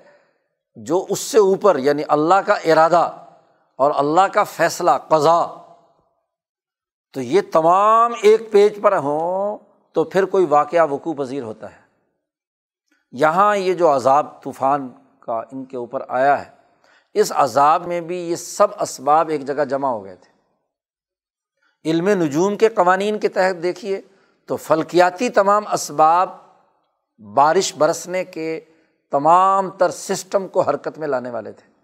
جو 0.77 1.07
اس 1.09 1.21
سے 1.21 1.39
اوپر 1.39 1.79
یعنی 1.79 2.03
اللہ 2.09 2.35
کا 2.35 2.55
ارادہ 2.55 3.11
اور 3.79 3.93
اللہ 3.95 4.27
کا 4.33 4.45
فیصلہ 4.45 4.91
قضا 5.09 5.47
تو 7.13 7.21
یہ 7.21 7.41
تمام 7.53 8.13
ایک 8.23 8.53
پیج 8.53 8.83
پر 8.83 8.97
ہوں 8.97 9.59
تو 9.93 10.05
پھر 10.05 10.25
کوئی 10.25 10.47
واقعہ 10.47 10.87
وقوع 10.91 11.15
پذیر 11.15 11.43
ہوتا 11.43 11.71
ہے۔ 11.71 11.81
یہاں 13.13 13.57
یہ 13.57 13.75
جو 13.75 13.95
عذاب 13.95 14.43
طوفان 14.43 14.89
کا 15.21 15.41
ان 15.53 15.65
کے 15.65 15.77
اوپر 15.77 16.03
آیا 16.09 16.47
ہے، 16.47 16.51
اس 17.15 17.33
عذاب 17.35 17.87
میں 17.87 18.01
بھی 18.01 18.19
یہ 18.31 18.37
سب 18.37 18.69
اسباب 18.81 19.29
ایک 19.29 19.47
جگہ 19.47 19.65
جمع 19.65 19.89
ہو 19.89 20.05
گئے 20.05 20.17
تھے۔ 20.17 20.34
علم 21.85 22.09
نجوم 22.09 22.57
کے 22.57 22.69
قوانین 22.69 23.19
کے 23.19 23.29
تحت 23.29 23.63
دیکھیے 23.63 24.01
تو 24.47 24.57
فلکیاتی 24.57 25.29
تمام 25.29 25.67
اسباب 25.73 26.31
بارش 27.19 27.75
برسنے 27.75 28.25
کے 28.25 28.61
تمام 29.11 29.71
تر 29.71 29.91
سسٹم 29.91 30.49
کو 30.49 30.61
حرکت 30.61 30.99
میں 30.99 31.09
لانے 31.09 31.31
والے 31.31 31.53
تھے۔ 31.53 31.75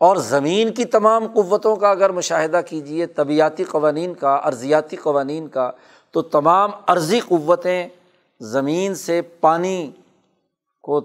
اور 0.00 0.16
زمین 0.16 0.72
کی 0.72 0.84
تمام 0.84 1.26
قوتوں 1.26 1.76
کا 1.76 1.90
اگر 1.90 2.10
مشاہدہ 2.10 2.60
کیجیے 2.66 3.06
طبیعتی 3.06 3.64
قوانین 3.64 4.14
کا، 4.14 4.34
ارضیاتی 4.34 4.96
قوانین 4.96 5.48
کا، 5.48 5.70
تو 6.10 6.22
تمام 6.22 6.70
عرضی 6.86 7.20
قوتیں 7.20 7.88
زمین 8.40 8.94
سے 8.94 9.22
پانی 9.22 9.90
کو 10.82 11.00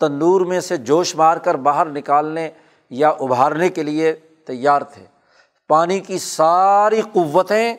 تندور 0.00 0.40
میں 0.40 0.60
سے 0.60 0.76
جوش 0.76 1.16
مار 1.16 1.36
کر 1.36 1.54
باہر 1.54 1.86
نکالنے 1.86 2.50
یا 2.90 3.08
ابھارنے 3.08 3.68
کے 3.68 3.82
لیے 3.82 4.12
تیار 4.44 4.82
تھے۔ 4.82 5.11
پانی 5.68 6.00
کی 6.00 6.18
ساری 6.18 7.00
قوتیں 7.12 7.74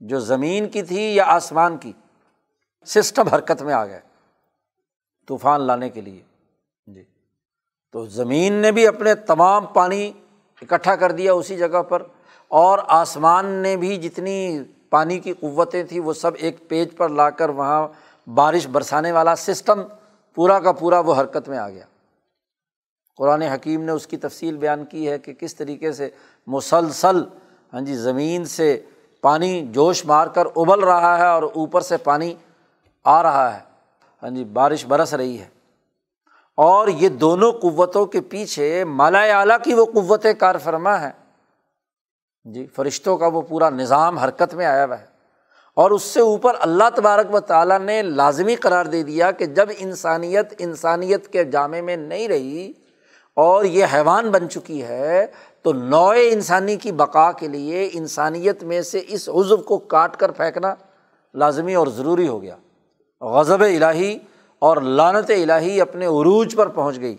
جو 0.00 0.20
زمین 0.20 0.68
کی 0.68 0.82
تھی 0.82 1.02
یا 1.14 1.24
آسمان 1.26 1.76
کی، 1.76 1.92
سسٹم 2.86 3.28
حرکت 3.28 3.62
میں 3.62 3.74
آ 3.74 3.84
گئے 3.86 4.00
طوفان 5.28 5.60
لانے 5.60 5.88
کے 5.90 6.00
لیے۔ 6.00 6.22
جی۔ 6.86 7.04
تو 7.92 8.04
زمین 8.06 8.52
نے 8.52 8.72
بھی 8.72 8.86
اپنے 8.86 9.14
تمام 9.14 9.66
پانی 9.66 10.12
اکٹھا 10.62 10.96
کر 10.96 11.12
دیا 11.12 11.32
اسی 11.32 11.56
جگہ 11.56 11.82
پر، 11.82 12.02
اور 12.48 12.78
آسمان 12.88 13.46
نے 13.46 13.76
بھی 13.76 13.96
جتنی 13.96 14.58
پانی 14.90 15.18
کی 15.18 15.32
قوتیں 15.32 15.82
تھیں، 15.84 16.00
وہ 16.00 16.12
سب 16.12 16.32
ایک 16.38 16.68
پیج 16.68 16.96
پر 16.96 17.08
لا 17.08 17.30
کر 17.30 17.48
وہاں 17.48 17.86
بارش 18.26 18.66
برسانے 18.66 19.12
والا 19.12 19.36
سسٹم 19.36 19.82
پورا 20.36 20.58
کا 20.60 20.72
پورا 20.72 21.00
وہ 21.00 21.14
حرکت 21.14 21.48
میں 21.48 21.58
آ 21.58 21.68
گیا۔ 21.68 21.84
قرآن 23.16 23.42
حکیم 23.42 23.82
نے 23.82 23.92
اس 23.92 24.06
کی 24.06 24.16
تفصیل 24.16 24.56
بیان 24.56 24.84
کی 24.84 25.10
ہے 25.10 25.18
کہ 25.18 25.32
کس 25.32 25.54
طریقے 25.54 25.92
سے 25.92 26.08
مسلسل 26.46 27.24
ہاں 27.72 27.80
جی 27.80 27.96
زمین 27.96 28.44
سے 28.44 28.80
پانی 29.20 29.66
جوش 29.70 30.04
مار 30.04 30.26
کر 30.26 30.46
ابل 30.56 30.80
رہا 30.80 31.18
ہے 31.18 31.26
اور 31.26 31.42
اوپر 31.42 31.80
سے 31.80 31.96
پانی 31.96 32.34
آ 33.04 33.22
رہا 33.22 33.54
ہے۔ 33.54 33.60
ہاں 34.22 34.30
جی 34.30 34.44
بارش 34.44 34.86
برس 34.86 35.14
رہی 35.14 35.40
ہے۔ 35.40 35.48
اور 36.56 36.88
یہ 36.88 37.08
دونوں 37.08 37.52
قوتوں 37.52 38.06
کے 38.06 38.20
پیچھے 38.20 38.84
مالا 38.84 39.22
اعلیٰ 39.22 39.56
کی 39.64 39.74
وہ 39.74 39.84
قوت 39.84 40.26
کار 40.38 40.54
فرما 40.58 41.00
ہے۔ 41.00 41.10
جی 42.44 42.66
فرشتوں 42.66 43.16
کا 43.16 43.26
وہ 43.26 43.42
پورا 43.42 43.70
نظام 43.70 44.18
حرکت 44.18 44.54
میں 44.54 44.66
آیا 44.66 44.84
ہوا 44.84 45.00
ہے۔ 45.00 45.06
اور 45.74 45.90
اس 45.90 46.02
سے 46.02 46.20
اوپر 46.20 46.56
اللہ 46.60 46.84
تبارک 46.96 47.34
و 47.34 47.40
تعالیٰ 47.40 47.78
نے 47.78 48.02
لازمی 48.02 48.54
قرار 48.54 48.86
دے 48.86 49.02
دیا 49.02 49.30
کہ 49.30 49.46
جب 49.46 49.68
انسانیت 49.78 50.54
انسانیت 50.58 51.32
کے 51.32 51.44
جامع 51.44 51.80
میں 51.80 51.96
نہیں 51.96 52.28
رہی 52.28 52.72
اور 53.36 53.64
یہ 53.64 53.86
حیوان 53.94 54.30
بن 54.30 54.50
چکی 54.50 54.82
ہے، 54.82 55.26
تو 55.62 55.72
نوئے 55.72 56.32
انسانی 56.32 56.76
کی 56.76 56.92
بقا 56.92 57.32
کے 57.32 57.48
لیے 57.48 57.90
انسانیت 57.92 58.62
میں 58.62 58.82
سے 58.82 59.02
اس 59.08 59.28
عزو 59.28 59.56
کو 59.56 59.78
کاٹ 59.78 60.16
کر 60.16 60.30
پھینکنا 60.30 60.74
لازمی 61.34 61.74
اور 61.74 61.86
ضروری 61.86 62.28
ہو 62.28 62.42
گیا۔ 62.42 62.56
غضب 63.20 63.60
الہی 63.60 64.18
اور 64.58 64.76
لانت 64.76 65.30
الہی 65.30 65.80
اپنے 65.80 66.06
عروج 66.06 66.56
پر 66.56 66.68
پہنچ 66.68 67.00
گئی۔ 67.00 67.16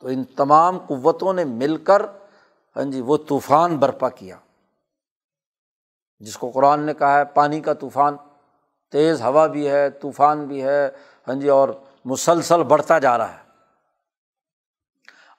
تو 0.00 0.08
ان 0.08 0.24
تمام 0.24 0.78
قوتوں 0.78 1.32
نے 1.32 1.44
مل 1.44 1.76
کر 1.76 2.02
ہاں 2.76 2.84
جی 2.84 3.00
وہ 3.00 3.16
طوفان 3.28 3.76
برپا 3.76 4.08
کیا۔ 4.08 4.36
جس 6.18 6.36
کو 6.36 6.50
قرآن 6.50 6.80
نے 6.80 6.94
کہا 6.94 7.18
ہے، 7.18 7.24
پانی 7.24 7.60
کا 7.60 7.72
طوفان۔ 7.72 8.16
تیز 8.92 9.22
ہوا 9.22 9.46
بھی 9.46 9.68
ہے، 9.68 9.90
طوفان 9.90 10.46
بھی 10.46 10.62
ہے 10.62 10.90
ہاں 11.28 11.34
جی 11.34 11.48
اور 11.48 11.68
مسلسل 12.04 12.62
بڑھتا 12.62 12.98
جا 12.98 13.18
رہا 13.18 13.32
ہے۔ 13.32 13.43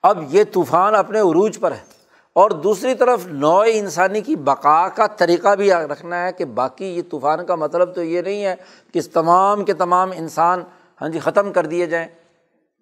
اب 0.06 0.22
یہ 0.28 0.44
طوفان 0.52 0.94
اپنے 0.94 1.18
عروج 1.18 1.58
پر 1.60 1.72
ہے۔ 1.72 1.84
اور 2.32 2.50
دوسری 2.50 2.94
طرف 2.94 3.26
نو 3.26 3.58
انسانی 3.58 4.20
کی 4.20 4.36
بقا 4.36 4.88
کا 4.88 5.06
طریقہ 5.06 5.54
بھی 5.54 5.72
رکھنا 5.72 6.24
ہے 6.24 6.32
کہ 6.32 6.44
باقی 6.44 6.86
یہ 6.86 7.02
طوفان 7.10 7.46
کا 7.46 7.54
مطلب 7.54 7.94
تو 7.94 8.02
یہ 8.02 8.20
نہیں 8.22 8.44
ہے 8.44 8.54
کہ 8.92 9.00
تمام 9.12 9.64
کے 9.64 9.72
تمام 9.72 10.10
انسان 10.14 10.62
ہاں 11.00 11.08
جی 11.08 11.18
ختم 11.18 11.52
کر 11.52 11.66
دیے 11.66 11.86
جائیں۔ 11.86 12.06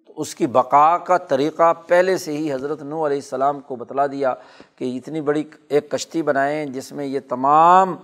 تو 0.07 0.13
اس 0.17 0.35
کی 0.35 0.47
بقا 0.47 0.97
کا 0.97 1.17
طریقہ 1.17 1.73
پہلے 1.87 2.17
سے 2.17 2.37
ہی 2.37 2.53
حضرت 2.53 2.81
نو 2.81 3.05
علیہ 3.05 3.17
السلام 3.17 3.59
کو 3.59 3.75
بتلا 3.75 4.07
دیا 4.07 4.33
کہ 4.75 4.97
اتنی 4.97 5.21
بڑی 5.21 5.43
ایک 5.69 5.91
کشتی 5.91 6.21
بنائیں 6.21 6.65
جس 6.65 6.91
میں 6.91 7.05
یہ 7.05 7.19
تمام 7.29 7.95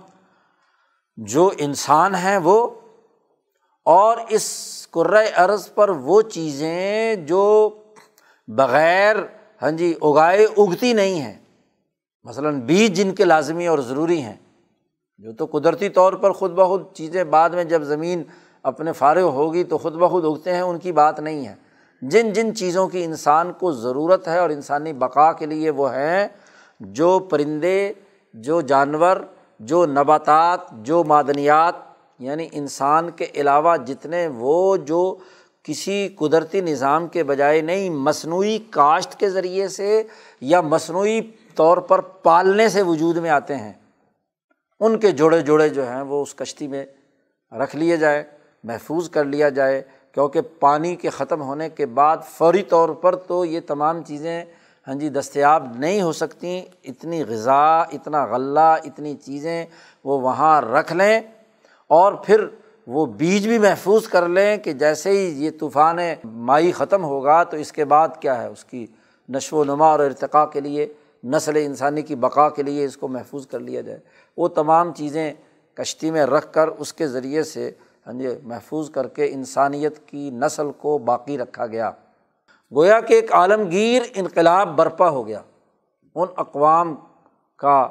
جو 1.16 1.50
انسان 1.58 2.14
ہیں 2.14 2.38
وہ، 2.38 2.70
اور 3.84 4.16
اس 4.28 4.72
عرض 5.36 5.74
پر 5.74 5.88
وہ 5.88 6.22
چیزیں 6.22 7.14
جو 7.14 7.42
بغیر 8.56 9.16
ہاں 9.62 9.70
جی 9.70 9.94
اگائے 10.02 10.44
اگتی 10.44 10.92
نہیں 10.92 11.20
ہیں۔ 11.20 11.38
مثلاً 12.24 12.60
بیج 12.60 12.96
جن 12.96 13.14
کے 13.14 13.24
لازمی 13.24 13.66
اور 13.66 13.78
ضروری 13.78 14.22
ہیں، 14.22 14.36
جو 15.18 15.32
تو 15.32 15.46
قدرتی 15.58 15.88
طور 15.88 16.12
پر 16.12 16.32
خود 16.32 16.50
بخود 16.50 16.82
چیزیں 16.92 17.24
بعد 17.24 17.50
میں 17.50 17.64
جب 17.64 17.82
زمین 17.82 18.22
اپنے 18.62 18.92
فارغ 18.92 19.22
ہوگی 19.22 19.64
تو 19.64 19.78
خود 19.78 19.94
بخود 19.94 20.24
اگتے 20.24 20.54
ہیں، 20.54 20.60
ان 20.60 20.78
کی 20.78 20.92
بات 20.92 21.20
نہیں 21.20 21.46
ہے۔ 21.46 21.54
جن 22.02 22.32
جن 22.32 22.54
چیزوں 22.54 22.88
کی 22.88 23.04
انسان 23.04 23.52
کو 23.52 23.72
ضرورت 23.72 24.28
ہے 24.28 24.38
اور 24.38 24.50
انسانی 24.50 24.92
بقا 24.92 25.32
کے 25.32 25.46
لیے 25.46 25.70
وہ 25.70 25.94
ہیں، 25.94 26.28
جو 26.80 27.18
پرندے، 27.18 27.92
جو 28.34 28.60
جانور، 28.60 29.16
جو 29.60 29.86
نباتات، 29.86 30.60
جو 30.72 31.04
معدنیات 31.04 31.74
یعنی 32.18 32.48
انسان 32.52 33.10
کے 33.10 33.26
علاوہ 33.34 33.76
جتنے 33.76 34.26
وہ، 34.26 34.76
جو 34.76 35.16
کسی 35.62 36.08
قدرتی 36.18 36.60
نظام 36.60 37.06
کے 37.06 37.24
بجائے 37.24 37.60
نہیں، 37.60 37.90
مصنوعی 37.90 38.58
کاشت 38.70 39.20
کے 39.20 39.30
ذریعے 39.30 39.68
سے 39.68 40.02
یا 40.40 40.60
مصنوعی 40.60 41.20
طور 41.54 41.78
پر 41.78 42.00
پالنے 42.00 42.68
سے 42.68 42.82
وجود 42.82 43.16
میں 43.16 43.30
آتے 43.30 43.56
ہیں۔ 43.56 43.72
ان 44.80 44.98
کے 44.98 45.10
جوڑے 45.10 45.40
جوڑے 45.40 45.68
جو 45.68 45.88
ہیں 45.88 46.02
وہ 46.02 46.22
اس 46.22 46.34
کشتی 46.34 46.68
میں 46.68 46.84
رکھ 47.52 47.76
لیے 47.76 47.96
جائے، 47.96 48.24
محفوظ 48.64 49.10
کر 49.10 49.24
لیا 49.24 49.48
جائے، 49.48 49.82
کیونکہ 50.12 50.40
پانی 50.60 50.96
کے 50.96 51.10
ختم 51.10 51.42
ہونے 51.42 51.70
کے 51.70 51.86
بعد 51.86 52.16
فوری 52.28 52.62
طور 52.62 52.88
پر 52.88 53.16
تو 53.16 53.44
یہ 53.44 53.60
تمام 53.66 54.02
چیزیں 54.02 54.44
ہاں 54.88 54.94
جی 54.94 55.08
دستیاب 55.08 55.66
نہیں 55.78 56.02
ہو 56.02 56.12
سکتی۔ 56.12 56.62
اتنی 56.84 57.24
غذا، 57.24 57.80
اتنا 57.80 58.24
غلہ، 58.24 58.74
اتنی 58.84 59.14
چیزیں 59.14 59.66
وہ 60.04 60.20
وہاں 60.20 60.60
رکھ 60.62 60.92
لیں 60.92 61.20
اور 61.86 62.12
پھر 62.12 62.46
وہ 62.86 63.06
بیج 63.06 63.48
بھی 63.48 63.58
محفوظ 63.58 64.08
کر 64.08 64.28
لیں 64.28 64.56
کہ 64.56 64.72
جیسے 64.72 65.10
ہی 65.10 65.44
یہ 65.44 65.50
طوفان 65.60 65.98
مائی 66.24 66.72
ختم 66.72 67.04
ہوگا 67.04 67.44
تو 67.44 67.56
اس 67.56 67.72
کے 67.72 67.84
بعد 67.84 68.08
کیا 68.20 68.42
ہے؟ 68.42 68.46
اس 68.46 68.64
کی 68.64 68.86
نشو 69.28 69.56
و 69.56 69.64
نما 69.64 69.86
اور 69.86 70.00
ارتقاء 70.00 70.44
کے 70.44 70.60
لیے، 70.60 70.92
نسل 71.24 71.56
انسانی 71.56 72.02
کی 72.02 72.14
بقا 72.14 72.48
کے 72.48 72.62
لیے 72.62 72.84
اس 72.84 72.96
کو 72.96 73.08
محفوظ 73.08 73.46
کر 73.46 73.60
لیا 73.60 73.80
جائے۔ 73.80 73.98
وہ 74.36 74.48
تمام 74.48 74.94
چیزیں 74.94 75.32
کشتی 75.74 76.10
میں 76.10 76.26
رکھ 76.26 76.52
کر 76.52 76.68
اس 76.68 76.92
کے 76.92 77.08
ذریعے 77.08 77.42
سے 77.42 77.70
ہاں 78.06 78.14
جی 78.14 78.28
محفوظ 78.42 78.90
کر 78.90 79.08
کے 79.08 79.28
انسانیت 79.32 80.08
کی 80.08 80.30
نسل 80.30 80.70
کو 80.78 80.98
باقی 80.98 81.38
رکھا 81.38 81.66
گیا۔ 81.66 81.90
گویا 82.72 83.00
کہ 83.00 83.14
ایک 83.14 83.32
عالمگیر 83.32 84.02
انقلاب 84.14 84.76
برپا 84.76 85.08
ہو 85.08 85.26
گیا 85.26 85.40
ان 86.14 86.28
اقوام 86.36 86.94
کا، 87.56 87.88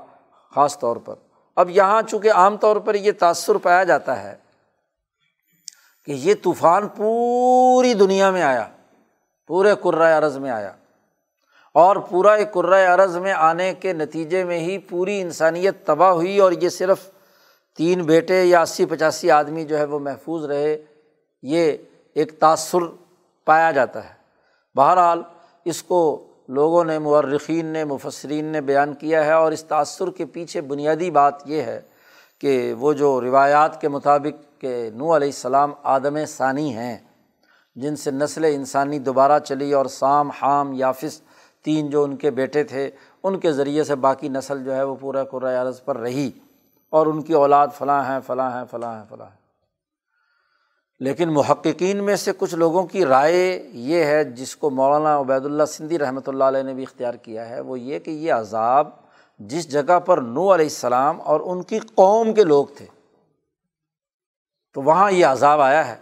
خاص 0.55 0.79
طور 0.79 0.97
پر۔ 0.97 1.15
اب 1.55 1.69
یہاں 1.69 2.01
چونکہ 2.01 2.31
عام 2.31 2.57
طور 2.57 2.77
پر 2.77 2.95
یہ 2.95 3.11
تأثر 3.11 3.55
پایا 3.55 3.83
جاتا 3.83 4.23
ہے 4.23 4.50
کہ 6.05 6.11
یہ 6.11 6.33
طوفان 6.43 6.87
پوری 6.87 7.93
دنیا 7.93 8.31
میں 8.31 8.41
آیا، 8.41 8.67
پورے 9.47 9.73
کرائے 9.83 10.13
عرض 10.13 10.37
میں 10.37 10.51
آیا۔ 10.51 10.71
اور 11.73 11.95
پورا 11.95 12.33
ایک 12.33 12.53
کرائے 12.53 12.85
عرض 12.85 13.17
میں 13.17 13.33
آنے 13.33 13.73
کے 13.73 13.93
نتیجے 13.93 14.43
میں 14.43 14.59
ہی 14.59 14.77
پوری 14.77 15.21
انسانیت 15.21 15.85
تباہ 15.85 16.09
ہوئی 16.09 16.39
اور 16.39 16.51
یہ 16.51 16.69
صرف 16.69 16.97
تین 17.77 18.01
بیٹے 18.01 18.43
یا 18.43 18.61
اسی 18.61 18.85
پچاسی 18.85 19.31
آدمی 19.31 19.65
جو 19.65 19.77
ہے 19.77 19.83
وہ 19.83 19.99
محفوظ 19.99 20.45
رہے، 20.45 20.77
یہ 21.41 21.73
ایک 22.15 22.39
تأثر 22.39 22.79
پایا 23.45 23.71
جاتا 23.71 24.03
ہے۔ 24.03 24.13
بہرحال، 24.75 25.21
اس 25.65 25.83
کو 25.83 26.27
لوگوں 26.47 26.83
نے، 26.83 26.99
مورخین 26.99 27.65
نے، 27.65 27.83
مفسرین 27.83 28.45
نے 28.45 28.61
بیان 28.61 28.93
کیا 28.93 29.25
ہے 29.25 29.31
اور 29.31 29.51
اس 29.51 29.63
تأثر 29.63 30.09
کے 30.09 30.25
پیچھے 30.25 30.61
بنیادی 30.61 31.11
بات 31.11 31.33
یہ 31.45 31.61
ہے 31.61 31.81
کہ 32.41 32.73
وہ 32.73 32.93
جو 32.93 33.21
روایات 33.21 33.81
کے 33.81 33.87
مطابق 33.87 34.50
کہ 34.61 34.89
نو 34.93 35.15
علیہ 35.15 35.27
السلام 35.27 35.73
آدم 35.83 36.17
ثانی 36.25 36.75
ہیں، 36.75 36.97
جن 37.75 37.95
سے 37.95 38.11
نسل 38.11 38.45
انسانی 38.45 38.99
دوبارہ 38.99 39.39
چلی 39.39 39.73
اور 39.73 39.85
سام، 39.85 40.29
حام 40.29 40.73
یافس 40.73 41.21
تین 41.65 41.89
جو 41.89 42.03
ان 42.03 42.15
کے 42.15 42.31
بیٹے 42.31 42.63
تھے، 42.63 42.89
ان 43.23 43.39
کے 43.39 43.51
ذریعے 43.51 43.83
سے 43.83 43.95
باقی 43.95 44.29
نسل 44.29 44.63
جو 44.63 44.75
ہے 44.75 44.83
وہ 44.83 44.95
پورا 44.99 45.23
قرۂۂ 45.23 45.55
عرض 45.55 45.83
پر 45.83 45.97
رہی 45.97 46.31
اور 46.89 47.07
ان 47.07 47.21
کی 47.21 47.33
اولاد 47.33 47.67
فلاں 47.77 48.03
ہیں 48.03 48.19
فلاں 48.27 48.51
ہیں 48.51 48.63
فلاں 48.71 48.97
ہیں 48.97 49.05
فلاں 49.09 49.25
ہیں۔ 49.25 49.39
لیکن 50.99 51.33
محققین 51.33 52.03
میں 52.03 52.15
سے 52.15 52.31
کچھ 52.37 52.55
لوگوں 52.55 52.83
کی 52.83 53.05
رائے 53.05 53.69
یہ 53.73 54.03
ہے، 54.03 54.23
جس 54.23 54.55
کو 54.55 54.69
مولانا 54.69 55.19
عبید 55.19 55.45
اللہ 55.45 55.63
سندھی 55.63 55.99
رحمۃ 55.99 56.27
اللہ 56.27 56.43
علیہ 56.43 56.63
نے 56.63 56.73
بھی 56.73 56.83
اختیار 56.83 57.13
کیا 57.13 57.49
ہے، 57.49 57.59
وہ 57.59 57.79
یہ 57.79 57.99
کہ 57.99 58.11
یہ 58.11 58.33
عذاب 58.33 58.87
جس 59.39 59.71
جگہ 59.71 59.99
پر 59.99 60.17
نو 60.17 60.53
علیہ 60.53 60.65
السلام 60.65 61.21
اور 61.21 61.39
ان 61.43 61.63
کی 61.63 61.79
قوم 61.79 62.33
کے 62.33 62.43
لوگ 62.43 62.65
تھے 62.77 62.85
تو 64.73 64.81
وہاں 64.81 65.11
یہ 65.11 65.25
عذاب 65.25 65.61
آیا 65.61 65.87
ہے۔ 65.87 65.95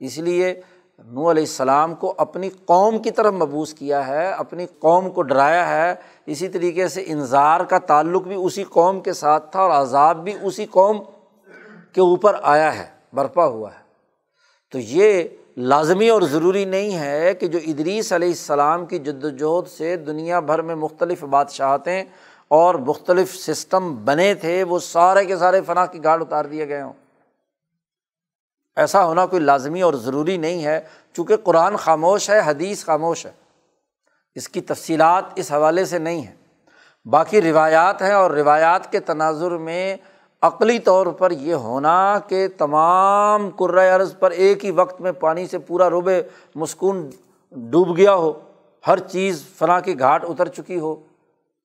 اس 0.00 0.18
لیے 0.18 0.60
نو 1.04 1.30
علیہ 1.30 1.42
السلام 1.42 1.94
کو 1.94 2.14
اپنی 2.18 2.50
قوم 2.64 2.98
کی 2.98 3.10
طرف 3.10 3.32
مبوس 3.32 3.74
کیا 3.74 4.06
ہے، 4.06 4.30
اپنی 4.30 4.66
قوم 4.78 5.10
کو 5.10 5.22
ڈرایا 5.22 5.68
ہے۔ 5.68 5.94
اسی 6.26 6.48
طریقے 6.48 6.88
سے 6.88 7.04
انظار 7.06 7.60
کا 7.60 7.78
تعلق 7.78 8.22
بھی 8.22 8.34
اسی 8.34 8.64
قوم 8.64 9.00
کے 9.00 9.12
ساتھ 9.12 9.52
تھا 9.52 9.60
اور 9.60 9.70
عذاب 9.70 10.24
بھی 10.24 10.32
اسی 10.42 10.66
قوم 10.66 11.02
کے 11.92 12.00
اوپر 12.00 12.36
آیا 12.42 12.78
ہے، 12.78 12.86
برپا 13.12 13.46
ہوا 13.46 13.70
ہے۔ 13.70 13.86
تو 14.72 14.78
یہ 14.78 15.24
لازمی 15.56 16.08
اور 16.08 16.22
ضروری 16.22 16.64
نہیں 16.64 16.98
ہے 16.98 17.34
کہ 17.34 17.46
جو 17.46 17.58
ادریس 17.66 18.12
علیہ 18.12 18.28
السلام 18.28 18.86
کی 18.86 18.98
جد 18.98 19.24
وجہد 19.24 19.68
سے 19.68 19.96
دنیا 19.96 20.40
بھر 20.40 20.62
میں 20.62 20.74
مختلف 20.74 21.24
بادشاہتیں 21.24 22.04
اور 22.48 22.74
مختلف 22.74 23.36
سسٹم 23.36 24.04
بنے 24.04 24.34
تھے، 24.34 24.62
وہ 24.62 24.78
سارے 24.78 25.24
کے 25.24 25.36
سارے 25.36 25.60
فنا 25.60 25.86
کی 25.86 26.04
گاڑ 26.04 26.20
اتار 26.20 26.44
دیے 26.44 26.68
گئے 26.68 26.82
ہوں۔ 26.82 26.92
ایسا 28.76 29.04
ہونا 29.04 29.26
کوئی 29.26 29.42
لازمی 29.42 29.82
اور 29.82 29.94
ضروری 29.94 30.36
نہیں 30.36 30.64
ہے، 30.64 30.80
چونکہ 31.12 31.36
قرآن 31.36 31.76
خاموش 31.76 32.30
ہے، 32.30 32.40
حدیث 32.44 32.84
خاموش 32.84 33.26
ہے۔ 33.26 33.32
اس 34.34 34.48
کی 34.48 34.60
تفصیلات 34.60 35.24
اس 35.34 35.52
حوالے 35.52 35.84
سے 35.84 35.98
نہیں 35.98 36.22
ہیں۔ 36.22 36.34
باقی 37.04 37.42
روایات 37.42 38.02
ہیں 38.02 38.12
اور 38.12 38.30
روایات 38.30 38.92
کے 38.92 39.00
تناظر 39.00 39.50
میں 39.50 39.96
عقلی 40.42 40.78
طور 40.78 41.06
پر 41.06 41.30
یہ 41.30 41.54
ہونا 41.54 42.18
کہ 42.28 42.48
تمام 42.58 43.50
عرض 43.94 44.18
پر 44.18 44.30
ایک 44.30 44.64
ہی 44.64 44.70
وقت 44.70 45.00
میں 45.00 45.12
پانی 45.12 45.46
سے 45.46 45.58
پورا 45.58 45.90
روبے 45.90 46.22
مسکون 46.54 47.10
ڈوب 47.50 47.96
گیا 47.96 48.14
ہو، 48.14 48.32
ہر 48.86 48.98
چیز 48.98 49.44
فلاں 49.58 49.80
کی 49.80 49.98
گھاٹ 49.98 50.24
اتر 50.24 50.48
چکی 50.48 50.78
ہو۔ 50.78 50.96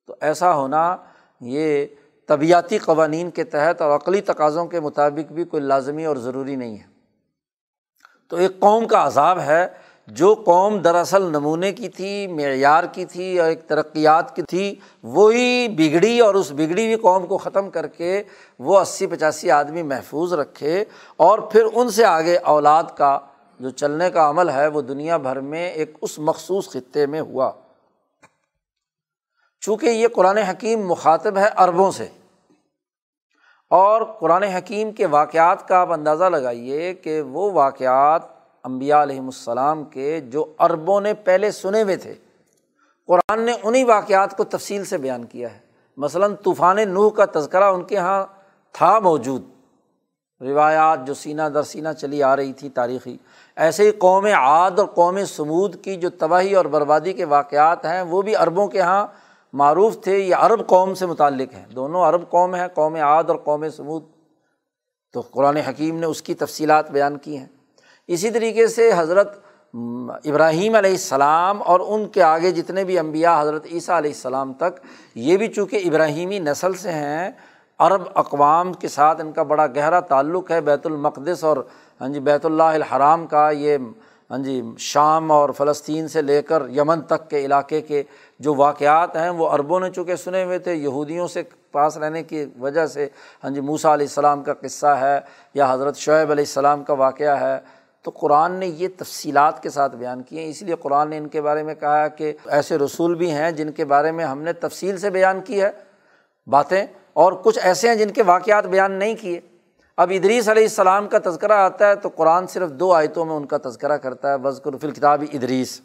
تو 0.07 0.15
ایسا 0.21 0.55
ہونا 0.55 0.97
یہ 1.41 1.85
طبیعتی 2.27 2.77
قوانین 2.77 3.29
کے 3.29 3.43
تحت 3.43 3.81
اور 3.81 3.95
عقلی 3.95 4.21
تقاضوں 4.21 4.65
کے 4.65 4.79
مطابق 4.79 5.31
بھی 5.31 5.43
کوئی 5.43 5.63
لازمی 5.63 6.05
اور 6.05 6.15
ضروری 6.15 6.55
نہیں 6.55 6.77
ہے۔ 6.77 6.90
تو 8.31 8.37
ایک 8.37 8.59
قوم 8.59 8.87
کا 8.87 9.07
عذاب 9.07 9.39
ہے، 9.39 9.67
جو 10.07 10.33
قوم 10.45 10.77
دراصل 10.77 11.21
نمونے 11.21 11.71
کی 11.71 11.89
تھی، 11.89 12.27
معیار 12.27 12.83
کی 12.83 13.05
تھی، 13.05 13.39
اور 13.39 13.49
ایک 13.49 13.67
ترقیات 13.67 14.35
کی 14.35 14.41
تھی، 14.41 14.75
وہی 15.03 15.67
بگڑی 15.67 16.19
اور 16.19 16.35
اس 16.35 16.51
بگڑی 16.51 16.85
ہوئی 16.85 16.95
قوم 16.95 17.25
کو 17.25 17.37
ختم 17.37 17.69
کر 17.69 17.87
کے 17.87 18.23
وہ 18.59 18.79
اسی 18.79 19.07
پچاسی 19.07 19.51
آدمی 19.51 19.83
محفوظ 19.83 20.33
رکھے 20.33 20.85
اور 21.17 21.39
پھر 21.39 21.63
ان 21.73 21.89
سے 21.89 22.05
آگے 22.05 22.37
اولاد 22.37 22.83
کا 22.97 23.19
جو 23.59 23.69
چلنے 23.69 24.09
کا 24.09 24.29
عمل 24.29 24.49
ہے، 24.49 24.67
وہ 24.67 24.81
دنیا 24.81 25.17
بھر 25.17 25.39
میں 25.39 25.69
ایک 25.69 25.97
اس 26.01 26.19
مخصوص 26.19 26.69
خطے 26.69 27.05
میں 27.05 27.21
ہوا۔ 27.21 27.51
چونکہ 29.61 29.85
یہ 29.85 30.07
قرآن 30.07 30.37
حکیم 30.37 30.87
مخاطب 30.87 31.37
ہے 31.37 31.47
عربوں 31.55 31.91
سے۔ 31.91 32.07
اور 33.71 34.01
قرآن 34.19 34.43
حکیم 34.43 34.91
کے 34.91 35.05
واقعات 35.05 35.67
کا 35.67 35.77
آپ 35.77 35.91
اندازہ 35.91 36.23
لگائیے 36.23 36.93
کہ 36.93 37.21
وہ 37.21 37.51
واقعات 37.51 38.21
امبیا 38.63 39.03
علیہم 39.03 39.25
السلام 39.25 39.83
کے 39.83 40.19
جو 40.19 40.45
عربوں 40.57 41.01
نے 41.01 41.13
پہلے 41.13 41.51
سنے 41.51 41.81
ہوئے 41.81 41.95
تھے۔ 41.95 42.13
قرآن 43.07 43.41
نے 43.41 43.51
انہیں 43.63 43.85
واقعات 43.85 44.37
کو 44.37 44.43
تفصیل 44.43 44.85
سے 44.85 44.97
بیان 44.97 45.25
کیا 45.25 45.53
ہے۔ 45.53 45.59
مثلاً 45.97 46.35
طوفان 46.35 46.77
نوح 46.89 47.11
کا 47.11 47.25
تذکرہ 47.39 47.63
ان 47.63 47.83
کے 47.83 47.95
یہاں 47.95 48.25
تھا 48.71 48.99
موجود۔ 48.99 49.43
روایات 50.41 51.07
جو 51.07 51.13
سینہ 51.13 51.41
در 51.41 51.63
سینہ 51.63 51.89
چلی 51.97 52.23
آ 52.23 52.35
رہی 52.35 52.53
تھی 52.53 52.69
تاریخی۔ 52.69 53.17
ایسے 53.55 53.83
ہی 53.83 53.91
قوم 53.91 54.25
عاد 54.25 54.71
اور 54.77 54.87
قوم 54.87 55.25
سمود 55.25 55.83
کی 55.83 55.95
جو 55.95 56.09
تباہی 56.09 56.55
اور 56.55 56.65
بربادی 56.65 57.13
کے 57.13 57.25
واقعات 57.25 57.85
ہیں 57.85 58.01
وہ 58.01 58.21
بھی 58.21 58.35
عربوں 58.35 58.67
کے 58.67 58.77
یہاں 58.77 59.07
معروف 59.53 60.01
تھے، 60.01 60.17
یہ 60.19 60.35
عرب 60.35 60.67
قوم 60.67 60.93
سے 60.93 61.05
متعلق 61.05 61.53
ہیں۔ 61.53 61.65
دونوں 61.67 62.01
عرب 62.01 62.29
قوم 62.29 62.55
ہیں، 62.55 62.67
قوم 62.67 62.95
عاد 62.95 63.23
اور 63.23 63.35
قوم 63.35 63.69
سمود 63.69 64.03
تو 65.13 65.21
قرآن 65.21 65.57
حکیم 65.57 65.99
نے 65.99 66.05
اس 66.05 66.21
کی 66.21 66.33
تفصیلات 66.33 66.91
بیان 66.91 67.17
کی 67.17 67.37
ہیں۔ 67.37 67.47
اسی 68.07 68.29
طریقے 68.29 68.67
سے 68.67 68.91
حضرت 68.95 69.39
ابراہیم 70.25 70.75
علیہ 70.75 70.91
السلام 70.91 71.61
اور 71.61 71.79
ان 71.79 72.07
کے 72.07 72.23
آگے 72.23 72.51
جتنے 72.51 72.83
بھی 72.83 72.99
امبیا 72.99 73.41
حضرت 73.41 73.65
عیسیٰ 73.71 73.97
علیہ 73.97 74.11
السلام 74.11 74.53
تک، 74.53 74.79
یہ 75.15 75.37
بھی 75.37 75.47
چونکہ 75.47 75.81
ابراہیمی 75.85 76.39
نسل 76.39 76.73
سے 76.73 76.91
ہیں، 76.91 77.31
عرب 77.79 78.01
اقوام 78.13 78.73
کے 78.73 78.87
ساتھ 78.87 79.21
ان 79.21 79.31
کا 79.31 79.43
بڑا 79.43 79.67
گہرا 79.67 79.99
تعلق 79.99 80.51
ہے۔ 80.51 80.61
بیت 80.61 80.85
المقدس 80.85 81.43
اور 81.43 81.57
ہاں 82.01 82.09
جی 82.09 82.19
بیت 82.19 82.45
اللہ 82.45 82.63
الحرام 82.63 83.27
کا 83.27 83.49
یہ 83.49 83.77
ہاں 84.31 84.37
جی 84.37 84.61
شام 84.77 85.31
اور 85.31 85.49
فلسطین 85.49 86.07
سے 86.07 86.21
لے 86.21 86.41
کر 86.41 86.63
یمن 86.69 87.01
تک 87.01 87.29
کے 87.29 87.45
علاقے 87.45 87.81
کے 87.81 88.03
جو 88.39 88.55
واقعات 88.55 89.15
ہیں، 89.15 89.29
وہ 89.29 89.47
عربوں 89.47 89.79
نے 89.79 89.89
چونکہ 89.89 90.15
سنے 90.15 90.43
ہوئے 90.43 90.59
تھے، 90.59 90.73
یہودیوں 90.73 91.27
سے 91.27 91.43
پاس 91.71 91.97
رہنے 91.97 92.23
کی 92.23 92.45
وجہ 92.59 92.85
سے 92.85 93.07
ہاں 93.43 93.51
جی 93.51 93.61
موسا 93.61 93.93
علیہ 93.93 94.05
السلام 94.05 94.43
کا 94.43 94.53
قصہ 94.53 94.85
ہے 94.85 95.19
یا 95.53 95.73
حضرت 95.73 95.97
شعیب 95.97 96.31
علیہ 96.31 96.43
السلام 96.47 96.83
کا 96.83 96.93
واقعہ 96.93 97.39
ہے۔ 97.41 97.59
تو 98.01 98.11
قرآن 98.11 98.51
نے 98.51 98.67
یہ 98.67 98.87
تفصیلات 98.97 99.63
کے 99.63 99.69
ساتھ 99.69 99.95
بیان 99.95 100.23
کیے 100.23 100.41
ہیں 100.41 100.49
اس 100.49 100.61
لیے 100.61 100.75
قرآن 100.75 101.09
نے 101.09 101.17
ان 101.17 101.27
کے 101.27 101.41
بارے 101.41 101.63
میں 101.63 101.75
کہا 101.75 102.07
کہ 102.07 102.33
ایسے 102.45 102.77
رسول 102.77 103.15
بھی 103.15 103.31
ہیں 103.31 103.51
جن 103.51 103.71
کے 103.71 103.85
بارے 103.85 104.11
میں 104.11 104.25
ہم 104.25 104.41
نے 104.41 104.53
تفصیل 104.53 104.97
سے 104.97 105.09
بیان 105.09 105.41
کی 105.41 105.61
ہے، 105.61 105.69
باتیں 106.47 106.85
اور 107.13 107.33
کچھ 107.33 107.59
ایسے 107.63 107.87
ہیں 107.87 107.95
جن 107.95 108.11
کے 108.11 108.23
واقعات 108.23 108.65
بیان 108.65 108.91
نہیں 108.91 109.15
کیے۔ 109.21 109.39
اب 109.97 110.11
ادریس 110.15 110.49
علیہ 110.49 110.63
السلام 110.63 111.07
کا 111.07 111.17
تذکرہ 111.25 111.51
آتا 111.51 111.87
ہے 111.87 111.95
تو 111.95 112.09
قرآن 112.09 112.47
صرف 112.47 112.69
دو 112.69 112.93
آیتوں 112.93 113.25
میں 113.25 113.35
ان 113.35 113.45
کا 113.45 113.57
تذکرہ 113.57 113.97
کرتا 113.97 114.29
ہے 114.29 114.35
وزقر 114.43 114.77
فی 114.77 114.87
الکتاب 114.87 115.23
ادریس۔ 115.33 115.81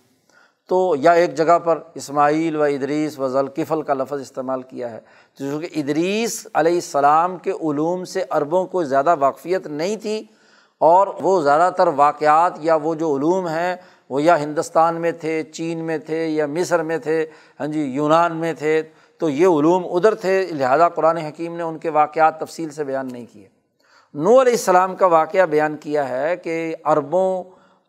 تو 0.68 0.94
یا 0.98 1.12
ایک 1.12 1.34
جگہ 1.34 1.58
پر 1.58 1.78
اسماعیل 1.94 2.56
و 2.56 2.62
ادریس 2.62 3.18
و 3.18 3.28
ذلقفل 3.28 3.82
کا 3.82 3.94
لفظ 3.94 4.20
استعمال 4.20 4.62
کیا 4.62 4.90
ہے۔ 4.90 5.00
چونکہ 5.38 5.68
ادریس 5.76 6.46
علیہ 6.54 6.74
السلام 6.74 7.36
کے 7.36 7.50
علوم 7.50 8.04
سے 8.04 8.24
عربوں 8.30 8.64
کو 8.66 8.82
زیادہ 8.84 9.14
واقفیت 9.18 9.66
نہیں 9.66 9.96
تھی 9.96 10.24
اور 10.78 11.06
وہ 11.20 11.42
زیادہ 11.42 11.72
تر 11.76 11.86
واقعات 11.86 12.52
یا 12.60 12.74
وہ 12.74 12.94
جو 12.94 13.16
علوم 13.16 13.48
ہیں، 13.48 13.76
وہ 14.10 14.22
یا 14.22 14.40
ہندوستان 14.40 15.00
میں 15.00 15.12
تھے، 15.12 15.42
چین 15.42 15.78
میں 15.78 15.98
تھے 15.98 16.26
یا 16.26 16.46
مصر 16.46 16.82
میں 16.82 16.98
تھے 16.98 17.26
ہاں 17.60 17.66
جی 17.66 17.80
یونان 17.80 18.36
میں 18.36 18.52
تھے، 18.52 18.82
تو 19.18 19.30
یہ 19.30 19.46
علوم 19.46 19.86
ادھر 19.90 20.14
تھے، 20.14 20.46
لہٰذا 20.50 20.88
قرآن 20.88 21.16
حکیم 21.16 21.56
نے 21.56 21.62
ان 21.62 21.78
کے 21.78 21.90
واقعات 21.90 22.40
تفصیل 22.40 22.70
سے 22.70 22.84
بیان 22.84 23.08
نہیں 23.12 23.26
کیے۔ 23.32 23.55
نو 24.16 24.40
علیہ 24.40 24.52
السلام 24.52 24.96
کا 24.96 25.06
واقعہ 25.06 25.46
بیان 25.46 25.76
کیا 25.76 26.08
ہے 26.08 26.36
کہ 26.36 26.74
عربوں 26.84 27.44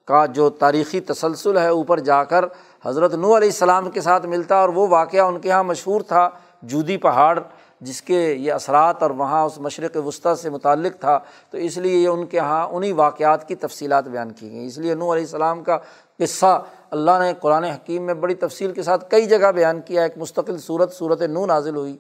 کا 0.06 0.26
جو 0.26 0.50
تاریخی 0.50 1.00
تسلسل 1.00 1.58
ہے 1.58 1.68
اوپر 1.68 2.00
جا 2.00 2.24
کر 2.24 2.46
حضرت 2.86 3.14
نو 3.14 3.38
علیہ 3.38 3.48
السلام 3.48 3.90
کے 3.90 4.02
ساتھ 4.02 4.26
ملتا 4.26 4.56
اور 4.56 4.70
وہ 4.70 4.88
واقعہ 4.88 5.20
ان 5.20 5.40
کے 5.40 5.50
یہاں 5.50 5.64
مشہور 5.64 6.02
تھا، 6.02 6.30
جودی 6.62 6.98
پہاڑ، 6.98 7.40
جس 7.82 8.02
کے 8.02 8.34
یہ 8.34 8.54
اثرات 8.54 9.04
اور 9.04 9.12
وہاں 9.12 9.44
اس 9.44 9.60
مشرق 9.60 9.98
وسطیٰ 10.06 10.36
سے 10.36 10.50
متعلق 10.50 11.00
تھا۔ 11.00 11.20
تو 11.52 11.58
اس 11.58 11.78
لیے 11.78 11.98
یہ 11.98 12.08
ان 12.08 12.26
کے 12.26 12.38
یہاں 12.38 12.68
انہیں 12.68 12.94
واقعات 12.94 13.48
کی 13.48 13.56
تفصیلات 13.56 14.08
بیان 14.08 14.32
کی 14.32 14.52
گئیں۔ 14.52 14.66
اس 14.66 14.78
لیے 14.78 14.96
نو 14.96 15.14
علیہ 15.14 15.24
السلام 15.24 15.64
کا 15.64 15.78
قصہ 16.20 16.64
اللہ 16.92 17.12
نے 17.20 17.34
قرآن 17.42 17.64
حکیم 17.64 18.04
میں 18.04 18.14
بڑی 18.14 18.36
تفصیل 18.36 18.72
کے 18.72 18.84
ساتھ 18.84 19.10
کئی 19.10 19.26
جگہ 19.26 19.52
بیان 19.52 19.82
کیا۔ 19.82 20.04
ایک 20.04 20.18
مستقل 20.18 20.58
صورت 20.58 20.94
صورت 20.94 21.22
نو 21.22 21.46
نازل 21.46 21.76
ہوئی۔ 21.76 21.98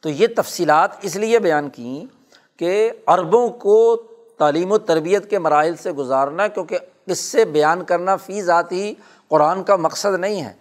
تو 0.00 0.08
یہ 0.08 0.26
تفصیلات 0.36 0.90
اس 1.02 1.16
لیے 1.16 1.38
بیان 1.38 1.68
کیں 1.70 2.25
کہ 2.56 2.90
عربوں 3.06 3.48
کو 3.48 4.02
تعلیم 4.38 4.72
و 4.72 4.78
تربیت 4.78 5.30
کے 5.30 5.38
مراحل 5.38 5.76
سے 5.76 5.92
گزارنا، 5.92 6.48
کیونکہ 6.48 6.78
اس 7.06 7.18
سے 7.18 7.44
بیان 7.44 7.84
کرنا 7.84 8.16
فی 8.16 8.42
ذات 8.42 8.72
ہی 8.72 8.94
قرآن 9.28 9.64
کا 9.64 9.76
مقصد 9.76 10.18
نہیں 10.18 10.42
ہے۔ 10.42 10.52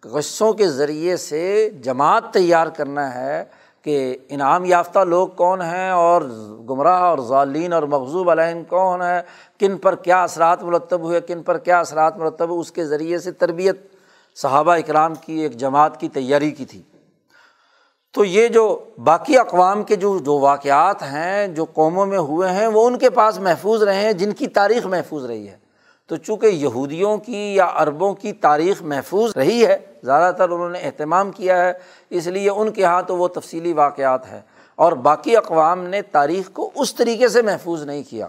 قصوں 0.00 0.52
کے 0.52 0.68
ذریعے 0.68 1.16
سے 1.16 1.70
جماعت 1.82 2.24
تیار 2.32 2.66
کرنا 2.66 3.14
ہے 3.14 3.44
کہ 3.82 4.16
انعام 4.28 4.64
یافتہ 4.64 4.98
لوگ 4.98 5.28
کون 5.28 5.62
ہیں 5.62 5.90
اور 5.90 6.22
گمراہ 6.70 7.02
اور 7.02 7.18
ظالین 7.18 7.72
اور 7.72 7.82
مغزوب 7.82 8.30
علین 8.30 8.64
کون 8.64 9.02
ہیں، 9.02 9.22
کن 9.60 9.76
پر 9.76 9.94
کیا 9.94 10.22
اثرات 10.22 10.62
مرتب 10.62 11.00
ہوئے، 11.00 11.20
کن 11.20 11.42
پر 11.42 11.58
کیا 11.58 11.80
اثرات 11.80 12.16
مرتب 12.16 12.48
ہوئے، 12.48 12.60
اس 12.60 12.72
کے 12.72 12.86
ذریعے 12.86 13.18
سے 13.18 13.32
تربیت۔ 13.32 13.76
صحابہ 14.34 14.72
اکرام 14.72 15.14
کی 15.14 15.38
ایک 15.38 15.56
جماعت 15.56 16.00
کی 16.00 16.08
تیاری 16.08 16.50
کی 16.50 16.64
تھی۔ 16.64 16.82
تو 18.12 18.24
یہ 18.24 18.48
جو 18.48 18.84
باقی 19.04 19.38
اقوام 19.38 19.82
کے 19.82 19.96
جو 19.96 20.18
جو 20.18 20.38
واقعات 20.38 21.02
ہیں، 21.02 21.46
جو 21.46 21.64
قوموں 21.64 22.06
میں 22.06 22.18
ہوئے 22.18 22.50
ہیں، 22.50 22.66
وہ 22.66 22.86
ان 22.86 22.98
کے 22.98 23.10
پاس 23.10 23.38
محفوظ 23.38 23.82
رہے 23.82 23.94
ہیں، 23.94 24.12
جن 24.12 24.32
کی 24.32 24.46
تاریخ 24.46 24.86
محفوظ 24.86 25.24
رہی 25.24 25.48
ہے۔ 25.48 25.56
تو 26.06 26.16
چونکہ 26.16 26.46
یہودیوں 26.46 27.16
کی 27.16 27.54
یا 27.54 27.70
عربوں 27.74 28.14
کی 28.14 28.32
تاریخ 28.32 28.82
محفوظ 28.82 29.36
رہی 29.36 29.66
ہے، 29.66 29.78
زیادہ 30.02 30.34
تر 30.34 30.48
انہوں 30.48 30.68
نے 30.68 30.78
اہتمام 30.78 31.30
کیا 31.30 31.64
ہے، 31.64 31.72
اس 32.10 32.26
لیے 32.26 32.50
ان 32.50 32.70
کے 32.70 32.82
یہاں 32.82 33.02
تو 33.02 33.16
وہ 33.16 33.28
تفصیلی 33.28 33.72
واقعات 33.72 34.32
ہیں۔ 34.32 34.40
اور 34.76 34.92
باقی 34.92 35.36
اقوام 35.36 35.84
نے 35.84 36.02
تاریخ 36.02 36.52
کو 36.52 36.70
اس 36.74 36.94
طریقے 36.94 37.28
سے 37.28 37.42
محفوظ 37.42 37.82
نہیں 37.82 38.02
کیا۔ 38.10 38.26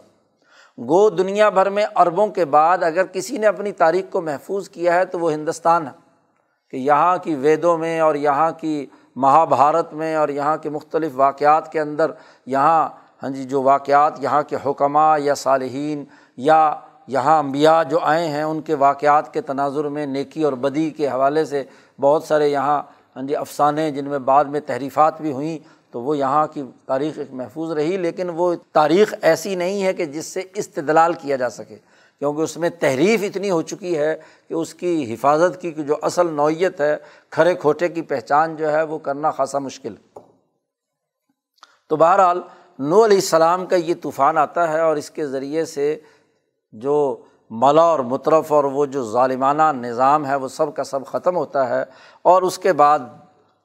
گو 0.80 1.10
دنیا 1.10 1.50
بھر 1.50 1.70
میں 1.70 1.86
عربوں 1.96 2.28
کے 2.28 2.46
بعد 2.46 2.84
اگر 2.84 3.06
کسی 3.06 3.38
نے 3.38 3.48
اپنی 3.48 3.72
تاریخ 3.72 4.06
کو 4.12 4.22
محفوظ 4.22 4.70
کیا 4.70 4.94
ہے 4.94 5.06
تو 5.06 5.20
وہ 5.20 5.32
ہندوستان 5.32 5.88
ہے۔ 5.88 6.10
کہ 6.72 6.78
یہاں 6.78 7.18
کی 7.18 7.36
ویدوں 7.36 7.78
میں 7.78 8.00
اور 8.00 8.16
یہاں 8.16 8.52
کی 8.52 8.86
مہا 9.16 9.46
بھارت 9.46 9.94
میں 9.94 10.16
اور 10.16 10.30
یہاں 10.30 10.58
کے 10.58 10.70
مختلف 10.70 11.12
واقعات 11.16 11.72
کے 11.72 11.80
اندر، 11.80 12.12
یہاں 12.46 12.90
ہاں 13.24 13.30
جی 13.30 13.44
جو 13.44 13.62
واقعات 13.62 14.20
یہاں 14.20 14.44
کے 14.44 14.56
حکمہ 14.66 15.16
یا 15.20 15.34
صالحین 15.34 16.04
یا 16.38 16.76
یہاں 17.08 17.38
امبیا 17.40 17.84
جو 17.84 18.00
آئے 18.00 18.28
ہیں، 18.28 18.44
ان 18.44 18.62
کے 18.62 18.74
واقعات 18.74 19.34
کے 19.34 19.42
تناظر 19.42 19.88
میں 19.90 20.06
نیکی 20.06 20.44
اور 20.44 20.54
بدی 20.54 20.90
کے 20.90 21.08
حوالے 21.08 21.46
سے 21.46 21.64
بہت 22.00 22.24
سارے 22.24 22.48
یہاں 22.48 22.82
ہاں 23.16 23.24
جی 23.24 23.36
افسانے 23.36 23.92
جن 23.92 24.06
میں 24.06 24.20
بعد 24.20 24.46
میں 24.46 24.60
تحریفات 24.60 25.22
بھی 25.22 25.32
ہوئیں، 25.32 25.58
تو 25.92 26.02
وہ 26.02 26.18
یہاں 26.18 26.48
کی 26.48 26.64
تاریخ 26.86 27.18
ایک 27.18 27.34
محفوظ 27.34 27.72
رہی، 27.72 27.98
لیکن 27.98 28.30
وہ 28.30 28.56
تاریخ 28.72 29.14
ایسی 29.22 29.56
نہیں 29.56 29.84
ہے 29.84 29.94
کہ 29.94 30.06
جس 30.06 30.26
سے 30.26 30.44
استدلال 30.54 31.14
کیا 31.14 31.36
جا 31.36 31.50
سکے۔ 31.50 31.78
کیونکہ 32.20 32.42
اس 32.42 32.58
میں 32.58 32.70
تحریف 32.70 33.24
اتنی 33.24 33.52
ہو 33.52 33.62
چکی 33.62 33.98
ہے 33.98 34.16
کہ 34.48 34.54
اس 34.54 34.74
کی 34.74 35.14
حفاظت 35.14 35.62
کی 35.62 35.72
جو 35.72 35.96
اصل 36.02 36.34
نوعیت 36.34 36.82
ہے 36.82 36.98
کھڑے 37.30 37.56
کھوٹے 37.56 37.88
کی 37.90 38.02
پہچان 38.02 38.56
جو 38.56 38.72
ہے 38.72 38.84
وہ 38.84 39.00
کرنا 39.00 39.32
خاصا 39.32 39.60
مشکل۔ 39.60 39.96
تو 41.88 41.96
بہرحال 41.96 42.42
نو 42.80 43.06
علیہ 43.06 43.18
السلام 43.18 43.66
کا 43.66 43.76
یہ 43.76 43.94
طوفان 44.02 44.38
آتا 44.38 44.74
ہے 44.74 44.82
اور 44.82 44.96
اس 44.96 45.12
کے 45.12 45.28
ذریعے 45.28 45.66
سے 45.66 46.00
جو 46.72 47.24
ملا 47.50 47.82
اور 47.82 48.00
مطرف 48.00 48.52
اور 48.52 48.64
وہ 48.64 48.86
جو 48.86 49.12
ظالمانہ 49.12 49.72
نظام 49.72 50.26
ہے 50.26 50.36
وہ 50.36 50.48
سب 50.48 50.76
کا 50.76 50.84
سب 50.84 51.06
ختم 51.06 51.36
ہوتا 51.36 51.70
ہے 51.70 51.84
اور 52.22 52.42
اس 52.42 52.60
کے 52.60 52.74
بعد 52.74 53.00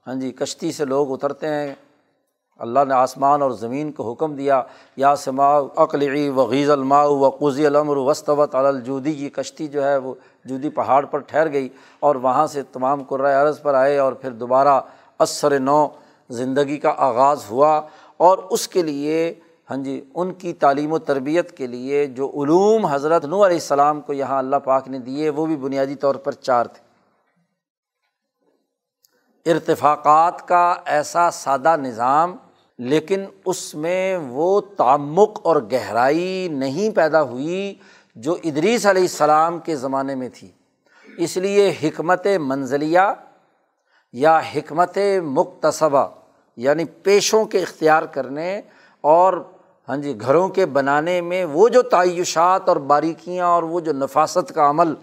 ہاں 0.06 0.14
جی 0.14 0.32
کشتی 0.32 0.72
سے 0.72 0.84
لوگ 0.84 1.12
اترتے 1.12 1.48
ہیں۔ 1.48 1.74
اللہ 2.58 2.80
نے 2.88 2.94
آسمان 2.94 3.42
اور 3.42 3.50
زمین 3.50 3.92
کو 3.92 4.10
حکم 4.12 4.34
دیا، 4.34 4.62
یا 4.96 5.16
سما 5.16 5.48
اقلی 5.76 6.28
وغیز 6.28 6.70
الماء 6.70 7.04
و 7.04 7.30
قزی 7.30 7.66
المر 7.66 7.96
وسطوت 7.96 8.54
الجودی 8.54 9.12
کی 9.12 9.28
کشتی 9.28 9.68
جو 9.68 9.84
ہے 9.84 9.96
وہ 9.96 10.14
جودی 10.44 10.70
پہاڑ 10.70 11.04
پر 11.04 11.18
ٹھہر 11.18 11.52
گئی 11.52 11.68
اور 12.00 12.14
وہاں 12.14 12.46
سے 12.46 12.62
تمام 12.62 13.02
قرۂۂ 13.02 13.34
عرض 13.34 13.60
پر 13.62 13.74
آئے 13.74 13.98
اور 13.98 14.12
پھر 14.12 14.30
دوبارہ 14.30 14.80
عصر 15.18 15.58
نو 15.58 15.86
زندگی 16.30 16.76
کا 16.76 16.94
آغاز 16.96 17.44
ہوا 17.50 17.80
اور 18.16 18.38
اس 18.38 18.68
کے 18.68 18.82
لیے 18.82 19.34
ہاں 19.70 19.76
جی 19.76 20.00
ان 20.14 20.32
کی 20.32 20.52
تعلیم 20.52 20.92
و 20.92 20.98
تربیت 20.98 21.56
کے 21.56 21.66
لیے 21.66 22.06
جو 22.06 22.30
علوم 22.42 22.86
حضرت 22.86 23.24
نو 23.24 23.44
علیہ 23.46 23.56
السلام 23.56 24.00
کو 24.00 24.12
یہاں 24.12 24.38
اللہ 24.38 24.56
پاک 24.56 24.88
نے 24.88 24.98
دیے، 24.98 25.30
وہ 25.30 25.46
بھی 25.46 25.56
بنیادی 25.56 25.94
طور 25.94 26.14
پر 26.14 26.32
چار 26.32 26.64
تھے۔ 26.64 26.82
ارتفاقات 29.46 30.48
کا 30.48 30.74
ایسا 30.84 31.30
سادہ 31.30 31.76
نظام 31.76 32.36
لیکن 32.78 33.24
اس 33.44 33.74
میں 33.74 34.18
وہ 34.28 34.60
تعمق 34.60 35.40
اور 35.42 35.56
گہرائی 35.72 36.48
نہیں 36.50 36.90
پیدا 36.90 37.22
ہوئی 37.22 37.74
جو 38.16 38.36
ادریس 38.44 38.86
علیہ 38.86 39.02
السلام 39.02 39.58
کے 39.58 39.76
زمانے 39.76 40.14
میں 40.14 40.28
تھی۔ 40.28 40.50
اس 41.18 41.36
لیے 41.36 41.74
حکمت 41.82 42.26
منزلیہ 42.40 43.14
یا 44.12 44.40
حکمت 44.54 44.98
مقتصبہ 45.24 46.06
یعنی 46.56 46.84
پیشوں 46.84 47.44
کے 47.44 47.58
اختیار 47.58 48.02
کرنے 48.02 48.60
اور 49.00 49.34
ہاں 49.88 49.96
جی 49.96 50.20
گھروں 50.20 50.48
کے 50.48 50.66
بنانے 50.66 51.20
میں 51.20 51.44
وہ 51.44 51.68
جو 51.68 51.82
تعیشات 51.82 52.68
اور 52.68 52.76
باریکیاں 52.76 53.46
اور 53.46 53.62
وہ 53.62 53.80
جو 53.80 53.92
نفاست 53.92 54.54
کا 54.54 54.70
عمل 54.70 54.94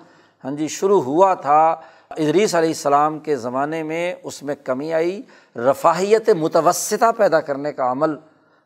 ہاں 0.43 0.51
جی 0.51 0.67
شروع 0.67 1.01
ہوا 1.01 1.33
تھا 1.33 1.75
ادریس 2.17 2.55
علیہ 2.55 2.69
السلام 2.69 3.19
کے 3.19 3.35
زمانے 3.35 3.83
میں 3.83 4.15
اس 4.23 4.43
میں 4.43 4.55
کمی 4.63 4.93
آئی، 4.93 5.21
رفاہیت 5.55 6.29
متوسطہ 6.29 7.11
پیدا 7.17 7.41
کرنے 7.41 7.73
کا 7.73 7.91
عمل 7.91 8.15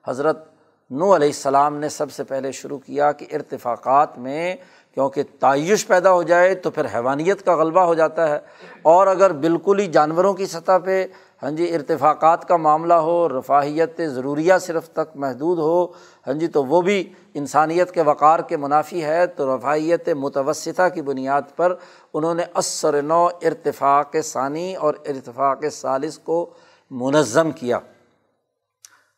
حضرت 0.07 0.43
نو 0.91 1.15
علیہ 1.15 1.27
السلام 1.27 1.77
نے 1.77 1.89
سب 1.89 2.11
سے 2.11 2.23
پہلے 2.23 2.51
شروع 2.51 2.77
کیا 2.77 3.11
کہ 3.11 3.25
ارتفاقات 3.33 4.17
میں 4.17 4.55
کیونکہ 4.95 5.23
تعیش 5.39 5.87
پیدا 5.87 6.11
ہو 6.11 6.23
جائے 6.23 6.55
تو 6.55 6.71
پھر 6.71 6.85
حیوانیت 6.85 7.45
کا 7.45 7.55
غلبہ 7.55 7.81
ہو 7.81 7.93
جاتا 7.93 8.29
ہے۔ 8.29 8.39
اور 8.81 9.07
اگر 9.07 9.31
بالکل 9.31 9.79
ہی 9.79 9.85
جانوروں 9.85 10.33
کی 10.33 10.45
سطح 10.45 10.77
پہ 10.85 11.05
ہاں 11.43 11.51
جی 11.51 11.75
ارتفاقات 11.75 12.47
کا 12.47 12.57
معاملہ 12.57 12.93
ہو، 12.93 13.29
رفاہیت 13.29 14.01
ضروریہ 14.07 14.53
صرف 14.61 14.89
تک 14.89 15.15
محدود 15.15 15.59
ہو 15.59 15.85
ہاں 16.27 16.33
جی 16.33 16.47
تو 16.47 16.65
وہ 16.65 16.81
بھی 16.81 17.13
انسانیت 17.33 17.91
کے 17.91 18.01
وقار 18.01 18.39
کے 18.39 18.57
منافی 18.57 19.03
ہے۔ 19.03 19.27
تو 19.27 19.57
رفاہیت 19.57 20.09
متوسطہ 20.09 20.89
کی 20.93 21.01
بنیاد 21.01 21.41
پر 21.55 21.75
انہوں 22.13 22.35
نے 22.35 22.43
اثر 22.53 23.01
نو 23.01 23.25
ارتفاق 23.25 24.15
ثانی 24.23 24.75
اور 24.75 24.93
ارتفاق 25.05 25.63
ثالث 25.71 26.17
کو 26.17 26.49
منظم 26.91 27.51
کیا۔ 27.51 27.79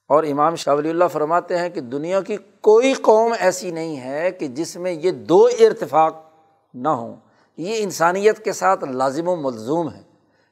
اور 0.08 0.24
امام 0.24 0.55
شاہ 0.55 0.76
ولی 0.76 0.89
اللہ 0.89 1.05
فرماتے 1.12 1.58
ہیں 1.58 1.70
کہ 1.70 1.82
دنیا 1.82 2.22
کی 2.22 2.38
کوئی 2.62 2.93
قوم 2.93 3.34
ایسی 3.39 3.72
نہیں 3.72 3.99
ہے 3.99 4.32
کہ 4.32 4.47
جس 4.47 4.76
میں 4.76 4.91
یہ 4.91 5.12
دو 5.12 5.45
ارتفاق 5.60 6.24
نہ 6.74 6.89
ہوں۔ 6.89 7.16
یہ 7.58 7.76
انسانیت 7.78 8.43
کے 8.43 8.53
ساتھ 8.53 8.84
لازم 8.84 9.28
و 9.28 9.36
ملزوم 9.36 9.93
ہے۔ 9.93 10.01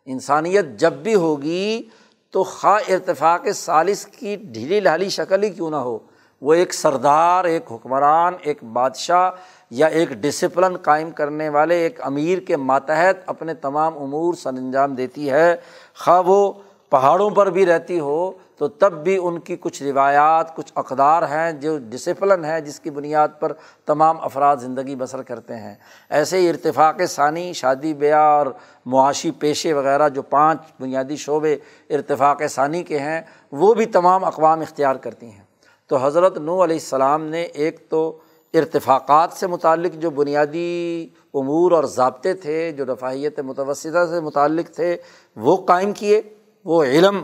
انسانیت 0.05 0.65
جب 0.77 0.93
بھی 0.93 1.15
ہوگی 1.15 1.83
تو 2.31 2.43
خواہ 2.43 2.93
ارتفاق 2.93 3.47
سالس 3.55 4.05
کی 4.05 4.35
ڈھیلی 4.35 4.79
ڈھالی 4.79 5.09
شکل 5.09 5.43
ہی 5.43 5.49
کیوں 5.49 5.69
نہ 5.69 5.75
ہو، 5.75 5.99
وہ 6.41 6.53
ایک 6.53 6.73
سردار، 6.73 7.43
ایک 7.43 7.63
حکمران، 7.71 8.33
ایک 8.41 8.63
بادشاہ 8.63 9.31
یا 9.69 9.87
ایک 9.87 10.09
ڈسپلن 10.09 10.77
قائم 10.77 11.11
کرنے 11.11 11.49
والے، 11.49 11.75
ایک 11.75 11.99
امیر 12.03 12.37
کے 12.37 12.57
ماتحت 12.57 13.15
اپنے 13.25 13.53
تمام 13.53 13.97
امور 13.97 14.33
سر 14.33 14.49
انجام 14.49 14.95
دیتی 14.95 15.31
ہے۔ 15.31 15.55
خواہ 15.99 16.21
وہ 16.25 16.53
پہاڑوں 16.89 17.29
پر 17.29 17.49
بھی 17.49 17.65
رہتی 17.65 17.99
ہو، 17.99 18.31
تو 18.57 18.67
تب 18.67 19.03
بھی 19.03 19.17
ان 19.21 19.39
کی 19.39 19.55
کچھ 19.59 19.83
روایات، 19.83 20.55
کچھ 20.55 20.71
اقدار 20.75 21.23
ہیں 21.23 21.51
جو 21.51 21.77
ڈسپلن 21.89 22.45
ہے 22.45 22.61
جس 22.61 22.79
کی 22.79 22.89
بنیاد 22.89 23.27
پر 23.39 23.53
تمام 23.85 24.17
افراد 24.21 24.57
زندگی 24.57 24.95
بسر 24.95 25.21
کرتے 25.21 25.55
ہیں۔ 25.55 25.75
ایسے 26.09 26.37
ہی 26.37 26.49
ارتفاق 26.49 27.01
ثانی، 27.09 27.53
شادی، 27.53 27.93
بیاہ 27.93 28.19
اور 28.19 28.47
معاشی 28.85 29.31
پیشے 29.31 29.73
وغیرہ 29.73 30.09
جو 30.09 30.21
پانچ 30.21 30.59
بنیادی 30.79 31.15
شعبے 31.15 31.57
ارتفاق 31.89 32.41
ثانی 32.49 32.83
کے 32.83 32.99
ہیں، 32.99 33.21
وہ 33.51 33.73
بھی 33.73 33.85
تمام 33.85 34.23
اقوام 34.23 34.61
اختیار 34.61 34.95
کرتی 34.95 35.25
ہیں۔ 35.25 35.43
تو 35.87 35.97
حضرت 35.97 36.37
نو 36.37 36.63
علیہ 36.63 36.75
السلام 36.75 37.25
نے 37.25 37.41
ایک 37.41 37.89
تو 37.89 38.17
ارتفاقات 38.53 39.29
سے 39.33 39.47
متعلق 39.47 39.93
جو 39.93 40.09
بنیادی 40.09 41.07
امور 41.33 41.71
اور 41.71 41.83
ضابطے 41.83 42.33
تھے، 42.33 42.71
جو 42.71 42.85
رفاہیت 42.85 43.39
متوسطہ 43.39 44.05
سے 44.09 44.19
متعلق 44.19 44.75
تھے، 44.75 44.97
وہ 45.35 45.57
قائم 45.57 45.91
کیے۔ 45.91 46.21
وہ 46.65 46.83
علم 46.83 47.23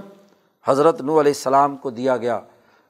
حضرت 0.66 1.02
نو 1.02 1.20
علیہ 1.20 1.32
السلام 1.32 1.76
کو 1.78 1.90
دیا 1.90 2.18
گیا، 2.18 2.40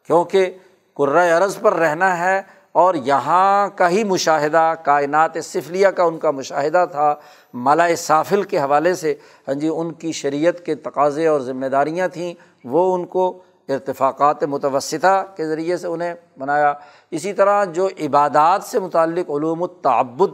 کیونکہ 0.10 0.58
عرض 0.98 1.58
پر 1.60 1.74
رہنا 1.74 2.18
ہے 2.18 2.42
اور 2.72 2.96
یہاں 2.96 3.68
کا 3.76 3.90
ہی 3.90 4.04
مشاہدہ، 4.04 4.74
کائنات 4.84 5.38
صفلیہ 5.44 5.88
کا 5.88 6.04
ان 6.04 6.18
کا 6.20 6.32
مشاہدہ 6.32 6.86
تھا 6.92 7.14
مالا 7.54 7.88
صافل 7.98 8.44
کے 8.44 8.60
حوالے 8.60 8.94
سے۔ 8.94 9.14
ہاں 9.48 9.56
جی 9.56 9.68
ان 9.68 9.92
کی 9.94 10.12
شریعت 10.12 10.66
کے 10.66 10.76
تقاضے 10.76 11.28
اور 11.28 11.40
ذمہ 11.42 11.68
داریاں 11.68 12.08
تھیں، 12.08 12.34
وہ 12.64 12.94
ان 12.96 13.06
کو 13.06 13.28
ارتفاقات 13.70 14.44
متوسطہ 14.44 15.24
کے 15.36 15.48
ذریعے 15.48 15.78
سے 15.78 15.88
انہیں 15.88 16.14
بنایا۔ 16.38 16.74
اسی 17.12 17.34
طرح 17.34 17.64
جو 17.66 17.88
عبادات 18.00 18.64
سے 18.64 18.80
متعلق 18.80 19.30
علوم 19.30 19.64
التعبد 19.64 20.32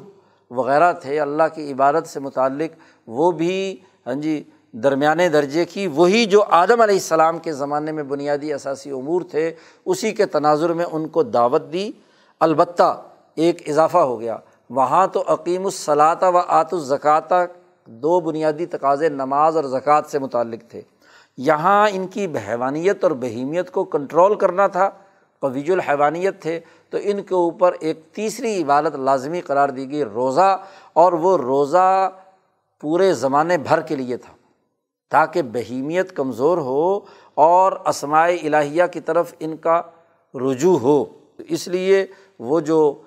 وغیرہ 0.52 0.92
تھے، 0.94 1.20
اللہ 1.20 1.44
کی 1.56 1.72
عبادت 1.72 2.08
سے 2.08 2.20
متعلق، 2.20 2.80
وہ 3.08 3.32
بھی 3.32 3.78
ہاں 4.08 4.14
جی 4.14 4.44
درمیانے 4.72 5.30
درجے 5.30 5.66
کی، 5.66 5.88
وہی 5.88 6.26
جو 6.26 6.44
آدم 6.44 6.82
علیہ 6.82 6.96
السلام 6.96 7.38
کے 7.38 7.54
زمانے 7.54 7.92
میں 7.92 8.04
بنیادی 8.04 8.54
اثاثی 8.54 8.92
امور 8.92 9.22
تھے، 9.22 9.54
اسی 9.86 10.12
کے 10.12 10.26
تناظر 10.26 10.74
میں 10.74 10.86
ان 10.86 11.08
کو 11.08 11.24
دعوت 11.24 11.74
دی۔ 11.74 11.92
البتہ 12.40 13.02
ایک 13.36 13.70
اضافہ 13.70 13.98
ہو 13.98 14.20
گیا۔ 14.20 14.38
وہاں 14.70 15.08
تو 15.08 15.24
عقیم 15.28 15.66
الصلاط 15.66 16.24
و 16.24 16.38
آت 16.38 16.74
الزکاتہ 16.74 17.46
دو 17.86 18.20
بنیادی 18.20 18.66
تقاضے 18.66 19.10
نماز 19.10 19.56
اور 19.56 19.64
زکوٰۃ 19.64 20.02
سے 20.08 20.20
متعلق 20.20 20.72
تھے۔ 20.72 20.82
یہاں 21.38 21.90
ان 21.94 22.08
کی 22.08 22.28
حیوانیت 22.48 23.04
اور 23.04 23.12
بہیمیت 23.12 23.72
کو 23.72 23.84
کنٹرول 23.84 24.36
کرنا 24.36 24.68
تھا 24.68 24.90
قویج 25.42 25.72
الحیوانیت 25.72 26.42
تھے۔ 26.42 26.60
تو 26.90 26.98
ان 27.02 27.24
کے 27.24 27.36
اوپر 27.36 27.76
ایک 27.80 28.00
تیسری 28.12 28.64
عبادت 28.64 28.96
لازمی 28.96 29.42
قرار 29.42 29.70
دی 29.70 29.92
گئی، 29.92 30.04
روزہ، 30.04 30.58
اور 30.94 31.14
وہ 31.14 31.38
روزہ 31.38 32.10
پورے 32.82 33.14
زمانے 33.14 33.58
بھر 33.58 33.82
کے 33.82 33.96
لیے 33.96 34.18
تھا۔ 34.18 34.37
تاکہ 35.10 35.42
بہیمیت 35.42 36.16
کمزور 36.16 36.58
ہو 36.58 37.00
اور 37.34 37.72
اسمائے 37.72 38.36
الہیہ 38.36 38.84
کی 38.92 39.00
طرف 39.00 39.34
ان 39.40 39.58
کا 39.58 39.82
رجوع 40.34 40.78
ہو۔ 40.78 41.06
اس 41.38 41.68
لیے 41.68 42.06
وہ 42.40 42.60
جو 42.60 43.02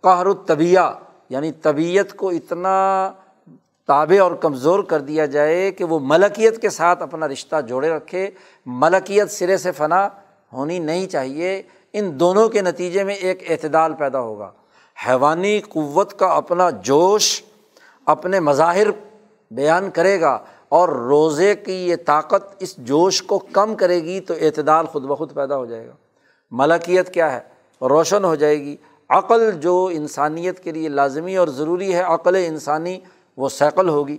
قہر 0.00 0.26
الطبیہ 0.26 0.80
یعنی 1.28 1.52
طبیعت 1.52 2.16
کو 2.16 2.28
اتنا 2.28 3.12
تابع 3.86 4.22
اور 4.22 4.32
کمزور 4.32 4.84
کر 4.84 5.00
دیا 5.00 5.26
جائے 5.26 5.70
کہ 5.70 5.84
وہ 5.84 5.98
ملکیت 6.02 6.62
کے 6.62 6.70
ساتھ 6.70 7.02
اپنا 7.02 7.28
رشتہ 7.28 7.60
جوڑے 7.60 7.90
رکھے، 7.90 8.30
ملکیت 8.66 9.30
سرے 9.30 9.56
سے 9.56 9.72
فنا 9.72 10.08
ہونی 10.52 10.78
نہیں 10.78 11.06
چاہیے۔ 11.06 11.62
ان 11.92 12.20
دونوں 12.20 12.48
کے 12.48 12.62
نتیجے 12.62 13.04
میں 13.04 13.14
ایک 13.14 13.50
اعتدال 13.50 13.92
پیدا 13.92 14.20
ہوگا۔ 14.20 14.50
حیوانی 15.08 15.60
قوت 15.60 16.18
کا 16.18 16.26
اپنا 16.26 16.70
جوش 16.70 17.42
اپنے 18.04 18.40
مظاہر 18.40 18.86
بیان 19.50 19.90
کرے 19.90 20.20
گا۔ 20.20 20.38
اور 20.74 20.88
روزے 20.88 21.54
کی 21.54 21.72
یہ 21.72 21.96
طاقت 22.06 22.56
اس 22.60 22.76
جوش 22.76 23.22
کو 23.22 23.38
کم 23.38 23.74
کرے 23.74 24.04
گی 24.04 24.20
تو 24.20 24.34
اعتدال 24.40 24.86
خود 24.86 25.02
بخود 25.02 25.34
پیدا 25.34 25.56
ہو 25.56 25.66
جائے 25.66 25.86
گا۔ 25.86 25.92
ملکیت 26.50 27.14
کیا 27.14 27.32
ہے؟ 27.32 27.40
روشن 27.80 28.24
ہو 28.24 28.34
جائے 28.34 28.60
گی۔ 28.60 28.76
عقل 29.08 29.52
جو 29.52 29.90
انسانیت 29.92 30.60
کے 30.60 30.72
لیے 30.72 30.88
لازمی 30.88 31.36
اور 31.36 31.48
ضروری 31.48 31.94
ہے، 31.94 32.00
عقل 32.00 32.36
انسانی 32.46 33.00
وہ 33.36 33.48
سیکل 33.48 33.88
ہوگی۔ 33.88 34.18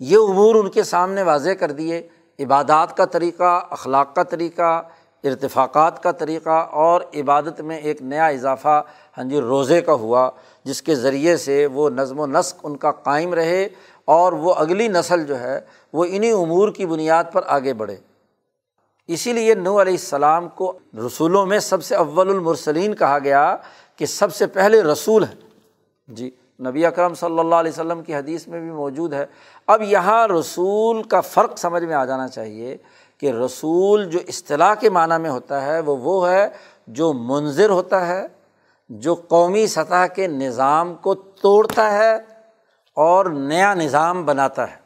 یہ 0.00 0.16
امور 0.16 0.54
ان 0.54 0.70
کے 0.70 0.82
سامنے 0.82 1.22
واضح 1.22 1.50
کر 1.50 1.70
دیے۔ 1.70 2.08
عبادات 2.40 2.96
کا 2.96 3.04
طریقہ، 3.04 3.66
اخلاق 3.70 4.14
کا 4.14 4.22
طریقہ، 4.22 4.82
ارتفاقات 5.24 6.02
کا 6.02 6.12
طریقہ 6.12 6.68
اور 6.70 7.00
عبادت 7.14 7.60
میں 7.60 7.78
ایک 7.78 8.02
نیا 8.02 8.26
اضافہ 8.26 8.82
ہاں 9.18 9.24
جی 9.24 9.40
روزے 9.40 9.80
کا 9.80 9.92
ہوا، 9.92 10.30
جس 10.64 10.82
کے 10.82 10.94
ذریعے 10.94 11.36
سے 11.36 11.66
وہ 11.66 11.90
نظم 11.90 12.20
و 12.20 12.26
نسق 12.26 12.56
ان 12.62 12.76
کا 12.76 12.92
قائم 12.92 13.34
رہے۔ 13.34 13.68
اور 14.04 14.32
وہ 14.32 14.54
اگلی 14.54 14.88
نسل 14.88 15.26
جو 15.26 15.40
ہے 15.40 15.60
وہ 15.92 16.04
انہیں 16.08 16.32
امور 16.32 16.68
کی 16.68 16.86
بنیاد 16.86 17.24
پر 17.32 17.42
آگے 17.46 17.74
بڑھے۔ 17.74 17.96
اسی 19.08 19.32
لیے 19.32 19.54
نو 19.54 19.80
علیہ 19.80 19.92
السلام 19.92 20.48
کو 20.48 20.78
رسولوں 21.06 21.46
میں 21.46 21.58
سب 21.58 21.84
سے 21.84 21.94
اول 21.94 22.28
المرسلین 22.28 22.94
کہا 22.94 23.18
گیا 23.18 23.56
کہ 23.96 24.06
سب 24.06 24.34
سے 24.34 24.46
پہلے 24.46 24.82
رسول 24.82 25.24
ہیں۔ 25.24 25.36
جی 26.08 26.30
نبی 26.60 26.86
اکرم 26.86 27.14
صلی 27.14 27.38
اللہ 27.38 27.54
علیہ 27.54 27.70
وسلم 27.70 28.02
کی 28.02 28.14
حدیث 28.14 28.48
میں 28.48 28.60
بھی 28.60 28.70
موجود 28.70 29.12
ہے۔ 29.12 29.26
اب 29.66 29.82
یہاں 29.82 30.28
رسول 30.28 31.02
کا 31.02 31.20
فرق 31.20 31.58
سمجھ 31.58 31.82
میں 31.82 31.94
آ 31.94 32.04
جانا 32.04 32.28
چاہیے 32.28 32.76
کہ 33.18 33.32
رسول 33.32 34.10
جو 34.10 34.18
اصطلاح 34.28 34.74
کے 34.74 34.90
معنیٰ 34.90 35.18
میں 35.18 35.30
ہوتا 35.30 35.66
ہے 35.66 35.80
وہ 35.80 35.96
وہ 35.96 36.28
ہے 36.30 36.48
جو 36.86 37.12
منظر 37.12 37.70
ہوتا 37.70 38.06
ہے، 38.06 38.26
جو 38.88 39.14
قومی 39.14 39.66
سطح 39.66 40.06
کے 40.06 40.26
نظام 40.26 40.94
کو 40.94 41.14
توڑتا 41.14 41.92
ہے 41.92 42.18
اور 42.94 43.26
نیا 43.26 43.74
نظام 43.74 44.26
بناتا 44.26 44.70
ہے۔ 44.70 44.76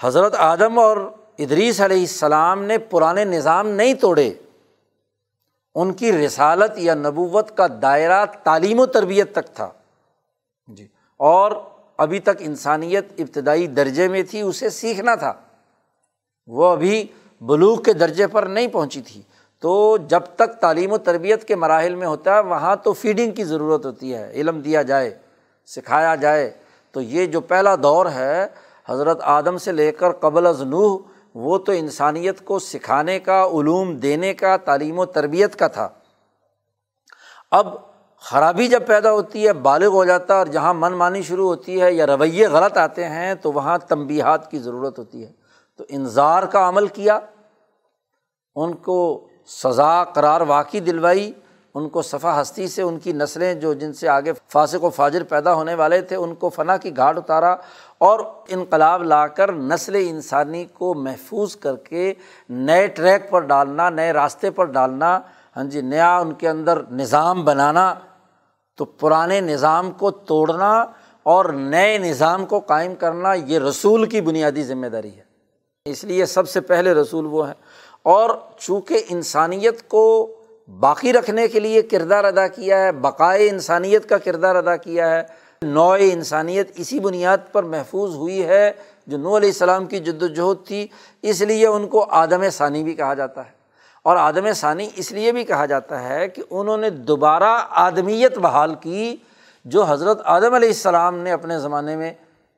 حضرت 0.00 0.34
آدم 0.38 0.78
اور 0.78 0.96
ادریس 1.38 1.80
علیہ 1.80 2.00
السلام 2.00 2.64
نے 2.64 2.78
پرانے 2.78 3.24
نظام 3.24 3.68
نہیں 3.68 3.94
توڑے۔ 3.94 4.32
ان 5.74 5.92
کی 5.92 6.12
رسالت 6.12 6.72
یا 6.76 6.94
نبوت 6.94 7.56
کا 7.56 7.66
دائرہ 7.82 8.26
تعلیم 8.42 8.80
و 8.80 8.86
تربیت 8.86 9.32
تک 9.32 9.54
تھا۔ 9.54 9.70
جی۔ 10.66 10.86
اور 11.16 11.52
ابھی 11.96 12.20
تک 12.20 12.36
انسانیت 12.38 13.06
ابتدائی 13.18 13.66
درجے 13.66 14.08
میں 14.08 14.22
تھی، 14.22 14.40
اسے 14.40 14.70
سیکھنا 14.70 15.14
تھا۔ 15.14 15.32
وہ 16.46 16.66
ابھی 16.66 17.06
بلوغ 17.40 17.82
کے 17.82 17.92
درجے 17.92 18.26
پر 18.26 18.42
نہیں 18.42 18.66
پہنچی 18.66 19.02
تھی۔ 19.02 19.22
تو 19.60 19.96
جب 19.96 20.20
تک 20.20 20.60
تعلیم 20.60 20.92
و 20.92 20.98
تربیت 20.98 21.44
کے 21.44 21.56
مراحل 21.56 21.94
میں 21.94 22.06
ہوتا 22.06 22.34
ہے، 22.34 22.40
وہاں 22.40 22.76
تو 22.76 22.92
فیڈنگ 22.92 23.30
کی 23.30 23.44
ضرورت 23.44 23.86
ہوتی 23.86 24.14
ہے، 24.14 24.30
علم 24.32 24.60
دیا 24.60 24.82
جائے۔ 24.82 25.18
سکھایا 25.66 26.14
جائے۔ 26.14 26.50
تو 26.92 27.00
یہ 27.00 27.26
جو 27.26 27.40
پہلا 27.40 27.74
دور 27.82 28.06
ہے 28.06 28.46
حضرت 28.88 29.18
آدم 29.22 29.58
سے 29.58 29.72
لے 29.72 29.92
کر 29.92 30.12
قبل 30.12 30.46
از 30.46 30.62
نوح، 30.62 30.98
وہ 31.34 31.58
تو 31.58 31.72
انسانیت 31.72 32.44
کو 32.44 32.58
سکھانے 32.58 33.18
کا، 33.18 33.44
علوم 33.44 33.96
دینے 33.96 34.34
کا، 34.34 34.56
تعلیم 34.56 34.98
و 34.98 35.04
تربیت 35.04 35.56
کا 35.56 35.66
تھا۔ 35.66 35.88
اب 37.50 37.74
خرابی 38.18 38.68
جب 38.68 38.86
پیدا 38.86 39.12
ہوتی 39.12 39.46
ہے، 39.46 39.52
بالغ 39.52 39.86
ہو 39.86 40.04
جاتا 40.04 40.34
ہے 40.34 40.38
اور 40.38 40.46
جہاں 40.46 40.74
من 40.74 40.92
مانی 40.92 41.22
شروع 41.22 41.48
ہوتی 41.48 41.82
ہے 41.82 41.92
یا 41.92 42.06
رویے 42.06 42.46
غلط 42.46 42.76
آتے 42.76 43.08
ہیں، 43.08 43.34
تو 43.34 43.52
وہاں 43.52 43.78
تنبیہات 43.78 44.50
کی 44.50 44.58
ضرورت 44.58 44.98
ہوتی 44.98 45.26
ہے۔ 45.26 45.32
تو 45.76 45.84
انظار 45.88 46.42
کا 46.42 46.68
عمل 46.68 46.86
کیا، 46.86 47.20
ان 48.54 48.72
کو 48.72 49.28
سزا، 49.46 50.04
قرار 50.04 50.40
واقعی 50.40 50.80
دلوائی۔ 50.80 51.32
ان 51.76 51.88
کو 51.88 52.02
صفا 52.02 52.40
ہستی 52.40 52.68
سے 52.68 52.82
ان 52.82 52.98
کی 52.98 53.12
نسلیں 53.12 53.54
جو 53.54 53.74
جن 53.74 53.92
سے 53.92 54.08
آگے 54.08 54.32
فاسق 54.48 54.84
و 54.84 54.90
فاجر 54.90 55.22
پیدا 55.22 55.54
ہونے 55.54 55.74
والے 55.74 56.00
تھے، 56.00 56.16
ان 56.16 56.34
کو 56.34 56.48
فنا 56.48 56.76
کی 56.76 56.96
گھاٹ 56.96 57.18
اتارا 57.18 57.56
اور 57.98 58.20
انقلاب 58.48 59.02
لا 59.02 59.26
کر 59.26 59.52
نسل 59.52 59.94
انسانی 59.94 60.64
کو 60.64 60.94
محفوظ 60.94 61.56
کر 61.56 61.76
کے 61.76 62.14
نئے 62.48 62.86
ٹریک 62.86 63.30
پر 63.30 63.40
ڈالنا، 63.40 63.90
نئے 63.90 64.12
راستے 64.12 64.50
پر 64.50 64.64
ڈالنا 64.64 65.20
ہاں 65.56 65.64
جی 65.64 65.80
نیا 65.80 66.18
ان 66.18 66.32
کے 66.32 66.48
اندر 66.48 66.82
نظام 66.90 67.44
بنانا، 67.44 67.94
تو 68.76 68.84
پرانے 68.84 69.40
نظام 69.40 69.90
کو 69.90 70.10
توڑنا 70.10 70.86
اور 71.22 71.44
نئے 71.44 71.98
نظام 71.98 72.46
کو 72.46 72.60
قائم 72.60 72.94
کرنا، 72.94 73.34
یہ 73.34 73.58
رسول 73.58 74.06
کی 74.06 74.20
بنیادی 74.20 74.62
ذمہ 74.62 74.86
داری 74.86 75.16
ہے۔ 75.16 75.22
اس 75.84 76.04
لیے 76.04 76.26
سب 76.26 76.48
سے 76.48 76.60
پہلے 76.60 76.94
رسول 76.94 77.26
وہ 77.26 77.46
ہیں۔ 77.46 77.54
اور 78.02 78.30
چونکہ 78.58 79.02
انسانیت 79.08 79.88
کو 79.88 80.32
باقی 80.68 81.12
رکھنے 81.12 81.48
کے 81.48 81.60
لیے 81.60 81.82
کردار 81.82 82.24
ادا 82.24 82.48
کیا 82.48 82.78
ہے، 82.78 82.92
بقائے 82.92 83.48
انسانیت 83.48 84.08
کا 84.08 84.18
کردار 84.18 84.56
ادا 84.56 84.76
کیا 84.76 85.10
ہے۔ 85.10 85.22
نوع 85.62 85.96
انسانیت 86.00 86.70
اسی 86.74 87.00
بنیاد 87.00 87.38
پر 87.52 87.62
محفوظ 87.62 88.14
ہوئی 88.14 88.46
ہے 88.46 88.72
جو 89.06 89.18
نو 89.18 89.36
علیہ 89.36 89.48
السلام 89.48 89.86
کی 89.86 89.98
جد 89.98 90.22
وجہد 90.22 90.66
تھی، 90.66 90.86
اس 91.22 91.42
لیے 91.42 91.66
ان 91.66 91.86
کو 91.86 92.06
آدم 92.10 92.50
ثانی 92.50 92.84
بھی 92.84 92.94
کہا 92.94 93.14
جاتا 93.14 93.44
ہے۔ 93.46 93.50
اور 94.02 94.16
آدم 94.16 94.52
ثانی 94.52 94.90
اس 94.96 95.12
لیے 95.12 95.32
بھی 95.32 95.44
کہا 95.44 95.66
جاتا 95.66 96.08
ہے 96.08 96.28
کہ 96.28 96.42
انہوں 96.50 96.76
نے 96.76 96.90
دوبارہ 96.90 97.66
آدمیت 97.70 98.38
بحال 98.38 98.74
کی 98.74 99.16
جو 99.64 99.84
حضرت 99.84 100.20
آدم 100.24 100.54
علیہ 100.54 100.68
السلام 100.68 101.18
نے 101.18 101.32
اپنے 101.32 101.58
زمانے 101.58 101.96
میں 101.96 102.12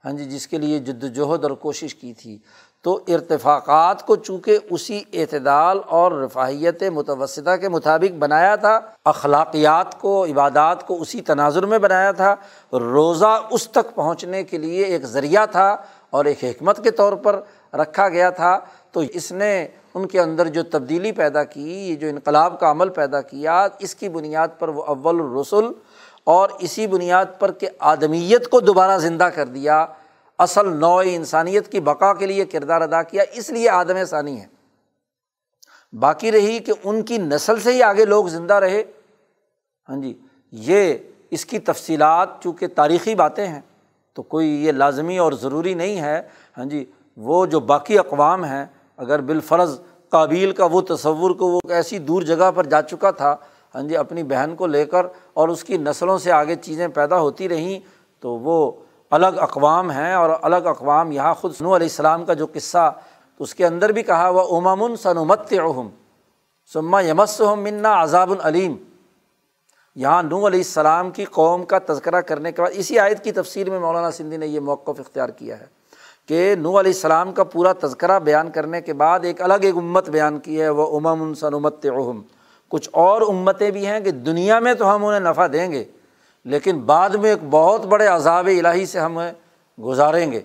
ہاں 0.05 0.13
جی 0.13 0.25
جس 0.25 0.47
کے 0.47 0.59
لیے 0.59 0.79
جد 0.79 1.05
وجہد 1.05 1.45
اور 1.45 1.51
کوشش 1.51 1.95
کی 1.95 2.13
تھی۔ 2.13 2.39
تو 2.83 3.01
ارتفاقات 3.09 4.07
کو 4.07 4.17
چونکہ 4.17 4.59
اسی 4.71 5.03
اعتدال 5.13 5.79
اور 5.87 6.13
رفاہیت 6.13 6.83
متوسطہ 6.83 7.57
کے 7.57 7.69
مطابق 7.69 8.13
بنایا 8.13 8.57
تھا، 8.57 8.81
اخلاقیات 9.05 10.01
کو، 10.01 10.25
عبادات 10.25 10.87
کو 10.87 11.01
اسی 11.01 11.21
تناظر 11.21 11.67
میں 11.67 11.79
بنایا 11.79 12.13
تھا، 12.13 12.37
روزہ 12.73 13.41
اس 13.51 13.69
تک 13.69 13.95
پہنچنے 13.95 14.43
کے 14.43 14.59
لیے 14.59 14.85
ایک 14.85 15.05
ذریعہ 15.05 15.47
تھا 15.47 15.77
اور 16.11 16.25
ایک 16.25 16.45
حکمت 16.45 16.85
کے 16.85 16.91
طور 16.91 17.13
پر 17.13 17.41
رکھا 17.75 18.09
گیا 18.09 18.31
تھا۔ 18.31 18.59
تو 18.93 19.01
اس 19.01 19.33
نے 19.33 19.67
ان 19.95 20.07
کے 20.07 20.21
اندر 20.21 20.47
جو 20.47 20.63
تبدیلی 20.63 21.13
پیدا 21.13 21.45
کی، 21.45 21.91
یہ 21.91 21.95
جو 21.95 22.09
انقلاب 22.09 22.61
کا 22.61 22.71
عمل 22.71 22.89
پیدا 22.89 23.21
کیا، 23.21 23.67
اس 23.79 23.95
کی 23.95 24.09
بنیاد 24.09 24.49
پر 24.59 24.69
وہ 24.69 24.83
اول 24.83 25.21
الرسول 25.21 25.73
اور 26.25 26.49
اسی 26.59 26.87
بنیاد 26.87 27.27
پر 27.39 27.53
کہ 27.53 27.69
آدمیت 27.79 28.49
کو 28.49 28.61
دوبارہ 28.61 28.99
زندہ 28.99 29.25
کر 29.25 29.47
دیا۔ 29.47 29.87
اصل 30.39 30.69
نوع 30.77 31.03
انسانیت 31.07 31.73
کی 31.73 31.81
بقا 31.81 32.13
کے 32.15 32.27
لیے 32.27 32.45
کردار 32.45 32.81
ادا 32.81 33.03
کیا، 33.03 33.23
اس 33.33 33.51
لیے 33.51 33.69
آدم 33.69 34.05
ثانی 34.05 34.41
ہے۔ 34.41 34.47
باقی 35.93 36.33
رہی 36.33 36.59
کہ 36.59 36.73
ان 36.85 37.03
کی 37.03 37.19
نسل 37.19 37.61
سے 37.61 37.73
ہی 37.73 37.83
آگے 37.83 38.05
لوگ 38.05 38.27
زندہ 38.27 38.55
رہے۔ 38.55 38.83
ہاں 39.89 39.97
جی 39.97 40.15
یہ 40.53 40.95
اس 41.31 41.45
کی 41.45 41.59
تفصیلات، 41.59 42.29
چونکہ 42.43 42.67
تاریخی 42.67 43.15
باتیں 43.15 43.47
ہیں، 43.47 43.61
تو 44.17 44.23
کوئی 44.23 44.49
یہ 44.67 44.73
لازمی 44.73 45.19
اور 45.19 45.33
ضروری 45.33 45.75
نہیں 45.75 46.01
ہے۔ 46.01 46.21
ہاں 46.59 46.65
جی 46.65 46.85
وہ 47.17 47.45
جو 47.47 47.61
باقی 47.61 47.99
اقوام 47.99 48.45
ہیں، 48.45 48.65
اگر 48.97 49.21
بالفرض 49.21 49.81
قابل 50.09 50.53
کا 50.53 50.65
وہ 50.65 50.81
تصور 50.81 51.31
کو 51.31 51.49
وہ 51.49 51.61
ایسی 51.71 51.99
دور 51.99 52.23
جگہ 52.23 52.51
پر 52.55 52.67
جا 52.67 52.83
چکا 52.83 53.11
تھا 53.11 53.37
ہاں 53.75 53.83
جی 53.83 53.97
اپنی 53.97 54.23
بہن 54.23 54.55
کو 54.57 54.67
لے 54.67 54.85
کر 54.85 55.07
اور 55.35 55.49
اس 55.49 55.65
کی 55.65 55.77
نسلوں 55.77 56.19
سے 56.19 56.33
آگے 56.33 56.55
چیزیں 56.55 56.87
پیدا 56.89 57.19
ہوتی 57.21 57.49
رہیں، 57.49 57.79
تو 58.21 58.33
وہ 58.33 58.71
الگ 59.13 59.39
اقوام 59.41 59.91
ہیں 59.91 60.13
اور 60.15 60.31
الگ 60.43 60.67
اقوام 60.67 61.13
یہاں 61.13 61.35
خود 61.35 61.55
سنو 61.55 61.75
علیہ 61.77 61.87
السلام 61.87 62.25
کا 62.25 62.35
جو 62.35 62.47
قصہ 62.53 62.91
اس 63.41 63.55
کے 63.55 63.67
اندر 63.67 63.93
بھی 63.93 64.03
کہا، 64.03 64.29
وہ 64.29 64.57
امامن 64.57 64.97
سنمت 64.97 65.53
اہم 65.53 65.89
سما 66.73 67.01
یمس 67.01 67.41
منا 67.59 68.03
عذاب 68.03 68.31
العلیم. 68.31 68.77
یہاں 69.97 70.23
نو 70.23 70.47
علیہ 70.47 70.61
السلام 70.61 71.11
کی 71.11 71.25
قوم 71.25 71.65
کا 71.65 71.79
تذکرہ 71.87 72.21
کرنے 72.21 72.53
کے 72.53 72.63
بعد 72.63 72.71
اسی 72.75 72.99
آیت 72.99 73.25
کی 73.25 73.33
تفصیل 73.33 73.71
میں 73.71 73.81
مولانا 73.81 74.11
سندھی 74.11 74.37
نے 74.37 74.47
یہ 74.47 74.61
موقف 74.61 75.01
اختیار 75.01 75.29
کیا 75.29 75.59
ہے 75.61 75.67
کہ 76.29 76.55
نو 76.59 76.79
علیہ 76.81 76.93
السلام 76.93 77.33
کا 77.33 77.45
پورا 77.45 77.73
تذکرہ 77.81 78.19
بیان 78.25 78.51
کرنے 78.51 78.81
کے 78.81 78.93
بعد 78.93 79.25
ایک 79.25 79.41
الگ 79.43 79.63
ایک 79.63 79.77
امت 79.77 80.09
بیان 80.11 80.39
کی 80.41 80.61
ہے، 80.61 80.69
وہ 80.69 80.97
امام 80.97 81.33
سنمت 81.35 81.87
اہم 81.87 82.23
کچھ 82.73 82.89
اور 82.93 83.23
امتیں 83.29 83.71
بھی 83.71 83.87
ہیں 83.87 84.01
کہ 84.01 84.11
دنیا 84.11 84.59
میں 84.61 84.75
تو 84.75 84.95
ہم 84.95 85.05
انہیں 85.05 85.21
نفع 85.21 85.47
دیں 85.53 85.71
گے 85.73 85.85
لیکن 86.45 86.79
بعد 86.79 87.11
میں 87.11 87.31
ایک 87.31 87.39
بہت 87.51 87.87
بڑے 87.87 88.07
عذاب 88.07 88.47
الہی 88.47 88.87
سے 88.87 88.99
ہم 88.99 89.21
گزاریں 89.85 90.33
گے۔ 90.33 90.41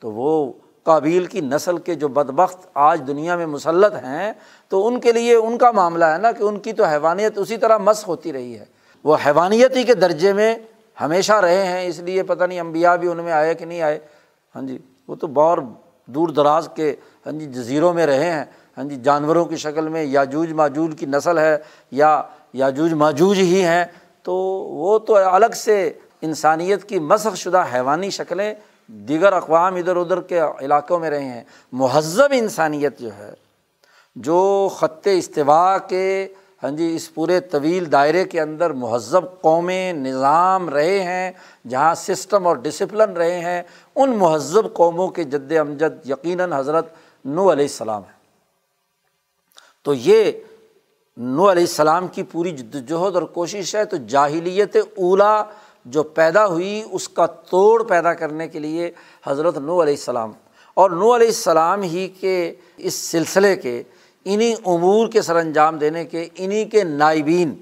تو 0.00 0.10
وہ 0.12 0.52
قابل 0.82 1.26
کی 1.26 1.40
نسل 1.40 1.78
کے 1.78 1.94
جو 1.94 2.08
بدبخت 2.08 2.66
آج 2.74 3.02
دنیا 3.06 3.36
میں 3.36 3.46
مسلط 3.46 3.94
ہیں، 3.94 4.32
تو 4.68 4.86
ان 4.86 5.00
کے 5.00 5.12
لیے 5.12 5.34
ان 5.34 5.58
کا 5.58 5.70
معاملہ 5.70 6.04
ہے 6.04 6.18
نا 6.18 6.32
کہ 6.32 6.42
ان 6.42 6.58
کی 6.58 6.72
تو 6.72 6.84
حیوانیت 6.84 7.38
اسی 7.38 7.56
طرح 7.56 7.78
مس 7.78 8.08
ہوتی 8.08 8.32
رہی 8.32 8.58
ہے۔ 8.58 8.64
وہ 9.04 9.16
حیوانیت 9.26 9.76
ہی 9.76 9.82
کے 9.82 9.94
درجے 9.94 10.32
میں 10.32 10.54
ہمیشہ 11.00 11.32
رہے 11.32 11.66
ہیں، 11.66 11.86
اس 11.86 11.98
لیے 11.98 12.22
پتہ 12.22 12.44
نہیں 12.44 12.60
امبیا 12.60 12.96
بھی 12.96 13.08
ان 13.08 13.16
میں 13.16 13.32
آئے 13.32 13.54
کہ 13.54 13.64
نہیں 13.64 13.80
آئے۔ 13.80 13.98
ہاں 14.54 14.62
جی 14.62 14.78
وہ 15.08 15.14
تو 15.14 15.26
بہت 15.26 15.58
دور 16.06 16.28
دراز 16.28 16.68
کے 16.74 16.96
ہاں 17.26 17.32
جی 17.32 17.46
جزیروں 17.46 17.92
میں 17.94 18.06
رہے 18.06 18.30
ہیں۔ 18.30 18.44
ہاں 18.78 18.84
جی 18.84 18.96
جانوروں 18.96 19.44
کی 19.44 19.56
شکل 19.56 19.88
میں 19.88 20.04
یاجوج 20.04 20.52
ماجوج 20.52 20.94
کی 20.98 21.06
نسل 21.06 21.38
ہے، 21.38 21.56
یا 21.90 22.22
یاجوج 22.52 22.92
ماجوج 22.92 23.38
ہی 23.38 23.64
ہیں۔ 23.64 23.84
تو 24.24 24.34
وہ 24.34 24.98
تو 24.98 25.16
الگ 25.16 25.54
سے 25.54 25.92
انسانیت 26.22 26.88
کی 26.88 26.98
مسخ 26.98 27.36
شدہ 27.36 27.64
حیوانی 27.74 28.10
شکلیں 28.10 28.54
دیگر 28.88 29.32
اقوام 29.32 29.74
ادھر 29.76 29.96
ادھر 29.96 30.20
کے 30.20 30.40
علاقوں 30.40 30.98
میں 30.98 31.10
رہے 31.10 31.24
ہیں۔ 31.24 31.42
مہذب 31.72 32.32
انسانیت 32.32 32.98
جو 32.98 33.08
ہے، 33.18 33.30
جو 34.16 34.68
خط 34.76 35.08
استوا 35.12 35.78
کے 35.78 36.28
ہاں 36.62 36.70
جی 36.70 36.94
اس 36.96 37.12
پورے 37.14 37.40
طویل 37.40 37.90
دائرے 37.92 38.24
کے 38.24 38.40
اندر 38.40 38.72
مہذب 38.72 39.24
قومیں، 39.40 39.92
نظام 39.92 40.68
رہے 40.68 41.02
ہیں، 41.02 41.30
جہاں 41.68 41.94
سسٹم 41.94 42.46
اور 42.46 42.56
ڈسپلن 42.56 43.12
رہے 43.12 43.38
ہیں، 43.40 43.62
ان 43.96 44.16
مہذب 44.18 44.72
قوموں 44.74 45.08
کے 45.08 45.24
جد 45.24 45.52
امجد 45.60 46.08
یقیناً 46.10 46.52
حضرت 46.52 46.86
نو 47.24 47.50
علیہ 47.52 47.64
السلام 47.64 48.02
ہے 48.02 48.12
تو 49.82 49.94
یہ 49.94 50.32
نو 51.16 51.50
علیہ 51.50 51.62
السلام 51.62 52.08
کی 52.08 52.22
پوری 52.22 52.50
جدوجہد 52.50 53.14
اور 53.14 53.22
کوشش 53.22 53.76
ہے 53.76 53.84
تو 53.84 53.96
جاہلیت 53.96 54.76
اولا 54.76 55.44
جو 55.84 56.02
پیدا 56.02 56.46
ہوئی، 56.46 56.82
اس 56.90 57.08
کا 57.08 57.26
توڑ 57.26 57.82
پیدا 57.82 58.14
کرنے 58.14 58.48
کے 58.48 58.58
لیے 58.58 58.90
حضرت 59.26 59.58
نو 59.58 59.82
علیہ 59.82 59.92
السلام۔ 59.92 60.32
اور 60.74 60.90
نو 60.90 61.16
علیہ 61.16 61.26
السلام 61.26 61.82
ہی 61.82 62.08
کے 62.08 62.54
اس 62.76 62.94
سلسلے 62.94 63.56
کے 63.56 63.82
انہیں 64.24 64.54
امور 64.66 65.08
کے 65.08 65.22
سر 65.22 65.36
انجام 65.36 65.78
دینے 65.78 66.04
کے 66.04 66.28
انہیں 66.38 66.64
کے 66.64 66.84
نائبین۔ 66.84 67.54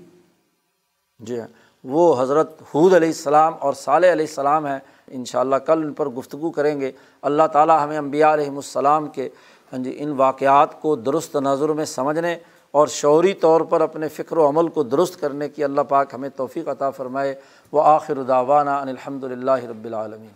جو 1.21 1.43
ہے 1.43 1.47
وہ 1.85 2.23
حضرت 2.23 2.63
حود 2.75 2.95
علیہ 2.95 3.09
السلام 3.09 3.55
اور 3.61 3.73
صالح 3.73 4.13
علیہ 4.13 4.27
السلام 4.29 4.67
ہیں۔ 4.67 4.79
ان 5.09 5.25
شاء 5.25 5.41
اللہ 5.41 5.57
کل 5.57 5.83
ان 5.83 5.93
پر 5.93 6.09
گفتگو 6.09 6.51
کریں 6.51 6.81
گے۔ 6.81 6.93
اللہ 7.23 7.43
تعالیٰ 7.53 7.85
ہمیں 7.85 7.99
امبیا 7.99 8.35
علیہم 8.35 8.57
السلام 8.57 9.07
کے 9.09 9.29
ہاں 9.73 9.79
جی 9.79 9.97
ان 9.99 10.13
واقعات 10.13 10.83
کو 10.83 10.97
درست 10.97 11.37
نظر 11.37 11.69
میں 11.69 11.85
سمجھنے 11.85 12.37
اور 12.73 12.87
شعوری 12.87 13.35
طور 13.35 13.61
پر 13.61 13.81
اپنے 13.81 14.09
فکر 14.09 14.37
و 14.37 14.49
عمل 14.49 14.69
کو 14.69 14.83
درست 14.83 15.21
کرنے 15.21 15.49
کی 15.49 15.65
اللہ 15.65 15.81
پاک 15.81 16.15
ہمیں 16.15 16.29
توفیق 16.29 16.69
عطا 16.69 16.91
فرمائے۔ 16.91 17.35
وہ 17.73 17.83
آخر 17.83 18.23
داوانہ 18.23 18.71
ان 18.71 18.89
الحمد 18.89 19.25
للہ 19.25 19.51
رب 19.51 19.85
العالمین۔ 19.85 20.33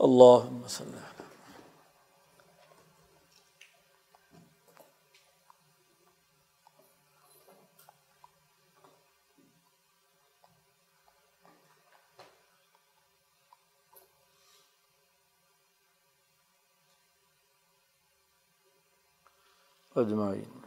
اللہ 0.00 0.64
وسلم 0.64 1.07
اجمعین۔ 19.98 20.57